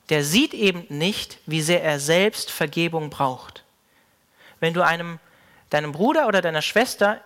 der 0.09 0.23
sieht 0.23 0.53
eben 0.53 0.85
nicht, 0.89 1.39
wie 1.45 1.61
sehr 1.61 1.83
er 1.83 1.99
selbst 1.99 2.51
Vergebung 2.51 3.09
braucht. 3.09 3.63
Wenn 4.59 4.73
du 4.73 4.85
einem 4.85 5.19
deinem 5.69 5.91
Bruder 5.91 6.27
oder 6.27 6.41
deiner 6.41 6.61
Schwester 6.61 7.19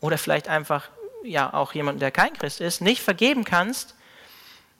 oder 0.00 0.16
vielleicht 0.16 0.48
einfach 0.48 0.88
ja 1.24 1.52
auch 1.52 1.74
jemanden, 1.74 2.00
der 2.00 2.10
kein 2.10 2.32
Christ 2.32 2.60
ist, 2.60 2.80
nicht 2.80 3.02
vergeben 3.02 3.44
kannst, 3.44 3.94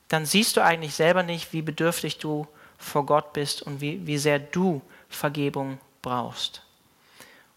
dann 0.07 0.25
siehst 0.25 0.57
du 0.57 0.61
eigentlich 0.61 0.95
selber 0.95 1.23
nicht, 1.23 1.53
wie 1.53 1.61
bedürftig 1.61 2.17
du 2.17 2.47
vor 2.77 3.05
Gott 3.05 3.33
bist 3.33 3.61
und 3.61 3.81
wie, 3.81 4.05
wie 4.05 4.17
sehr 4.17 4.39
du 4.39 4.81
Vergebung 5.09 5.79
brauchst. 6.01 6.63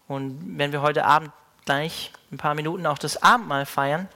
Und 0.07 0.57
wenn 0.57 0.71
wir 0.71 0.81
heute 0.81 1.05
Abend 1.05 1.31
gleich 1.65 2.11
ein 2.31 2.37
paar 2.37 2.55
Minuten 2.55 2.85
auch 2.85 2.97
das 2.97 3.21
Abendmahl 3.21 3.65
feiern, 3.65 4.07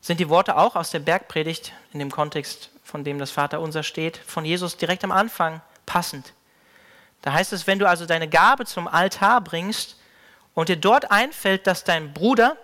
sind 0.00 0.20
die 0.20 0.28
Worte 0.28 0.56
auch 0.56 0.76
aus 0.76 0.90
der 0.90 1.00
Bergpredigt 1.00 1.72
in 1.92 1.98
dem 1.98 2.10
Kontext, 2.10 2.70
von 2.84 3.04
dem 3.04 3.18
das 3.18 3.30
Vaterunser 3.30 3.82
steht, 3.82 4.16
von 4.16 4.44
Jesus 4.44 4.76
direkt 4.76 5.04
am 5.04 5.12
Anfang 5.12 5.60
passend. 5.86 6.32
Da 7.22 7.32
heißt 7.32 7.52
es, 7.52 7.66
wenn 7.66 7.78
du 7.78 7.88
also 7.88 8.06
deine 8.06 8.28
Gabe 8.28 8.64
zum 8.64 8.88
Altar 8.88 9.42
bringst 9.42 9.96
und 10.54 10.68
dir 10.68 10.76
dort 10.76 11.10
einfällt, 11.10 11.66
dass 11.66 11.84
dein 11.84 12.14
Bruder 12.14 12.56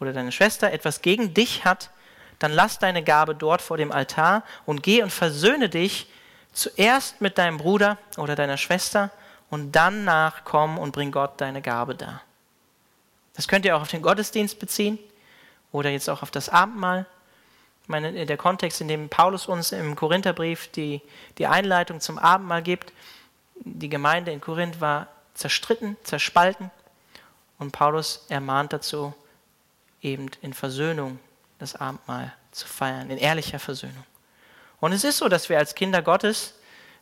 oder 0.00 0.12
deine 0.12 0.32
Schwester 0.32 0.72
etwas 0.72 1.00
gegen 1.00 1.32
dich 1.32 1.64
hat, 1.64 1.90
dann 2.40 2.52
lass 2.52 2.80
deine 2.80 3.04
Gabe 3.04 3.36
dort 3.36 3.62
vor 3.62 3.76
dem 3.76 3.92
Altar 3.92 4.42
und 4.66 4.82
geh 4.82 5.02
und 5.02 5.10
versöhne 5.10 5.68
dich 5.68 6.08
zuerst 6.52 7.20
mit 7.20 7.38
deinem 7.38 7.58
Bruder 7.58 7.98
oder 8.16 8.34
deiner 8.34 8.56
Schwester 8.56 9.10
und 9.48 9.72
dann 9.72 10.04
nachkommen 10.04 10.78
und 10.78 10.90
bring 10.90 11.12
Gott 11.12 11.40
deine 11.40 11.62
Gabe 11.62 11.94
dar. 11.94 12.22
Das 13.34 13.46
könnt 13.46 13.64
ihr 13.64 13.76
auch 13.76 13.82
auf 13.82 13.90
den 13.90 14.02
Gottesdienst 14.02 14.58
beziehen 14.58 14.98
oder 15.74 15.90
jetzt 15.90 16.08
auch 16.08 16.22
auf 16.22 16.30
das 16.30 16.48
Abendmahl. 16.48 17.04
Ich 17.82 17.88
meine, 17.88 18.26
der 18.26 18.36
Kontext, 18.36 18.80
in 18.80 18.86
dem 18.86 19.08
Paulus 19.08 19.46
uns 19.46 19.72
im 19.72 19.96
Korintherbrief 19.96 20.68
die, 20.68 21.02
die 21.36 21.48
Einleitung 21.48 22.00
zum 22.00 22.16
Abendmahl 22.16 22.62
gibt, 22.62 22.92
die 23.56 23.88
Gemeinde 23.88 24.30
in 24.30 24.40
Korinth 24.40 24.80
war 24.80 25.08
zerstritten, 25.34 25.96
zerspalten 26.04 26.70
und 27.58 27.72
Paulus 27.72 28.24
ermahnt 28.28 28.72
dazu, 28.72 29.14
eben 30.00 30.30
in 30.42 30.54
Versöhnung 30.54 31.18
das 31.58 31.74
Abendmahl 31.74 32.32
zu 32.52 32.68
feiern, 32.68 33.10
in 33.10 33.18
ehrlicher 33.18 33.58
Versöhnung. 33.58 34.04
Und 34.78 34.92
es 34.92 35.02
ist 35.02 35.18
so, 35.18 35.28
dass 35.28 35.48
wir 35.48 35.58
als 35.58 35.74
Kinder 35.74 36.02
Gottes, 36.02 36.54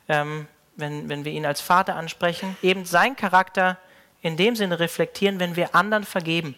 ähm, 0.09 0.49
wenn, 0.77 1.11
wenn 1.11 1.27
wir 1.27 1.33
ihn 1.33 1.45
als 1.45 1.61
Vater 1.61 1.97
ansprechen, 1.97 2.57
eben 2.63 2.87
seinen 2.87 3.17
Charakter 3.17 3.77
in 4.23 4.39
dem 4.39 4.57
Sinne 4.57 4.81
reflektieren, 4.81 5.41
wenn 5.41 5.57
wir 5.57 5.75
anderen 5.75 6.05
vergeben. 6.05 6.57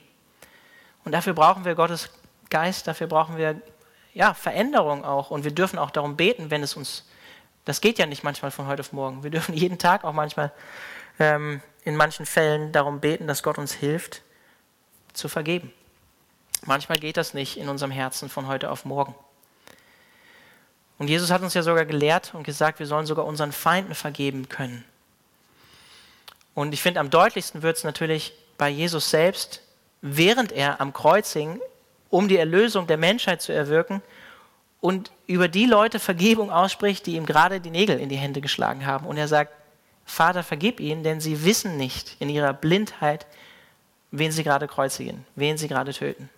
Und 1.05 1.13
dafür 1.13 1.35
brauchen 1.35 1.65
wir 1.65 1.75
Gottes 1.75 2.11
Geist, 2.51 2.87
dafür 2.87 3.07
brauchen 3.07 3.37
wir 3.37 3.61
ja, 4.15 4.33
Veränderung 4.33 5.05
auch. 5.05 5.31
Und 5.31 5.45
wir 5.45 5.51
dürfen 5.51 5.79
auch 5.79 5.91
darum 5.91 6.17
beten, 6.17 6.51
wenn 6.51 6.63
es 6.63 6.75
uns, 6.75 7.05
das 7.65 7.81
geht 7.81 7.99
ja 7.99 8.07
nicht 8.07 8.23
manchmal 8.23 8.51
von 8.51 8.67
heute 8.67 8.81
auf 8.81 8.93
morgen. 8.93 9.23
Wir 9.23 9.31
dürfen 9.31 9.55
jeden 9.55 9.79
Tag 9.79 10.05
auch 10.05 10.13
manchmal 10.13 10.53
ähm, 11.19 11.61
in 11.85 11.97
manchen 11.97 12.27
Fällen 12.27 12.73
darum 12.73 13.01
beten, 13.01 13.27
dass 13.27 13.43
Gott 13.43 13.59
uns 13.59 13.73
hilft, 13.73 14.23
zu 15.13 15.29
vergeben. 15.29 15.73
Manchmal 16.65 16.99
geht 16.99 17.17
das 17.17 17.35
nicht 17.35 17.59
in 17.59 17.69
unserem 17.69 17.91
Herzen 17.91 18.29
von 18.29 18.47
heute 18.47 18.71
auf 18.71 18.85
morgen. 18.85 19.15
Und 20.99 21.09
Jesus 21.09 21.31
hat 21.31 21.43
uns 21.43 21.55
ja 21.55 21.63
sogar 21.63 21.85
gelehrt 21.85 22.35
und 22.35 22.45
gesagt, 22.45 22.79
wir 22.79 22.87
sollen 22.87 23.07
sogar 23.07 23.27
unseren 23.27 23.53
Feinden 23.53 23.95
vergeben 23.95 24.49
können. 24.49 24.85
Und 26.55 26.73
ich 26.73 26.83
finde, 26.83 27.01
am 27.01 27.11
deutlichsten 27.11 27.63
wird 27.63 27.77
es 27.77 27.85
natürlich 27.85 28.33
bei 28.57 28.69
Jesus 28.69 29.11
selbst, 29.11 29.61
während 30.07 30.53
er 30.53 30.83
am 30.83 30.93
Kreuz 30.93 31.33
hing, 31.33 31.61
um 32.11 32.29
die 32.29 32.37
Erlösung 32.37 32.87
der 32.87 32.99
Menschheit 32.99 33.41
zu 33.41 33.53
erwirken 33.53 34.03
und 34.83 35.11
über 35.27 35.49
die 35.49 35.65
Leute 35.65 35.99
Vergebung 35.99 36.51
ausspricht, 36.51 37.07
die 37.07 37.17
ihm 37.17 37.25
gerade 37.25 37.59
die 37.59 37.71
Nägel 37.71 37.99
in 37.99 38.11
die 38.11 38.17
Hände 38.17 38.43
geschlagen 38.43 38.85
haben. 38.85 39.07
Und 39.07 39.17
er 39.17 39.29
sagt, 39.29 39.53
Vater, 40.05 40.43
vergib 40.43 40.79
ihnen, 40.79 41.03
denn 41.05 41.23
sie 41.23 41.47
wissen 41.47 41.79
nicht 41.79 42.17
in 42.21 42.29
ihrer 42.29 42.53
Blindheit, 42.53 43.27
wen 44.11 44.31
sie 44.31 44.45
gerade 44.45 44.69
kreuzigen, 44.69 45.25
wen 45.37 45.57
sie 45.57 45.69
gerade 45.69 45.95
töten, 45.95 46.29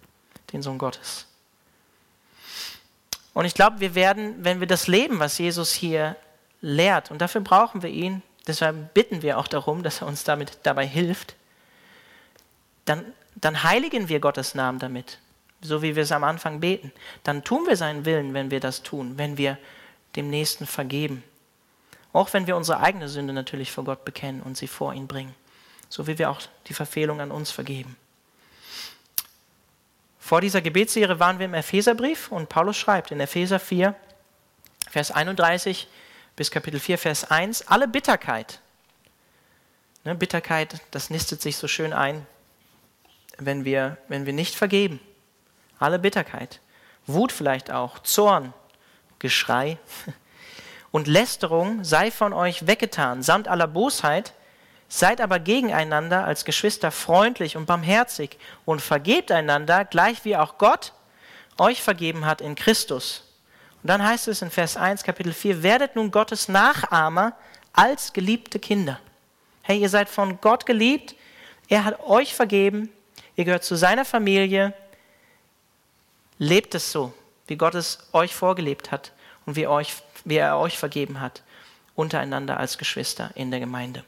den 0.53 0.63
Sohn 0.63 0.79
Gottes. 0.79 1.27
Und 3.35 3.47
ich 3.47 3.55
glaube, 3.55 3.81
wir 3.81 3.97
werden, 3.97 4.45
wenn 4.45 4.61
wir 4.61 4.69
das 4.69 4.87
leben, 4.87 5.19
was 5.19 5.39
Jesus 5.39 5.73
hier 5.73 6.15
lehrt, 6.61 7.11
und 7.11 7.21
dafür 7.21 7.41
brauchen 7.41 7.83
wir 7.83 7.91
ihn, 7.91 8.23
deshalb 8.47 8.95
bitten 8.95 9.23
wir 9.23 9.39
auch 9.39 9.49
darum, 9.49 9.83
dass 9.83 10.03
er 10.03 10.07
uns 10.07 10.23
damit 10.23 10.59
dabei 10.63 10.87
hilft, 10.87 11.35
dann, 12.85 13.05
dann 13.37 13.63
heiligen 13.63 14.09
wir 14.09 14.21
Gottes 14.21 14.55
Namen 14.55 14.79
damit, 14.79 15.19
so 15.61 15.83
wie 15.83 15.95
wir 15.95 16.03
es 16.03 16.13
am 16.13 16.25
Anfang 16.25 16.61
beten. 16.61 16.93
Dann 17.23 17.45
tun 17.45 17.67
wir 17.67 17.77
seinen 17.77 18.05
Willen, 18.05 18.35
wenn 18.35 18.51
wir 18.51 18.61
das 18.61 18.83
tun, 18.83 19.19
wenn 19.19 19.37
wir 19.37 19.59
dem 20.17 20.31
Nächsten 20.31 20.67
vergeben. 20.67 21.23
Auch 22.13 22.33
wenn 22.33 22.47
wir 22.47 22.57
unsere 22.57 22.81
eigene 22.81 23.09
Sünde 23.09 23.35
natürlich 23.35 23.71
vor 23.71 23.85
Gott 23.85 24.05
bekennen 24.05 24.41
und 24.41 24.57
sie 24.57 24.69
vor 24.69 24.95
ihn 24.95 25.07
bringen. 25.07 25.35
So 25.89 26.07
wie 26.07 26.19
wir 26.19 26.31
auch 26.31 26.41
die 26.67 26.75
Verfehlung 26.75 27.21
an 27.21 27.31
uns 27.31 27.51
vergeben. 27.51 27.97
Vor 30.19 30.41
dieser 30.41 30.61
Gebetsserie 30.61 31.21
waren 31.21 31.39
wir 31.39 31.47
im 31.47 31.55
Epheserbrief 31.55 32.33
und 32.33 32.49
Paulus 32.49 32.77
schreibt 32.77 33.13
in 33.13 33.21
Epheser 33.21 33.61
4, 33.61 33.95
Vers 34.91 35.13
31 35.13 35.87
bis 36.35 36.51
Kapitel 36.51 36.81
4, 36.81 36.99
Vers 36.99 37.31
1, 37.31 37.69
alle 37.69 37.87
Bitterkeit. 37.87 38.61
Ne, 40.05 40.15
Bitterkeit, 40.15 40.81
das 40.91 41.11
nistet 41.11 41.43
sich 41.43 41.57
so 41.57 41.69
schön 41.69 41.93
ein, 41.93 42.27
wenn 43.39 43.65
wir, 43.65 43.99
wenn 44.09 44.27
wir 44.27 44.33
nicht 44.33 44.55
vergeben. 44.55 45.01
Alle 45.79 45.99
Bitterkeit. 45.99 46.61
Wut 47.07 47.33
vielleicht 47.33 47.71
auch, 47.71 47.99
Zorn, 48.01 48.53
Geschrei, 49.19 49.79
und 50.91 51.07
Lästerung 51.07 51.85
sei 51.85 52.11
von 52.11 52.33
euch 52.33 52.67
weggetan, 52.67 53.23
samt 53.23 53.49
aller 53.49 53.67
Bosheit, 53.67 54.33
seid 54.89 55.21
aber 55.21 55.39
gegeneinander 55.39 56.25
als 56.25 56.45
Geschwister 56.45 56.91
freundlich 56.91 57.57
und 57.57 57.67
barmherzig 57.67 58.39
und 58.65 58.81
vergebt 58.81 59.31
einander, 59.33 59.85
gleich 59.85 60.25
wie 60.25 60.37
auch 60.37 60.59
Gott 60.59 60.93
euch 61.59 61.83
vergeben 61.83 62.27
hat 62.27 62.41
in 62.41 62.55
Christus. 62.55 63.25
Und 63.83 63.89
dann 63.89 64.05
heißt 64.05 64.29
es 64.29 64.43
in 64.43 64.51
Vers 64.51 64.77
1, 64.77 65.03
Kapitel 65.05 65.33
4, 65.33 65.63
werdet 65.63 65.97
nun 65.97 66.11
Gottes 66.11 66.49
Nachahmer 66.49 67.37
als 67.73 68.13
geliebte 68.13 68.59
Kinder. 68.59 68.99
Hey, 69.63 69.81
ihr 69.81 69.89
seid 69.89 70.09
von 70.09 70.41
Gott 70.41 70.67
geliebt, 70.67 71.15
er 71.69 71.85
hat 71.85 72.01
euch 72.01 72.35
vergeben, 72.35 72.91
ihr 73.37 73.45
gehört 73.45 73.65
zu 73.65 73.77
seiner 73.77 74.05
Familie, 74.05 74.75
Lebt 76.39 76.75
es 76.75 76.93
so, 76.93 77.13
wie 77.47 77.57
Gott 77.57 77.75
es 77.75 77.99
euch 78.13 78.35
vorgelebt 78.35 78.91
hat 78.91 79.13
und 79.47 79.57
wie, 79.57 79.67
euch, 79.67 79.95
wie 80.25 80.37
er 80.37 80.59
euch 80.59 80.79
vergeben 80.79 81.21
hat, 81.21 81.43
untereinander 81.95 82.59
als 82.59 82.77
Geschwister 82.77 83.31
in 83.35 83.51
der 83.51 83.61
Gemeinde. 83.61 84.05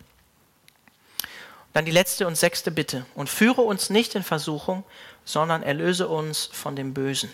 Dann 1.72 1.84
die 1.84 1.90
letzte 1.90 2.26
und 2.26 2.36
sechste 2.36 2.70
Bitte. 2.70 3.06
Und 3.14 3.30
führe 3.30 3.62
uns 3.62 3.88
nicht 3.88 4.14
in 4.14 4.22
Versuchung, 4.22 4.84
sondern 5.24 5.62
erlöse 5.62 6.08
uns 6.08 6.46
von 6.46 6.76
dem 6.76 6.92
Bösen. 6.92 7.30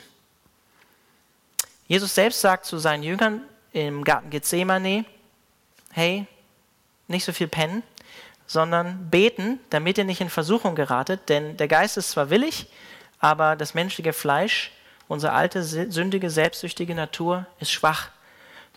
Jesus 1.87 2.15
selbst 2.15 2.41
sagt 2.41 2.67
zu 2.67 2.79
seinen 2.79 3.03
Jüngern 3.03 3.43
im 3.73 4.05
Garten 4.05 4.31
Gethsemane, 4.31 5.05
hey, 5.91 6.27
nicht 7.09 7.25
so 7.25 7.33
viel 7.33 7.49
pennen, 7.49 7.83
sondern 8.47 9.11
beten, 9.11 9.59
damit 9.71 9.99
ihr 9.99 10.05
nicht 10.05 10.21
in 10.21 10.29
Versuchung 10.29 10.75
geratet, 10.75 11.29
denn 11.29 11.57
der 11.57 11.69
Geist 11.69 11.97
ist 11.97 12.11
zwar 12.11 12.31
willig, 12.31 12.67
aber 13.19 13.57
das 13.57 13.75
menschliche 13.75 14.13
Fleisch, 14.13 14.73
unsere 15.09 15.33
alte, 15.33 15.63
sündige, 15.63 16.31
selbstsüchtige 16.31 16.95
Natur 16.95 17.47
ist 17.61 17.71
schwach. 17.71 18.11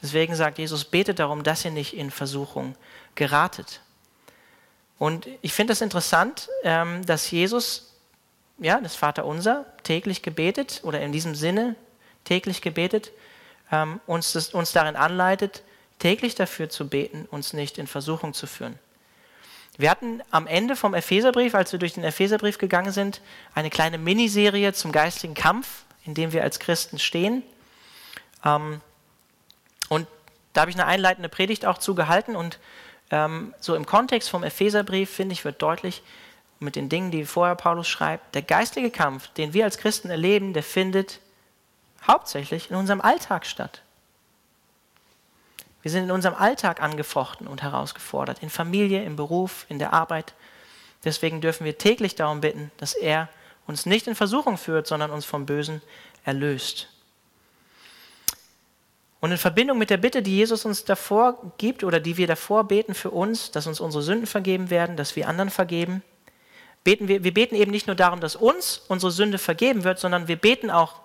Deswegen 0.02 0.36
sagt 0.36 0.58
Jesus, 0.58 0.86
betet 0.86 1.20
darum, 1.20 1.44
dass 1.44 1.66
ihr 1.66 1.72
nicht 1.72 1.94
in 1.94 2.12
Versuchung 2.12 2.76
geratet. 3.16 3.82
Und 5.00 5.28
ich 5.42 5.54
finde 5.54 5.74
es 5.74 5.80
das 5.80 5.84
interessant, 5.84 6.50
ähm, 6.64 7.06
dass 7.06 7.30
Jesus, 7.30 7.94
ja, 8.60 8.80
das 8.80 8.96
Vaterunser, 8.96 9.66
täglich 9.84 10.22
gebetet 10.22 10.82
oder 10.84 11.02
in 11.02 11.12
diesem 11.12 11.36
Sinne 11.36 11.76
täglich 12.24 12.62
gebetet, 12.62 13.12
ähm, 13.72 14.00
uns, 14.08 14.34
das, 14.34 14.50
uns 14.54 14.72
darin 14.72 14.96
anleitet, 14.96 15.64
täglich 16.00 16.36
dafür 16.36 16.70
zu 16.70 16.88
beten, 16.88 17.28
uns 17.30 17.54
nicht 17.54 17.78
in 17.78 17.88
Versuchung 17.88 18.34
zu 18.34 18.48
führen. 18.48 18.80
Wir 19.78 19.92
hatten 19.92 20.22
am 20.32 20.48
Ende 20.48 20.76
vom 20.76 20.94
Epheserbrief, 20.94 21.54
als 21.54 21.72
wir 21.72 21.80
durch 21.80 21.94
den 21.94 22.04
Epheserbrief 22.04 22.58
gegangen 22.58 22.92
sind, 22.92 23.22
eine 23.54 23.70
kleine 23.70 23.98
Miniserie 23.98 24.74
zum 24.74 24.92
geistigen 24.92 25.36
Kampf, 25.36 25.84
in 26.04 26.16
dem 26.16 26.34
wir 26.34 26.44
als 26.44 26.60
Christen 26.60 26.98
stehen. 26.98 27.44
Ähm, 28.44 28.82
und 29.90 30.08
da 30.54 30.62
habe 30.62 30.72
ich 30.72 30.78
eine 30.78 30.88
einleitende 30.88 31.30
Predigt 31.30 31.66
auch 31.66 31.78
zugehalten 31.78 32.36
und 32.36 32.60
ähm, 33.12 33.54
so 33.60 33.76
im 33.76 33.86
Kontext 33.86 34.30
vom 34.30 34.44
Epheserbrief, 34.44 35.12
finde 35.12 35.34
ich, 35.34 35.46
wird 35.46 35.62
deutlich, 35.62 36.02
mit 36.60 36.76
den 36.76 36.90
Dingen, 36.90 37.12
die 37.12 37.26
vorher 37.26 37.56
Paulus 37.56 37.88
schreibt, 37.88 38.34
der 38.34 38.42
geistige 38.42 38.90
Kampf, 38.90 39.28
den 39.34 39.54
wir 39.54 39.66
als 39.66 39.78
Christen 39.78 40.10
erleben, 40.10 40.54
der 40.54 40.64
findet 40.64 41.20
hauptsächlich 42.08 42.72
in 42.72 42.76
unserem 42.76 43.00
Alltag 43.00 43.46
statt. 43.46 43.84
Wir 45.88 45.92
sind 45.92 46.04
in 46.04 46.12
unserem 46.12 46.36
Alltag 46.36 46.84
angefochten 46.84 47.48
und 47.48 47.64
herausgefordert, 47.64 48.44
in 48.44 48.50
Familie, 48.50 49.06
im 49.06 49.16
Beruf, 49.16 49.66
in 49.70 49.80
der 49.80 49.94
Arbeit. 49.94 50.34
Deswegen 51.06 51.40
dürfen 51.40 51.64
wir 51.64 51.78
täglich 51.78 52.14
darum 52.14 52.42
bitten, 52.42 52.72
dass 52.76 52.94
er 52.94 53.30
uns 53.68 53.86
nicht 53.86 54.06
in 54.06 54.14
Versuchung 54.14 54.58
führt, 54.58 54.86
sondern 54.86 55.12
uns 55.12 55.24
vom 55.24 55.46
Bösen 55.46 55.82
erlöst. 56.26 56.90
Und 59.22 59.32
in 59.32 59.38
Verbindung 59.38 59.78
mit 59.78 59.90
der 59.90 59.96
Bitte, 59.96 60.22
die 60.22 60.36
Jesus 60.36 60.66
uns 60.66 60.84
davor 60.84 61.54
gibt 61.58 61.86
oder 61.86 62.02
die 62.02 62.18
wir 62.18 62.28
davor 62.28 62.66
beten 62.66 62.94
für 62.94 63.12
uns, 63.12 63.52
dass 63.52 63.66
uns 63.66 63.80
unsere 63.80 64.04
Sünden 64.04 64.28
vergeben 64.28 64.70
werden, 64.70 64.98
dass 64.98 65.16
wir 65.16 65.30
anderen 65.30 65.50
vergeben, 65.50 66.04
beten 66.84 67.08
wir, 67.08 67.24
wir 67.24 67.34
beten 67.34 67.56
eben 67.56 67.72
nicht 67.72 67.88
nur 67.88 67.96
darum, 67.96 68.20
dass 68.20 68.36
uns 68.36 68.82
unsere 68.90 69.14
Sünde 69.14 69.38
vergeben 69.38 69.86
wird, 69.86 70.00
sondern 70.00 70.28
wir 70.28 70.36
beten 70.36 70.70
auch 70.70 70.96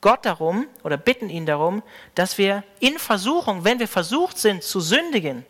Gott 0.00 0.24
darum 0.24 0.66
oder 0.82 0.96
bitten 0.96 1.28
ihn 1.28 1.46
darum, 1.46 1.82
dass 2.14 2.38
wir 2.38 2.64
in 2.78 2.98
Versuchung, 2.98 3.64
wenn 3.64 3.78
wir 3.78 3.88
versucht 3.88 4.38
sind 4.38 4.62
zu 4.62 4.80
sündigen, 4.80 5.44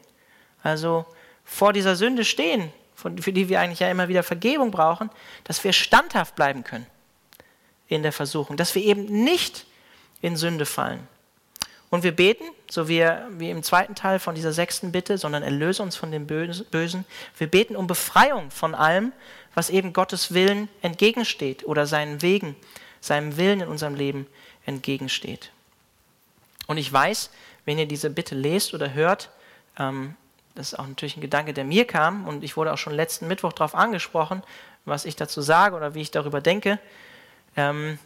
also 0.62 1.06
vor 1.44 1.72
dieser 1.72 1.96
Sünde 1.96 2.24
stehen, 2.24 2.72
für 2.94 3.32
die 3.32 3.48
wir 3.48 3.60
eigentlich 3.60 3.80
ja 3.80 3.90
immer 3.90 4.08
wieder 4.08 4.22
Vergebung 4.22 4.70
brauchen, 4.70 5.10
dass 5.44 5.62
wir 5.64 5.72
standhaft 5.72 6.36
bleiben 6.36 6.64
können 6.64 6.86
in 7.88 8.02
der 8.02 8.12
Versuchung, 8.12 8.56
dass 8.56 8.74
wir 8.74 8.82
eben 8.82 9.04
nicht 9.04 9.66
in 10.20 10.36
Sünde 10.36 10.66
fallen. 10.66 11.06
Und 11.90 12.04
wir 12.04 12.14
beten, 12.14 12.44
so 12.70 12.88
wie, 12.88 13.04
wie 13.30 13.50
im 13.50 13.64
zweiten 13.64 13.96
Teil 13.96 14.20
von 14.20 14.36
dieser 14.36 14.52
sechsten 14.52 14.92
Bitte, 14.92 15.18
sondern 15.18 15.42
erlöse 15.42 15.82
uns 15.82 15.96
von 15.96 16.12
dem 16.12 16.26
Bösen. 16.26 17.04
Wir 17.36 17.48
beten 17.48 17.74
um 17.74 17.88
Befreiung 17.88 18.52
von 18.52 18.76
allem, 18.76 19.12
was 19.54 19.70
eben 19.70 19.92
Gottes 19.92 20.32
Willen 20.32 20.68
entgegensteht 20.82 21.66
oder 21.66 21.86
seinen 21.86 22.22
Wegen, 22.22 22.54
seinem 23.00 23.36
Willen 23.36 23.60
in 23.60 23.68
unserem 23.68 23.94
Leben 23.94 24.26
entgegensteht. 24.66 25.50
Und 26.66 26.76
ich 26.76 26.92
weiß, 26.92 27.30
wenn 27.64 27.78
ihr 27.78 27.86
diese 27.86 28.10
Bitte 28.10 28.34
lest 28.34 28.74
oder 28.74 28.94
hört, 28.94 29.30
ähm, 29.78 30.14
das 30.54 30.72
ist 30.72 30.78
auch 30.78 30.86
natürlich 30.86 31.16
ein 31.16 31.22
Gedanke, 31.22 31.54
der 31.54 31.64
mir 31.64 31.86
kam 31.86 32.26
und 32.26 32.44
ich 32.44 32.56
wurde 32.56 32.72
auch 32.72 32.78
schon 32.78 32.92
letzten 32.92 33.28
Mittwoch 33.28 33.52
darauf 33.52 33.74
angesprochen, 33.74 34.42
was 34.84 35.04
ich 35.04 35.16
dazu 35.16 35.40
sage 35.40 35.76
oder 35.76 35.94
wie 35.94 36.02
ich 36.02 36.10
darüber 36.10 36.40
denke. 36.40 36.78
Ähm, 37.56 37.98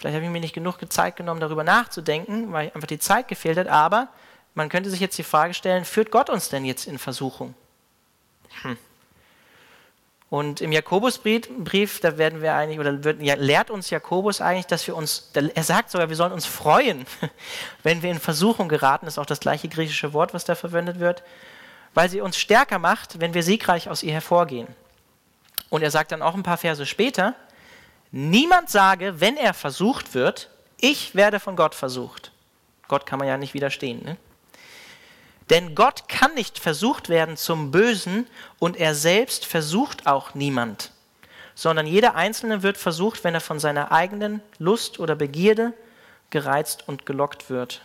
Vielleicht 0.00 0.14
habe 0.14 0.24
ich 0.24 0.30
mir 0.30 0.40
nicht 0.40 0.54
genug 0.54 0.78
Zeit 0.90 1.16
genommen, 1.16 1.40
darüber 1.40 1.62
nachzudenken, 1.62 2.52
weil 2.52 2.72
einfach 2.74 2.88
die 2.88 2.98
Zeit 2.98 3.28
gefehlt 3.28 3.58
hat. 3.58 3.68
Aber 3.68 4.08
man 4.54 4.70
könnte 4.70 4.88
sich 4.88 4.98
jetzt 4.98 5.18
die 5.18 5.22
Frage 5.22 5.52
stellen, 5.52 5.84
führt 5.84 6.10
Gott 6.10 6.30
uns 6.30 6.48
denn 6.48 6.64
jetzt 6.64 6.86
in 6.86 6.96
Versuchung? 6.96 7.54
Hm. 8.62 8.78
Und 10.30 10.60
im 10.60 10.70
Jakobusbrief, 10.70 12.00
da 12.00 12.16
werden 12.16 12.40
wir 12.40 12.54
eigentlich, 12.54 12.78
oder 12.78 13.02
wird, 13.02 13.20
ja, 13.20 13.34
lehrt 13.34 13.68
uns 13.68 13.90
Jakobus 13.90 14.40
eigentlich, 14.40 14.68
dass 14.68 14.86
wir 14.86 14.94
uns, 14.94 15.32
er 15.34 15.64
sagt 15.64 15.90
sogar, 15.90 16.08
wir 16.08 16.14
sollen 16.14 16.32
uns 16.32 16.46
freuen, 16.46 17.04
wenn 17.82 18.02
wir 18.02 18.12
in 18.12 18.20
Versuchung 18.20 18.68
geraten, 18.68 19.08
ist 19.08 19.18
auch 19.18 19.26
das 19.26 19.40
gleiche 19.40 19.68
griechische 19.68 20.12
Wort, 20.12 20.32
was 20.32 20.44
da 20.44 20.54
verwendet 20.54 21.00
wird, 21.00 21.24
weil 21.94 22.08
sie 22.08 22.20
uns 22.20 22.38
stärker 22.38 22.78
macht, 22.78 23.18
wenn 23.18 23.34
wir 23.34 23.42
siegreich 23.42 23.88
aus 23.88 24.04
ihr 24.04 24.12
hervorgehen. 24.12 24.68
Und 25.68 25.82
er 25.82 25.90
sagt 25.90 26.12
dann 26.12 26.22
auch 26.22 26.34
ein 26.34 26.44
paar 26.44 26.58
Verse 26.58 26.86
später, 26.86 27.34
niemand 28.12 28.70
sage, 28.70 29.20
wenn 29.20 29.36
er 29.36 29.52
versucht 29.52 30.14
wird, 30.14 30.48
ich 30.78 31.16
werde 31.16 31.40
von 31.40 31.56
Gott 31.56 31.74
versucht. 31.74 32.30
Gott 32.86 33.04
kann 33.04 33.18
man 33.18 33.26
ja 33.26 33.36
nicht 33.36 33.54
widerstehen. 33.54 34.04
Ne? 34.04 34.16
Denn 35.50 35.74
Gott 35.74 36.08
kann 36.08 36.34
nicht 36.34 36.60
versucht 36.60 37.08
werden 37.08 37.36
zum 37.36 37.72
Bösen 37.72 38.28
und 38.60 38.76
er 38.76 38.94
selbst 38.94 39.44
versucht 39.44 40.06
auch 40.06 40.34
niemand, 40.34 40.92
sondern 41.56 41.86
jeder 41.86 42.14
Einzelne 42.14 42.62
wird 42.62 42.78
versucht, 42.78 43.24
wenn 43.24 43.34
er 43.34 43.40
von 43.40 43.58
seiner 43.58 43.90
eigenen 43.90 44.40
Lust 44.58 45.00
oder 45.00 45.16
Begierde 45.16 45.72
gereizt 46.30 46.84
und 46.86 47.04
gelockt 47.04 47.50
wird, 47.50 47.82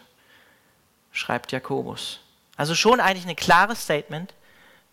schreibt 1.12 1.52
Jakobus. 1.52 2.20
Also 2.56 2.76
schon 2.76 3.00
eigentlich 3.00 3.28
ein 3.28 3.36
klares 3.36 3.82
Statement, 3.82 4.34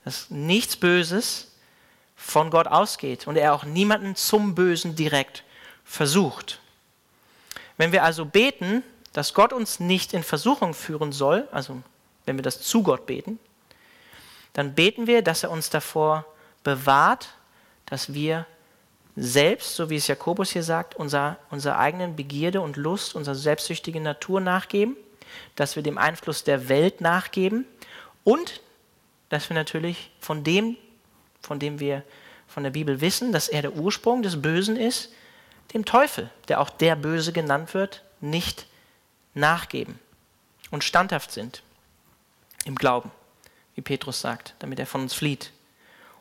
dass 0.04 0.30
nichts 0.30 0.76
Böses 0.76 1.52
von 2.16 2.50
Gott 2.50 2.68
ausgeht 2.68 3.26
und 3.26 3.36
er 3.36 3.52
auch 3.52 3.64
niemanden 3.64 4.16
zum 4.16 4.54
Bösen 4.54 4.96
direkt 4.96 5.44
versucht. 5.84 6.60
Wenn 7.76 7.92
wir 7.92 8.02
also 8.02 8.24
beten, 8.24 8.82
dass 9.12 9.34
Gott 9.34 9.52
uns 9.52 9.78
nicht 9.78 10.14
in 10.14 10.22
Versuchung 10.22 10.72
führen 10.72 11.12
soll, 11.12 11.46
also 11.52 11.82
wenn 12.24 12.36
wir 12.36 12.42
das 12.42 12.60
zu 12.60 12.82
Gott 12.82 13.06
beten, 13.06 13.38
dann 14.52 14.74
beten 14.74 15.06
wir, 15.06 15.22
dass 15.22 15.42
er 15.42 15.50
uns 15.50 15.70
davor 15.70 16.26
bewahrt, 16.62 17.30
dass 17.86 18.12
wir 18.12 18.46
selbst, 19.16 19.74
so 19.74 19.90
wie 19.90 19.96
es 19.96 20.06
Jakobus 20.06 20.50
hier 20.50 20.62
sagt, 20.62 20.94
unser, 20.94 21.38
unserer 21.50 21.78
eigenen 21.78 22.16
Begierde 22.16 22.60
und 22.60 22.76
Lust, 22.76 23.14
unserer 23.14 23.34
selbstsüchtigen 23.34 24.02
Natur 24.02 24.40
nachgeben, 24.40 24.96
dass 25.56 25.76
wir 25.76 25.82
dem 25.82 25.98
Einfluss 25.98 26.44
der 26.44 26.68
Welt 26.68 27.00
nachgeben 27.00 27.66
und 28.24 28.60
dass 29.28 29.48
wir 29.48 29.54
natürlich 29.54 30.10
von 30.20 30.44
dem 30.44 30.76
von 31.42 31.58
dem 31.58 31.80
wir 31.80 32.02
von 32.46 32.62
der 32.62 32.70
Bibel 32.70 33.00
wissen, 33.00 33.32
dass 33.32 33.48
er 33.48 33.62
der 33.62 33.74
Ursprung 33.74 34.22
des 34.22 34.40
Bösen 34.40 34.76
ist, 34.76 35.10
dem 35.74 35.84
Teufel, 35.84 36.30
der 36.48 36.60
auch 36.60 36.70
der 36.70 36.96
Böse 36.96 37.32
genannt 37.32 37.74
wird, 37.74 38.02
nicht 38.20 38.66
nachgeben 39.34 39.98
und 40.70 40.84
standhaft 40.84 41.32
sind 41.32 41.62
im 42.64 42.74
Glauben, 42.74 43.10
wie 43.74 43.82
Petrus 43.82 44.20
sagt, 44.20 44.54
damit 44.58 44.78
er 44.78 44.86
von 44.86 45.02
uns 45.02 45.14
flieht. 45.14 45.52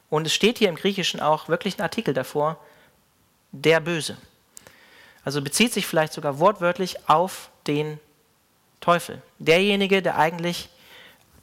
Und 0.09 0.27
es 0.27 0.33
steht 0.33 0.57
hier 0.57 0.69
im 0.69 0.75
Griechischen 0.75 1.19
auch 1.19 1.47
wirklich 1.47 1.77
ein 1.77 1.81
Artikel 1.81 2.13
davor, 2.13 2.57
der 3.51 3.79
Böse. 3.79 4.17
Also 5.23 5.41
bezieht 5.41 5.73
sich 5.73 5.85
vielleicht 5.85 6.13
sogar 6.13 6.39
wortwörtlich 6.39 7.07
auf 7.07 7.49
den 7.67 7.99
Teufel. 8.79 9.21
Derjenige, 9.39 10.01
der 10.01 10.17
eigentlich 10.17 10.69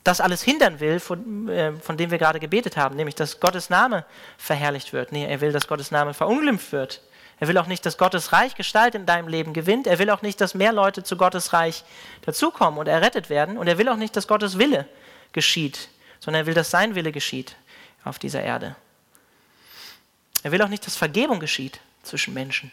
das 0.04 0.20
alles 0.20 0.42
hindern 0.42 0.80
will, 0.80 1.00
von, 1.00 1.48
äh, 1.48 1.72
von 1.74 1.96
dem 1.96 2.10
wir 2.10 2.18
gerade 2.18 2.40
gebetet 2.40 2.76
haben, 2.76 2.96
nämlich 2.96 3.14
dass 3.14 3.40
Gottes 3.40 3.70
Name 3.70 4.04
verherrlicht 4.38 4.92
wird. 4.92 5.12
Nee, 5.12 5.26
er 5.26 5.40
will, 5.40 5.52
dass 5.52 5.68
Gottes 5.68 5.90
Name 5.90 6.14
verunglimpft 6.14 6.72
wird. 6.72 7.02
Er 7.40 7.48
will 7.48 7.58
auch 7.58 7.66
nicht, 7.66 7.86
dass 7.86 7.98
Gottes 7.98 8.32
Reich 8.32 8.56
Gestalt 8.56 8.94
in 8.94 9.06
deinem 9.06 9.28
Leben 9.28 9.52
gewinnt. 9.52 9.86
Er 9.86 9.98
will 9.98 10.10
auch 10.10 10.22
nicht, 10.22 10.40
dass 10.40 10.54
mehr 10.54 10.72
Leute 10.72 11.04
zu 11.04 11.16
Gottes 11.16 11.52
Reich 11.52 11.84
dazukommen 12.22 12.78
und 12.78 12.88
errettet 12.88 13.30
werden. 13.30 13.58
Und 13.58 13.68
er 13.68 13.78
will 13.78 13.88
auch 13.88 13.96
nicht, 13.96 14.16
dass 14.16 14.26
Gottes 14.26 14.58
Wille 14.58 14.88
geschieht, 15.32 15.88
sondern 16.18 16.42
er 16.42 16.46
will, 16.46 16.54
dass 16.54 16.70
sein 16.70 16.94
Wille 16.94 17.12
geschieht 17.12 17.54
auf 18.04 18.18
dieser 18.18 18.42
Erde. 18.42 18.74
Er 20.42 20.52
will 20.52 20.62
auch 20.62 20.68
nicht, 20.68 20.86
dass 20.86 20.96
Vergebung 20.96 21.40
geschieht 21.40 21.80
zwischen 22.02 22.34
Menschen, 22.34 22.72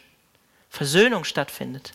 Versöhnung 0.70 1.24
stattfindet. 1.24 1.92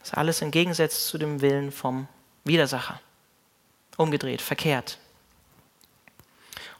Das 0.00 0.10
ist 0.10 0.14
alles 0.16 0.42
im 0.42 0.50
Gegensatz 0.50 1.06
zu 1.06 1.18
dem 1.18 1.40
Willen 1.40 1.72
vom 1.72 2.08
Widersacher 2.44 3.00
umgedreht, 3.96 4.40
verkehrt. 4.40 4.98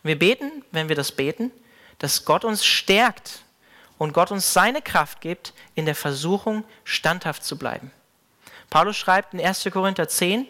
Und 0.03 0.09
wir 0.09 0.19
beten, 0.19 0.65
wenn 0.71 0.89
wir 0.89 0.97
das 0.97 1.13
beten, 1.13 1.51
dass 1.99 2.25
Gott 2.25 2.45
uns 2.45 2.65
stärkt 2.65 3.43
und 4.01 4.15
Gott 4.15 4.31
uns 4.31 4.55
seine 4.55 4.81
Kraft 4.81 5.21
gibt, 5.21 5.53
in 5.75 5.85
der 5.85 5.95
Versuchung 5.95 6.65
standhaft 6.85 7.45
zu 7.45 7.59
bleiben. 7.59 7.93
Paulus 8.71 8.97
schreibt 8.97 9.35
in 9.35 9.45
1. 9.45 9.69
Korinther 9.71 10.09
10, 10.09 10.49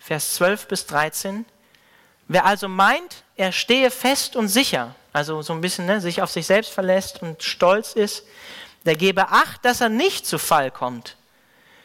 Vers 0.00 0.34
12 0.34 0.66
bis 0.66 0.84
13, 0.86 1.44
wer 2.26 2.44
also 2.44 2.66
meint, 2.66 3.22
er 3.36 3.52
stehe 3.52 3.92
fest 3.92 4.34
und 4.34 4.48
sicher, 4.48 4.96
also 5.12 5.42
so 5.42 5.52
ein 5.52 5.60
bisschen 5.60 5.86
ne, 5.86 6.00
sich 6.00 6.22
auf 6.22 6.30
sich 6.32 6.44
selbst 6.46 6.72
verlässt 6.72 7.22
und 7.22 7.44
stolz 7.44 7.92
ist, 7.92 8.24
der 8.84 8.96
gebe 8.96 9.28
Acht, 9.28 9.64
dass 9.64 9.80
er 9.80 9.90
nicht 9.90 10.26
zu 10.26 10.36
Fall 10.36 10.72
kommt. 10.72 11.16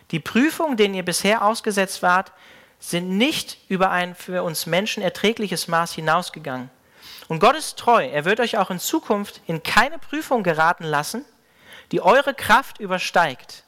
Die 0.10 0.20
Prüfungen, 0.20 0.78
denen 0.78 0.96
ihr 0.96 1.06
bisher 1.06 1.46
ausgesetzt 1.46 2.02
wart, 2.02 2.32
sind 2.80 3.20
nicht 3.20 3.60
über 3.68 3.92
ein 3.92 4.16
für 4.16 4.42
uns 4.42 4.66
Menschen 4.66 5.04
erträgliches 5.04 5.68
Maß 5.68 5.94
hinausgegangen. 5.94 6.72
Und 7.28 7.40
Gott 7.40 7.56
ist 7.56 7.78
treu. 7.78 8.06
Er 8.06 8.26
wird 8.26 8.40
euch 8.40 8.58
auch 8.58 8.70
in 8.70 8.80
Zukunft 8.80 9.42
in 9.48 9.64
keine 9.64 9.98
Prüfung 9.98 10.44
geraten 10.44 10.84
lassen, 10.84 11.26
die 11.92 12.02
eure 12.02 12.34
Kraft 12.34 12.80
übersteigt. 12.80 13.64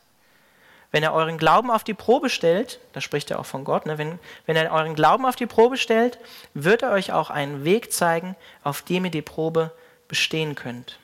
Wenn 0.92 1.04
er 1.04 1.14
euren 1.14 1.38
Glauben 1.38 1.72
auf 1.72 1.84
die 1.84 1.94
Probe 1.94 2.30
stellt, 2.30 2.80
da 2.94 3.02
spricht 3.02 3.30
er 3.30 3.40
auch 3.40 3.46
von 3.46 3.66
Gott, 3.66 3.86
ne, 3.86 3.98
wenn, 3.98 4.18
wenn 4.46 4.56
er 4.56 4.72
euren 4.72 4.96
Glauben 4.96 5.26
auf 5.26 5.36
die 5.36 5.46
Probe 5.46 5.78
stellt, 5.78 6.20
wird 6.54 6.84
er 6.84 6.92
euch 6.92 7.12
auch 7.12 7.30
einen 7.30 7.66
Weg 7.66 7.92
zeigen, 7.92 8.36
auf 8.64 8.82
dem 8.82 9.06
ihr 9.06 9.12
die 9.12 9.22
Probe 9.22 9.72
bestehen 10.08 10.56
könnt. 10.56 10.98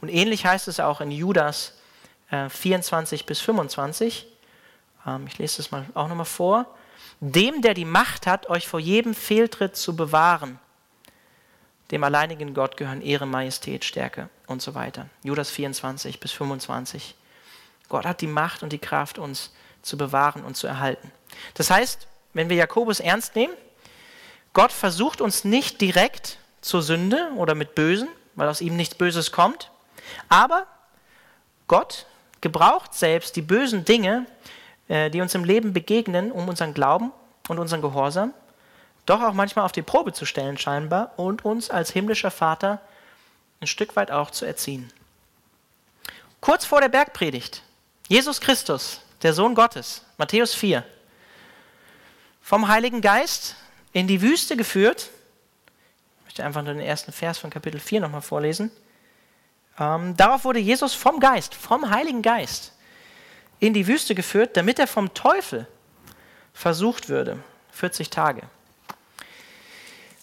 Und 0.00 0.08
ähnlich 0.08 0.46
heißt 0.46 0.66
es 0.68 0.80
auch 0.80 1.00
in 1.00 1.10
Judas 1.10 1.78
äh, 2.30 2.48
24 2.48 3.26
bis 3.26 3.40
25. 3.40 4.26
Ähm, 5.06 5.26
ich 5.28 5.38
lese 5.38 5.58
das 5.58 5.70
mal 5.70 5.86
auch 5.94 6.08
nochmal 6.08 6.24
vor. 6.24 6.66
Dem, 7.20 7.62
der 7.62 7.74
die 7.74 7.84
Macht 7.84 8.26
hat, 8.26 8.48
euch 8.48 8.66
vor 8.66 8.80
jedem 8.80 9.14
Fehltritt 9.14 9.76
zu 9.76 9.94
bewahren. 9.94 10.58
Dem 11.90 12.04
alleinigen 12.04 12.54
Gott 12.54 12.76
gehören 12.76 13.02
Ehre, 13.02 13.26
Majestät, 13.26 13.84
Stärke 13.84 14.28
und 14.46 14.62
so 14.62 14.74
weiter. 14.74 15.06
Judas 15.24 15.50
24 15.50 16.20
bis 16.20 16.32
25. 16.32 17.16
Gott 17.88 18.04
hat 18.04 18.20
die 18.20 18.28
Macht 18.28 18.62
und 18.62 18.72
die 18.72 18.78
Kraft, 18.78 19.18
uns 19.18 19.52
zu 19.82 19.96
bewahren 19.96 20.44
und 20.44 20.56
zu 20.56 20.66
erhalten. 20.66 21.10
Das 21.54 21.70
heißt, 21.70 22.06
wenn 22.32 22.48
wir 22.48 22.56
Jakobus 22.56 23.00
ernst 23.00 23.34
nehmen, 23.34 23.54
Gott 24.52 24.72
versucht 24.72 25.20
uns 25.20 25.44
nicht 25.44 25.80
direkt 25.80 26.38
zur 26.60 26.82
Sünde 26.82 27.30
oder 27.36 27.54
mit 27.54 27.74
Bösen, 27.74 28.08
weil 28.34 28.48
aus 28.48 28.60
ihm 28.60 28.76
nichts 28.76 28.94
Böses 28.94 29.32
kommt, 29.32 29.70
aber 30.28 30.66
Gott 31.66 32.06
gebraucht 32.40 32.94
selbst 32.94 33.36
die 33.36 33.42
bösen 33.42 33.84
Dinge, 33.84 34.26
äh, 34.88 35.10
die 35.10 35.20
uns 35.20 35.34
im 35.34 35.44
Leben 35.44 35.72
begegnen, 35.72 36.30
um 36.30 36.48
unseren 36.48 36.74
Glauben 36.74 37.12
und 37.48 37.58
unseren 37.58 37.82
Gehorsam 37.82 38.32
doch 39.10 39.22
auch 39.22 39.34
manchmal 39.34 39.64
auf 39.64 39.72
die 39.72 39.82
Probe 39.82 40.12
zu 40.12 40.24
stellen 40.24 40.56
scheinbar 40.56 41.12
und 41.16 41.44
uns 41.44 41.68
als 41.68 41.90
himmlischer 41.90 42.30
Vater 42.30 42.80
ein 43.60 43.66
Stück 43.66 43.96
weit 43.96 44.10
auch 44.10 44.30
zu 44.30 44.44
erziehen. 44.44 44.90
Kurz 46.40 46.64
vor 46.64 46.80
der 46.80 46.88
Bergpredigt, 46.88 47.62
Jesus 48.08 48.40
Christus, 48.40 49.00
der 49.22 49.34
Sohn 49.34 49.54
Gottes, 49.54 50.04
Matthäus 50.16 50.54
4, 50.54 50.84
vom 52.40 52.68
Heiligen 52.68 53.00
Geist 53.00 53.56
in 53.92 54.06
die 54.06 54.22
Wüste 54.22 54.56
geführt. 54.56 55.10
Ich 56.20 56.24
möchte 56.26 56.44
einfach 56.44 56.62
nur 56.62 56.74
den 56.74 56.82
ersten 56.82 57.12
Vers 57.12 57.38
von 57.38 57.50
Kapitel 57.50 57.80
4 57.80 58.00
nochmal 58.00 58.22
vorlesen. 58.22 58.70
Ähm, 59.78 60.16
darauf 60.16 60.44
wurde 60.44 60.60
Jesus 60.60 60.94
vom 60.94 61.20
Geist, 61.20 61.54
vom 61.54 61.90
Heiligen 61.90 62.22
Geist, 62.22 62.72
in 63.58 63.74
die 63.74 63.86
Wüste 63.86 64.14
geführt, 64.14 64.56
damit 64.56 64.78
er 64.78 64.86
vom 64.86 65.12
Teufel 65.14 65.66
versucht 66.54 67.08
würde. 67.08 67.42
40 67.72 68.10
Tage. 68.10 68.42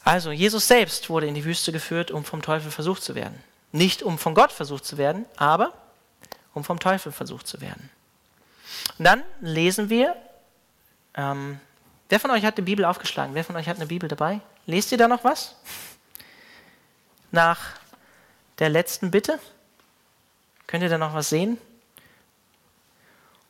Also 0.08 0.32
Jesus 0.32 0.66
selbst 0.66 1.10
wurde 1.10 1.28
in 1.28 1.36
die 1.36 1.44
Wüste 1.44 1.74
geführt, 1.74 2.12
um 2.12 2.24
vom 2.24 2.42
Teufel 2.42 2.72
versucht 2.72 3.04
zu 3.04 3.14
werden. 3.14 3.44
Nicht 3.74 4.04
um 4.04 4.18
von 4.18 4.36
Gott 4.36 4.54
versucht 4.54 4.86
zu 4.86 4.98
werden, 4.98 5.26
aber 5.36 5.74
um 6.54 6.64
vom 6.64 6.80
Teufel 6.80 7.12
versucht 7.12 7.46
zu 7.46 7.60
werden. 7.60 7.90
Und 8.98 9.04
dann 9.04 9.22
lesen 9.42 9.90
wir, 9.90 10.16
ähm, 11.14 11.60
wer 12.08 12.22
von 12.22 12.32
euch 12.32 12.46
hat 12.46 12.58
die 12.58 12.62
Bibel 12.62 12.86
aufgeschlagen? 12.86 13.36
Wer 13.36 13.44
von 13.44 13.58
euch 13.58 13.68
hat 13.68 13.76
eine 13.76 13.88
Bibel 13.88 14.08
dabei? 14.08 14.40
Lest 14.66 14.94
ihr 14.94 14.98
da 14.98 15.10
noch 15.10 15.26
was? 15.26 15.56
Nach 17.32 17.60
der 18.60 18.70
letzten 18.70 19.12
Bitte? 19.12 19.40
Könnt 20.68 20.84
ihr 20.84 20.90
da 20.90 20.98
noch 20.98 21.16
was 21.16 21.28
sehen? 21.28 21.58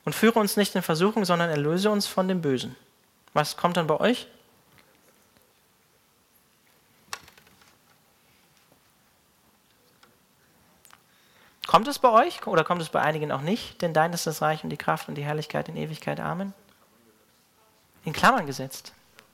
Und 0.06 0.16
führe 0.16 0.40
uns 0.40 0.58
nicht 0.58 0.74
in 0.74 0.82
Versuchung, 0.82 1.24
sondern 1.24 1.52
erlöse 1.52 1.92
uns 1.92 2.08
von 2.08 2.28
dem 2.28 2.42
Bösen. 2.42 2.76
Was 3.34 3.58
kommt 3.58 3.78
dann 3.78 3.86
bei 3.86 4.00
euch? 4.00 4.26
Kommt 11.78 11.88
es 11.90 12.00
bei 12.00 12.10
euch 12.10 12.48
oder 12.48 12.64
kommt 12.64 12.82
es 12.82 12.90
bei 12.90 13.04
einigen 13.04 13.32
auch 13.32 13.42
nicht? 13.42 13.84
Denn 13.84 13.94
dein 13.94 14.12
ist 14.12 14.26
das 14.26 14.42
Reich 14.42 14.64
und 14.64 14.72
die 14.72 14.78
Kraft 14.78 15.10
und 15.10 15.14
die 15.14 15.24
Herrlichkeit 15.24 15.70
in 15.70 15.78
Ewigkeit. 15.78 16.20
Amen. 16.20 16.56
In 18.04 18.14
Klammern 18.14 18.48
gesetzt. 18.48 18.94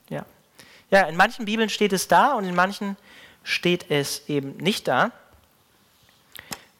Ja. 0.09 0.25
Ja, 0.91 1.03
in 1.03 1.15
manchen 1.15 1.45
Bibeln 1.45 1.69
steht 1.69 1.93
es 1.93 2.09
da 2.09 2.33
und 2.33 2.43
in 2.43 2.53
manchen 2.53 2.97
steht 3.45 3.89
es 3.89 4.27
eben 4.27 4.57
nicht 4.57 4.89
da 4.89 5.13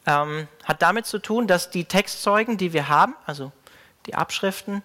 ähm, 0.06 0.48
hat 0.64 0.82
damit 0.82 1.06
zu 1.06 1.18
tun, 1.18 1.46
dass 1.46 1.70
die 1.70 1.86
Textzeugen, 1.86 2.58
die 2.58 2.74
wir 2.74 2.90
haben, 2.90 3.16
also 3.24 3.50
die 4.04 4.14
Abschriften, 4.14 4.82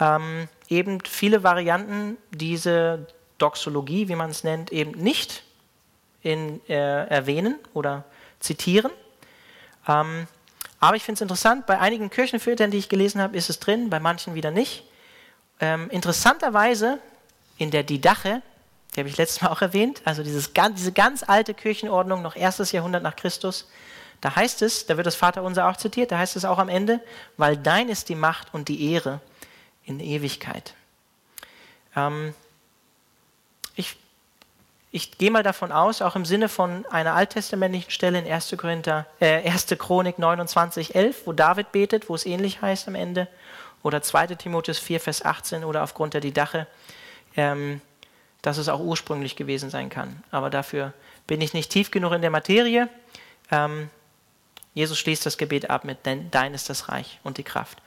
ähm, 0.00 0.48
eben 0.68 1.04
viele 1.04 1.44
Varianten 1.44 2.16
diese 2.32 3.06
Doxologie, 3.38 4.08
wie 4.08 4.16
man 4.16 4.30
es 4.30 4.42
nennt, 4.42 4.72
eben 4.72 4.90
nicht 4.90 5.44
in, 6.22 6.60
äh, 6.68 7.06
erwähnen 7.06 7.60
oder 7.74 8.02
zitieren. 8.40 8.90
Ähm, 9.88 10.26
aber 10.80 10.96
ich 10.96 11.04
finde 11.04 11.16
es 11.16 11.22
interessant, 11.22 11.66
bei 11.66 11.78
einigen 11.78 12.10
Kirchenvätern, 12.10 12.70
die 12.70 12.78
ich 12.78 12.88
gelesen 12.88 13.20
habe, 13.20 13.36
ist 13.36 13.50
es 13.50 13.58
drin, 13.58 13.90
bei 13.90 14.00
manchen 14.00 14.34
wieder 14.34 14.50
nicht. 14.50 14.84
Ähm, 15.60 15.88
interessanterweise 15.90 16.98
in 17.56 17.70
der 17.70 17.82
Didache, 17.82 18.42
die 18.94 19.00
habe 19.00 19.08
ich 19.08 19.16
letztes 19.16 19.42
Mal 19.42 19.48
auch 19.48 19.62
erwähnt, 19.62 20.02
also 20.04 20.22
dieses, 20.22 20.52
diese 20.52 20.92
ganz 20.92 21.22
alte 21.22 21.54
Kirchenordnung, 21.54 22.22
noch 22.22 22.36
erstes 22.36 22.72
Jahrhundert 22.72 23.02
nach 23.02 23.16
Christus, 23.16 23.66
da 24.20 24.34
heißt 24.34 24.62
es, 24.62 24.86
da 24.86 24.96
wird 24.96 25.06
das 25.06 25.16
Vaterunser 25.16 25.68
auch 25.68 25.76
zitiert, 25.76 26.12
da 26.12 26.18
heißt 26.18 26.36
es 26.36 26.44
auch 26.44 26.58
am 26.58 26.68
Ende, 26.68 27.00
weil 27.36 27.56
dein 27.56 27.88
ist 27.88 28.08
die 28.08 28.14
Macht 28.14 28.52
und 28.52 28.68
die 28.68 28.92
Ehre 28.92 29.20
in 29.84 30.00
Ewigkeit. 30.00 30.74
Ähm, 31.94 32.34
ich 34.90 35.18
gehe 35.18 35.30
mal 35.30 35.42
davon 35.42 35.72
aus, 35.72 36.00
auch 36.00 36.16
im 36.16 36.24
Sinne 36.24 36.48
von 36.48 36.86
einer 36.86 37.14
alttestamentlichen 37.14 37.90
Stelle 37.90 38.18
in 38.18 38.30
1. 38.30 38.56
Korinther, 38.56 39.06
äh, 39.20 39.48
1. 39.48 39.76
Chronik 39.76 40.18
29, 40.18 40.94
11, 40.94 41.26
wo 41.26 41.32
David 41.32 41.72
betet, 41.72 42.08
wo 42.08 42.14
es 42.14 42.24
ähnlich 42.24 42.62
heißt 42.62 42.88
am 42.88 42.94
Ende, 42.94 43.28
oder 43.82 44.02
2. 44.02 44.28
Timotheus 44.36 44.78
4, 44.78 45.00
Vers 45.00 45.24
18 45.24 45.64
oder 45.64 45.82
aufgrund 45.82 46.14
der 46.14 46.20
Didache, 46.20 46.66
ähm, 47.36 47.80
dass 48.42 48.58
es 48.58 48.68
auch 48.68 48.80
ursprünglich 48.80 49.36
gewesen 49.36 49.70
sein 49.70 49.90
kann. 49.90 50.22
Aber 50.30 50.50
dafür 50.50 50.92
bin 51.26 51.40
ich 51.40 51.52
nicht 51.52 51.70
tief 51.70 51.90
genug 51.90 52.12
in 52.12 52.20
der 52.20 52.30
Materie. 52.30 52.88
Ähm, 53.50 53.90
Jesus 54.74 54.98
schließt 54.98 55.24
das 55.26 55.38
Gebet 55.38 55.70
ab 55.70 55.84
mit, 55.84 56.04
denn 56.06 56.30
dein 56.30 56.54
ist 56.54 56.68
das 56.68 56.88
Reich 56.88 57.18
und 57.22 57.38
die 57.38 57.44
Kraft 57.44 57.78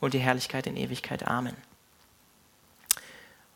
und 0.00 0.14
die 0.14 0.18
Herrlichkeit 0.18 0.66
in 0.66 0.76
Ewigkeit. 0.76 1.26
Amen. 1.26 1.56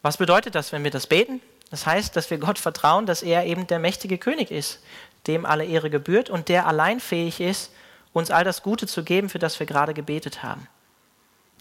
Was 0.03 0.17
bedeutet 0.17 0.55
das, 0.55 0.73
wenn 0.73 0.85
wir 0.85 0.91
das 0.91 1.07
beten? 1.07 1.41
Das 1.71 1.87
heißt, 1.87 2.17
dass 2.17 2.31
wir 2.31 2.39
Gott 2.39 2.59
vertrauen, 2.59 3.07
dass 3.07 3.23
er 3.23 3.47
eben 3.47 3.67
der 3.67 3.79
mächtige 3.79 4.19
König 4.19 4.51
ist, 4.51 4.81
dem 5.27 5.47
alle 5.47 5.65
Ehre 5.65 5.91
gebührt 5.91 6.31
und 6.31 6.49
der 6.49 6.67
allein 6.67 7.01
fähig 7.01 7.41
ist, 7.41 7.73
uns 8.13 8.31
all 8.31 8.45
das 8.45 8.63
Gute 8.63 8.87
zu 8.87 9.05
geben, 9.05 9.29
für 9.29 9.39
das 9.39 9.61
wir 9.61 9.67
gerade 9.67 9.95
gebetet 9.95 10.43
haben. 10.43 10.67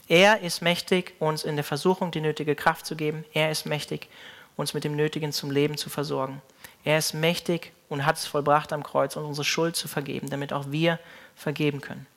Er 0.07 0.41
ist 0.41 0.62
mächtig, 0.62 1.14
uns 1.20 1.43
in 1.43 1.55
der 1.55 1.64
Versuchung 1.64 2.10
die 2.10 2.22
nötige 2.22 2.55
Kraft 2.55 2.88
zu 2.88 2.95
geben. 2.95 3.26
Er 3.34 3.51
ist 3.51 3.68
mächtig, 3.68 4.10
uns 4.55 4.74
mit 4.74 4.84
dem 4.84 4.95
Nötigen 4.95 5.32
zum 5.32 5.51
Leben 5.51 5.78
zu 5.78 5.91
versorgen. 5.91 6.41
Er 6.84 6.97
ist 6.97 7.14
mächtig 7.14 7.72
und 7.89 8.05
hat 8.05 8.18
es 8.18 8.26
vollbracht 8.26 8.74
am 8.74 8.82
Kreuz, 8.82 9.16
um 9.16 9.26
unsere 9.26 9.45
Schuld 9.45 9.76
zu 9.76 9.88
vergeben, 9.88 10.32
damit 10.32 10.51
auch 10.51 10.72
wir 10.72 10.97
vergeben 11.36 11.82
können. 11.82 12.07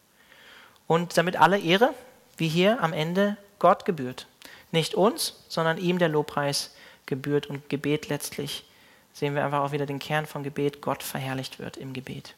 Und 0.87 1.19
damit 1.19 1.37
alle 1.37 1.59
Ehre, 1.59 1.93
wie 2.39 2.49
hier 2.49 2.83
am 2.83 2.95
Ende, 2.95 3.37
Gott 3.59 3.85
gebührt. 3.85 4.27
Nicht 4.71 4.95
uns, 4.95 5.45
sondern 5.49 5.77
ihm 5.77 5.99
der 5.99 6.09
Lobpreis 6.09 6.75
gebührt 7.07 7.47
und 7.47 7.69
Gebet 7.69 8.09
letztlich 8.09 8.65
sehen 9.13 9.35
wir 9.35 9.45
einfach 9.45 9.61
auch 9.61 9.73
wieder 9.73 9.87
den 9.87 9.99
Kern 9.99 10.27
von 10.27 10.43
Gebet, 10.43 10.81
Gott 10.81 11.03
verherrlicht 11.03 11.59
wird 11.59 11.77
im 11.77 11.93
Gebet 11.93 12.35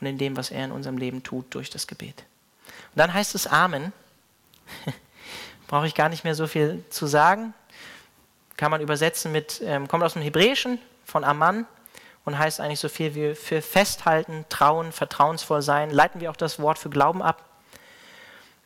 und 0.00 0.06
in 0.06 0.18
dem, 0.18 0.36
was 0.36 0.50
er 0.50 0.64
in 0.64 0.72
unserem 0.72 0.98
Leben 0.98 1.22
tut 1.22 1.54
durch 1.54 1.70
das 1.70 1.86
Gebet. 1.86 2.24
Und 2.66 2.98
dann 2.98 3.12
heißt 3.12 3.34
es 3.34 3.46
Amen. 3.46 3.92
Brauche 5.66 5.86
ich 5.86 5.94
gar 5.94 6.08
nicht 6.08 6.24
mehr 6.24 6.34
so 6.34 6.46
viel 6.46 6.84
zu 6.90 7.06
sagen. 7.06 7.54
Kann 8.56 8.70
man 8.70 8.80
übersetzen 8.80 9.32
mit, 9.32 9.62
ähm, 9.64 9.88
kommt 9.88 10.04
aus 10.04 10.12
dem 10.12 10.22
Hebräischen, 10.22 10.78
von 11.04 11.24
Aman 11.24 11.66
und 12.24 12.38
heißt 12.38 12.60
eigentlich 12.60 12.80
so 12.80 12.88
viel 12.88 13.14
wie 13.14 13.34
für 13.34 13.62
festhalten, 13.62 14.44
trauen, 14.48 14.92
vertrauensvoll 14.92 15.62
sein. 15.62 15.90
Leiten 15.90 16.20
wir 16.20 16.30
auch 16.30 16.36
das 16.36 16.58
Wort 16.58 16.78
für 16.78 16.90
Glauben 16.90 17.22
ab. 17.22 17.44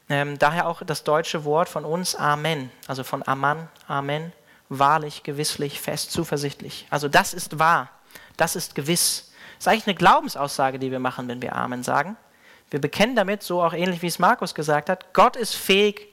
Ähm, 0.09 0.39
daher 0.39 0.67
auch 0.67 0.83
das 0.85 1.05
deutsche 1.05 1.45
Wort 1.45 1.69
von 1.69 1.85
uns 1.85 2.15
Amen, 2.15 2.71
also 2.87 3.05
von 3.05 3.27
Aman, 3.27 3.69
Amen, 3.87 4.33
wahrlich, 4.69 5.23
gewisslich, 5.23 5.81
fest, 5.81 6.13
zuversichtlich. 6.13 6.87
Also 6.91 7.09
das 7.09 7.35
ist 7.35 7.59
wahr, 7.59 7.91
das 8.37 8.57
ist 8.57 8.75
gewiss. 8.75 9.33
Das 9.57 9.67
ist 9.67 9.69
eigentlich 9.69 9.87
eine 9.87 9.97
Glaubensaussage, 9.97 10.79
die 10.79 10.91
wir 10.91 11.01
machen, 11.01 11.29
wenn 11.29 11.43
wir 11.43 11.55
Amen 11.57 11.83
sagen. 11.83 12.17
Wir 12.71 12.81
bekennen 12.81 13.17
damit, 13.17 13.43
so 13.43 13.63
auch 13.63 13.73
ähnlich 13.73 14.03
wie 14.03 14.07
es 14.07 14.19
Markus 14.19 14.55
gesagt 14.55 14.89
hat, 14.91 15.15
Gott 15.15 15.37
ist 15.37 15.55
fähig, 15.55 16.09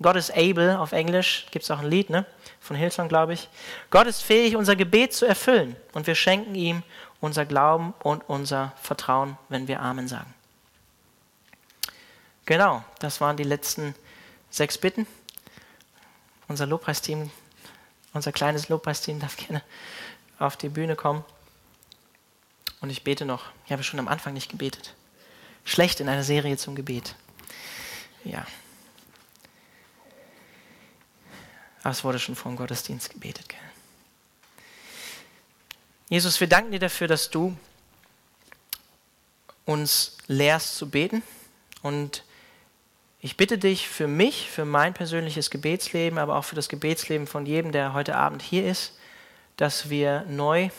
Gott 0.00 0.16
ist 0.16 0.30
able 0.36 0.78
auf 0.78 0.92
Englisch, 0.92 1.46
gibt 1.50 1.64
es 1.64 1.70
auch 1.70 1.80
ein 1.80 1.90
Lied 1.90 2.10
ne? 2.10 2.24
von 2.60 2.76
Hillsong, 2.76 3.08
glaube 3.08 3.32
ich. 3.32 3.48
Gott 3.90 4.06
ist 4.06 4.22
fähig, 4.22 4.54
unser 4.54 4.76
Gebet 4.76 5.12
zu 5.12 5.26
erfüllen 5.26 5.76
und 5.92 6.06
wir 6.06 6.14
schenken 6.14 6.54
ihm 6.54 6.84
unser 7.20 7.44
Glauben 7.44 7.94
und 8.04 8.22
unser 8.28 8.72
Vertrauen, 8.80 9.36
wenn 9.48 9.66
wir 9.66 9.80
Amen 9.80 10.06
sagen. 10.06 10.32
Genau, 12.46 12.82
das 13.00 13.20
waren 13.20 13.36
die 13.36 13.44
letzten 13.44 13.94
sechs 14.50 14.78
Bitten. 14.78 15.06
Unser 16.46 16.66
Lobpreisteam, 16.66 17.30
unser 18.12 18.32
kleines 18.32 18.68
Lobpreisteam 18.68 19.20
darf 19.20 19.36
gerne 19.36 19.62
auf 20.38 20.56
die 20.56 20.68
Bühne 20.68 20.96
kommen. 20.96 21.24
Und 22.80 22.90
ich 22.90 23.02
bete 23.02 23.24
noch. 23.24 23.46
Ich 23.66 23.72
habe 23.72 23.82
schon 23.82 23.98
am 23.98 24.08
Anfang 24.08 24.34
nicht 24.34 24.50
gebetet. 24.50 24.94
Schlecht 25.64 26.00
in 26.00 26.08
einer 26.08 26.22
Serie 26.22 26.56
zum 26.56 26.74
Gebet. 26.74 27.14
Ja. 28.24 28.46
Aber 31.82 31.90
es 31.90 32.04
wurde 32.04 32.18
schon 32.18 32.36
vor 32.36 32.52
dem 32.52 32.56
Gottesdienst 32.56 33.10
gebetet. 33.10 33.48
Gell? 33.48 33.58
Jesus, 36.08 36.40
wir 36.40 36.46
danken 36.46 36.72
dir 36.72 36.78
dafür, 36.78 37.08
dass 37.08 37.30
du 37.30 37.56
uns 39.64 40.16
lehrst 40.26 40.76
zu 40.76 40.88
beten. 40.88 41.22
Und 41.82 42.24
ich 43.20 43.36
bitte 43.36 43.58
dich 43.58 43.88
für 43.88 44.06
mich, 44.06 44.48
für 44.50 44.64
mein 44.64 44.94
persönliches 44.94 45.50
Gebetsleben, 45.50 46.18
aber 46.18 46.36
auch 46.36 46.44
für 46.44 46.54
das 46.54 46.68
Gebetsleben 46.68 47.26
von 47.26 47.46
jedem, 47.46 47.72
der 47.72 47.92
heute 47.92 48.16
Abend 48.16 48.42
hier 48.42 48.66
ist, 48.66 48.96
dass 49.56 49.90
wir 49.90 50.24
neu, 50.28 50.70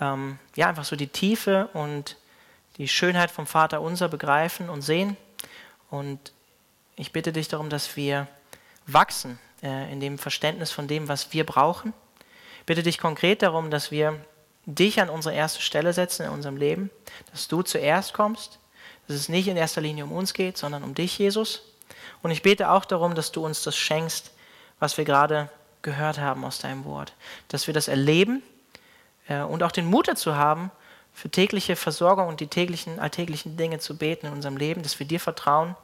ähm, 0.00 0.38
ja, 0.56 0.68
einfach 0.68 0.84
so 0.84 0.96
die 0.96 1.08
Tiefe 1.08 1.68
und 1.74 2.16
die 2.76 2.88
Schönheit 2.88 3.30
vom 3.30 3.46
Vater 3.46 3.80
unser 3.80 4.08
begreifen 4.08 4.68
und 4.68 4.82
sehen. 4.82 5.16
Und 5.90 6.32
ich 6.96 7.12
bitte 7.12 7.32
dich 7.32 7.48
darum, 7.48 7.70
dass 7.70 7.96
wir 7.96 8.26
wachsen 8.86 9.38
äh, 9.62 9.92
in 9.92 10.00
dem 10.00 10.18
Verständnis 10.18 10.72
von 10.72 10.88
dem, 10.88 11.06
was 11.06 11.32
wir 11.32 11.46
brauchen. 11.46 11.92
Ich 12.60 12.66
bitte 12.66 12.82
dich 12.82 12.98
konkret 12.98 13.42
darum, 13.42 13.70
dass 13.70 13.92
wir 13.92 14.18
dich 14.66 15.00
an 15.00 15.08
unsere 15.08 15.34
erste 15.34 15.62
Stelle 15.62 15.92
setzen 15.92 16.26
in 16.26 16.32
unserem 16.32 16.56
Leben, 16.56 16.90
dass 17.30 17.48
du 17.48 17.62
zuerst 17.62 18.12
kommst, 18.12 18.58
dass 19.08 19.16
es 19.16 19.28
nicht 19.28 19.48
in 19.48 19.56
erster 19.56 19.80
Linie 19.80 20.04
um 20.04 20.12
uns 20.12 20.34
geht, 20.34 20.56
sondern 20.56 20.84
um 20.84 20.94
dich, 20.94 21.18
Jesus. 21.18 21.62
Und 22.22 22.30
ich 22.30 22.42
bete 22.42 22.70
auch 22.70 22.84
darum, 22.84 23.14
dass 23.14 23.32
du 23.32 23.44
uns 23.44 23.62
das 23.62 23.76
schenkst, 23.76 24.30
was 24.78 24.98
wir 24.98 25.04
gerade 25.04 25.48
gehört 25.82 26.18
haben 26.18 26.44
aus 26.44 26.58
deinem 26.58 26.84
Wort. 26.84 27.14
Dass 27.48 27.66
wir 27.66 27.74
das 27.74 27.88
erleben 27.88 28.42
äh, 29.28 29.40
und 29.40 29.62
auch 29.62 29.72
den 29.72 29.86
Mut 29.86 30.08
dazu 30.08 30.36
haben, 30.36 30.70
für 31.14 31.30
tägliche 31.30 31.74
Versorgung 31.74 32.28
und 32.28 32.38
die 32.40 32.46
täglichen, 32.46 33.00
alltäglichen 33.00 33.56
Dinge 33.56 33.80
zu 33.80 33.96
beten 33.96 34.26
in 34.26 34.32
unserem 34.32 34.56
Leben, 34.56 34.82
dass 34.82 35.00
wir 35.00 35.06
dir 35.06 35.18
vertrauen, 35.18 35.74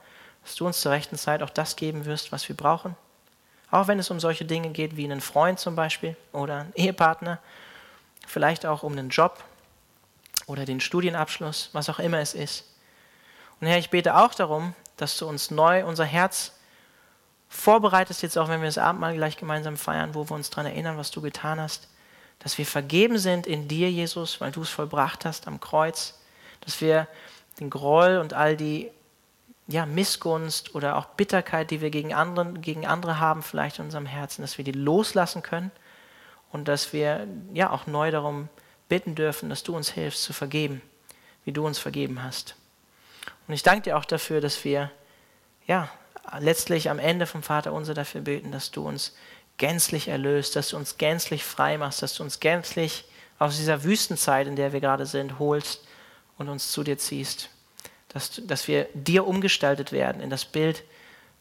dass 0.44 0.54
du 0.54 0.66
uns 0.66 0.80
zur 0.80 0.92
rechten 0.92 1.16
Zeit 1.16 1.42
auch 1.42 1.50
das 1.50 1.74
geben 1.74 2.04
wirst, 2.04 2.30
was 2.30 2.48
wir 2.48 2.56
brauchen. 2.56 2.94
Auch 3.70 3.88
wenn 3.88 3.98
es 3.98 4.10
um 4.10 4.20
solche 4.20 4.44
Dinge 4.44 4.70
geht 4.70 4.96
wie 4.96 5.04
einen 5.04 5.20
Freund 5.20 5.58
zum 5.58 5.74
Beispiel 5.74 6.16
oder 6.32 6.60
einen 6.60 6.74
Ehepartner, 6.74 7.40
vielleicht 8.26 8.64
auch 8.66 8.84
um 8.84 8.92
einen 8.92 9.08
Job 9.08 9.42
oder 10.46 10.64
den 10.64 10.80
Studienabschluss, 10.80 11.70
was 11.72 11.88
auch 11.88 11.98
immer 11.98 12.18
es 12.18 12.34
ist. 12.34 12.64
Und 13.60 13.66
Herr, 13.66 13.78
ich 13.78 13.90
bete 13.90 14.16
auch 14.16 14.34
darum, 14.34 14.74
dass 14.96 15.16
du 15.16 15.26
uns 15.26 15.50
neu 15.50 15.84
unser 15.84 16.04
Herz 16.04 16.52
vorbereitest, 17.48 18.22
jetzt 18.22 18.36
auch 18.36 18.48
wenn 18.48 18.60
wir 18.60 18.68
das 18.68 18.78
Abendmahl 18.78 19.14
gleich 19.14 19.36
gemeinsam 19.36 19.76
feiern, 19.76 20.14
wo 20.14 20.28
wir 20.28 20.34
uns 20.34 20.50
daran 20.50 20.66
erinnern, 20.66 20.96
was 20.98 21.10
du 21.10 21.20
getan 21.20 21.60
hast, 21.60 21.88
dass 22.40 22.58
wir 22.58 22.66
vergeben 22.66 23.18
sind 23.18 23.46
in 23.46 23.68
dir, 23.68 23.90
Jesus, 23.90 24.40
weil 24.40 24.52
du 24.52 24.62
es 24.62 24.70
vollbracht 24.70 25.24
hast 25.24 25.46
am 25.46 25.60
Kreuz, 25.60 26.20
dass 26.60 26.80
wir 26.80 27.06
den 27.60 27.70
Groll 27.70 28.18
und 28.18 28.34
all 28.34 28.56
die 28.56 28.90
ja, 29.66 29.86
Missgunst 29.86 30.74
oder 30.74 30.96
auch 30.96 31.06
Bitterkeit, 31.06 31.70
die 31.70 31.80
wir 31.80 31.90
gegen, 31.90 32.12
anderen, 32.12 32.60
gegen 32.60 32.86
andere 32.86 33.18
haben, 33.18 33.42
vielleicht 33.42 33.78
in 33.78 33.86
unserem 33.86 34.06
Herzen, 34.06 34.42
dass 34.42 34.58
wir 34.58 34.64
die 34.64 34.72
loslassen 34.72 35.42
können. 35.42 35.70
Und 36.52 36.68
dass 36.68 36.92
wir 36.92 37.26
ja 37.52 37.70
auch 37.70 37.86
neu 37.86 38.10
darum 38.10 38.48
bitten 38.88 39.14
dürfen, 39.14 39.48
dass 39.48 39.64
du 39.64 39.74
uns 39.74 39.90
hilfst 39.90 40.22
zu 40.22 40.32
vergeben, 40.32 40.82
wie 41.44 41.52
du 41.52 41.66
uns 41.66 41.78
vergeben 41.78 42.22
hast. 42.22 42.54
Und 43.46 43.54
ich 43.54 43.62
danke 43.62 43.82
dir 43.82 43.98
auch 43.98 44.04
dafür, 44.04 44.40
dass 44.40 44.64
wir 44.64 44.90
ja 45.66 45.88
letztlich 46.38 46.90
am 46.90 46.98
Ende 46.98 47.26
vom 47.26 47.42
Vater 47.42 47.72
unser 47.72 47.94
dafür 47.94 48.22
beten, 48.22 48.52
dass 48.52 48.70
du 48.70 48.86
uns 48.86 49.14
gänzlich 49.58 50.08
erlöst, 50.08 50.56
dass 50.56 50.70
du 50.70 50.76
uns 50.76 50.98
gänzlich 50.98 51.44
frei 51.44 51.78
machst, 51.78 52.02
dass 52.02 52.14
du 52.14 52.22
uns 52.22 52.40
gänzlich 52.40 53.04
aus 53.38 53.56
dieser 53.56 53.84
Wüstenzeit, 53.84 54.46
in 54.46 54.56
der 54.56 54.72
wir 54.72 54.80
gerade 54.80 55.06
sind, 55.06 55.38
holst 55.38 55.86
und 56.38 56.48
uns 56.48 56.72
zu 56.72 56.82
dir 56.82 56.98
ziehst. 56.98 57.50
Dass, 58.08 58.40
dass 58.44 58.68
wir 58.68 58.88
dir 58.94 59.26
umgestaltet 59.26 59.92
werden 59.92 60.22
in 60.22 60.30
das 60.30 60.44
Bild 60.44 60.84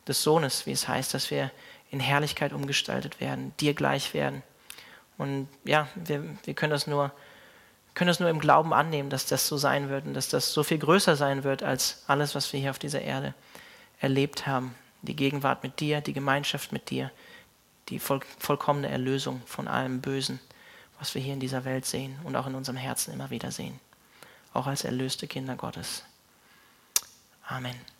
des 0.07 0.23
Sohnes, 0.23 0.65
wie 0.65 0.71
es 0.71 0.87
heißt, 0.87 1.13
dass 1.13 1.31
wir 1.31 1.51
in 1.91 1.99
Herrlichkeit 1.99 2.51
umgestaltet 2.51 3.21
werden, 3.21 3.53
dir 3.59 3.73
gleich 3.73 4.13
werden. 4.13 4.41
Und 5.17 5.47
ja, 5.63 5.87
wir, 5.95 6.23
wir 6.43 6.53
können 6.55 6.71
das 6.71 6.87
nur 6.87 7.11
können 7.93 8.07
das 8.07 8.19
nur 8.19 8.29
im 8.29 8.39
Glauben 8.39 8.73
annehmen, 8.73 9.09
dass 9.09 9.25
das 9.25 9.47
so 9.47 9.57
sein 9.57 9.89
wird 9.89 10.05
und 10.05 10.13
dass 10.13 10.29
das 10.29 10.51
so 10.51 10.63
viel 10.63 10.79
größer 10.79 11.15
sein 11.15 11.43
wird 11.43 11.63
als 11.63 12.03
alles, 12.07 12.33
was 12.35 12.51
wir 12.51 12.59
hier 12.59 12.71
auf 12.71 12.79
dieser 12.79 13.01
Erde 13.01 13.33
erlebt 13.99 14.47
haben. 14.47 14.75
Die 15.01 15.15
Gegenwart 15.15 15.63
mit 15.63 15.79
dir, 15.79 16.01
die 16.01 16.13
Gemeinschaft 16.13 16.71
mit 16.71 16.89
dir, 16.89 17.11
die 17.89 17.99
voll, 17.99 18.21
vollkommene 18.39 18.89
Erlösung 18.89 19.41
von 19.45 19.67
allem 19.67 20.01
Bösen, 20.01 20.39
was 20.99 21.13
wir 21.13 21.21
hier 21.21 21.33
in 21.33 21.39
dieser 21.39 21.65
Welt 21.65 21.85
sehen 21.85 22.17
und 22.23 22.35
auch 22.35 22.47
in 22.47 22.55
unserem 22.55 22.77
Herzen 22.77 23.13
immer 23.13 23.29
wieder 23.29 23.51
sehen. 23.51 23.79
Auch 24.53 24.67
als 24.67 24.83
erlöste 24.83 25.27
Kinder 25.27 25.55
Gottes. 25.55 26.03
Amen. 27.47 27.92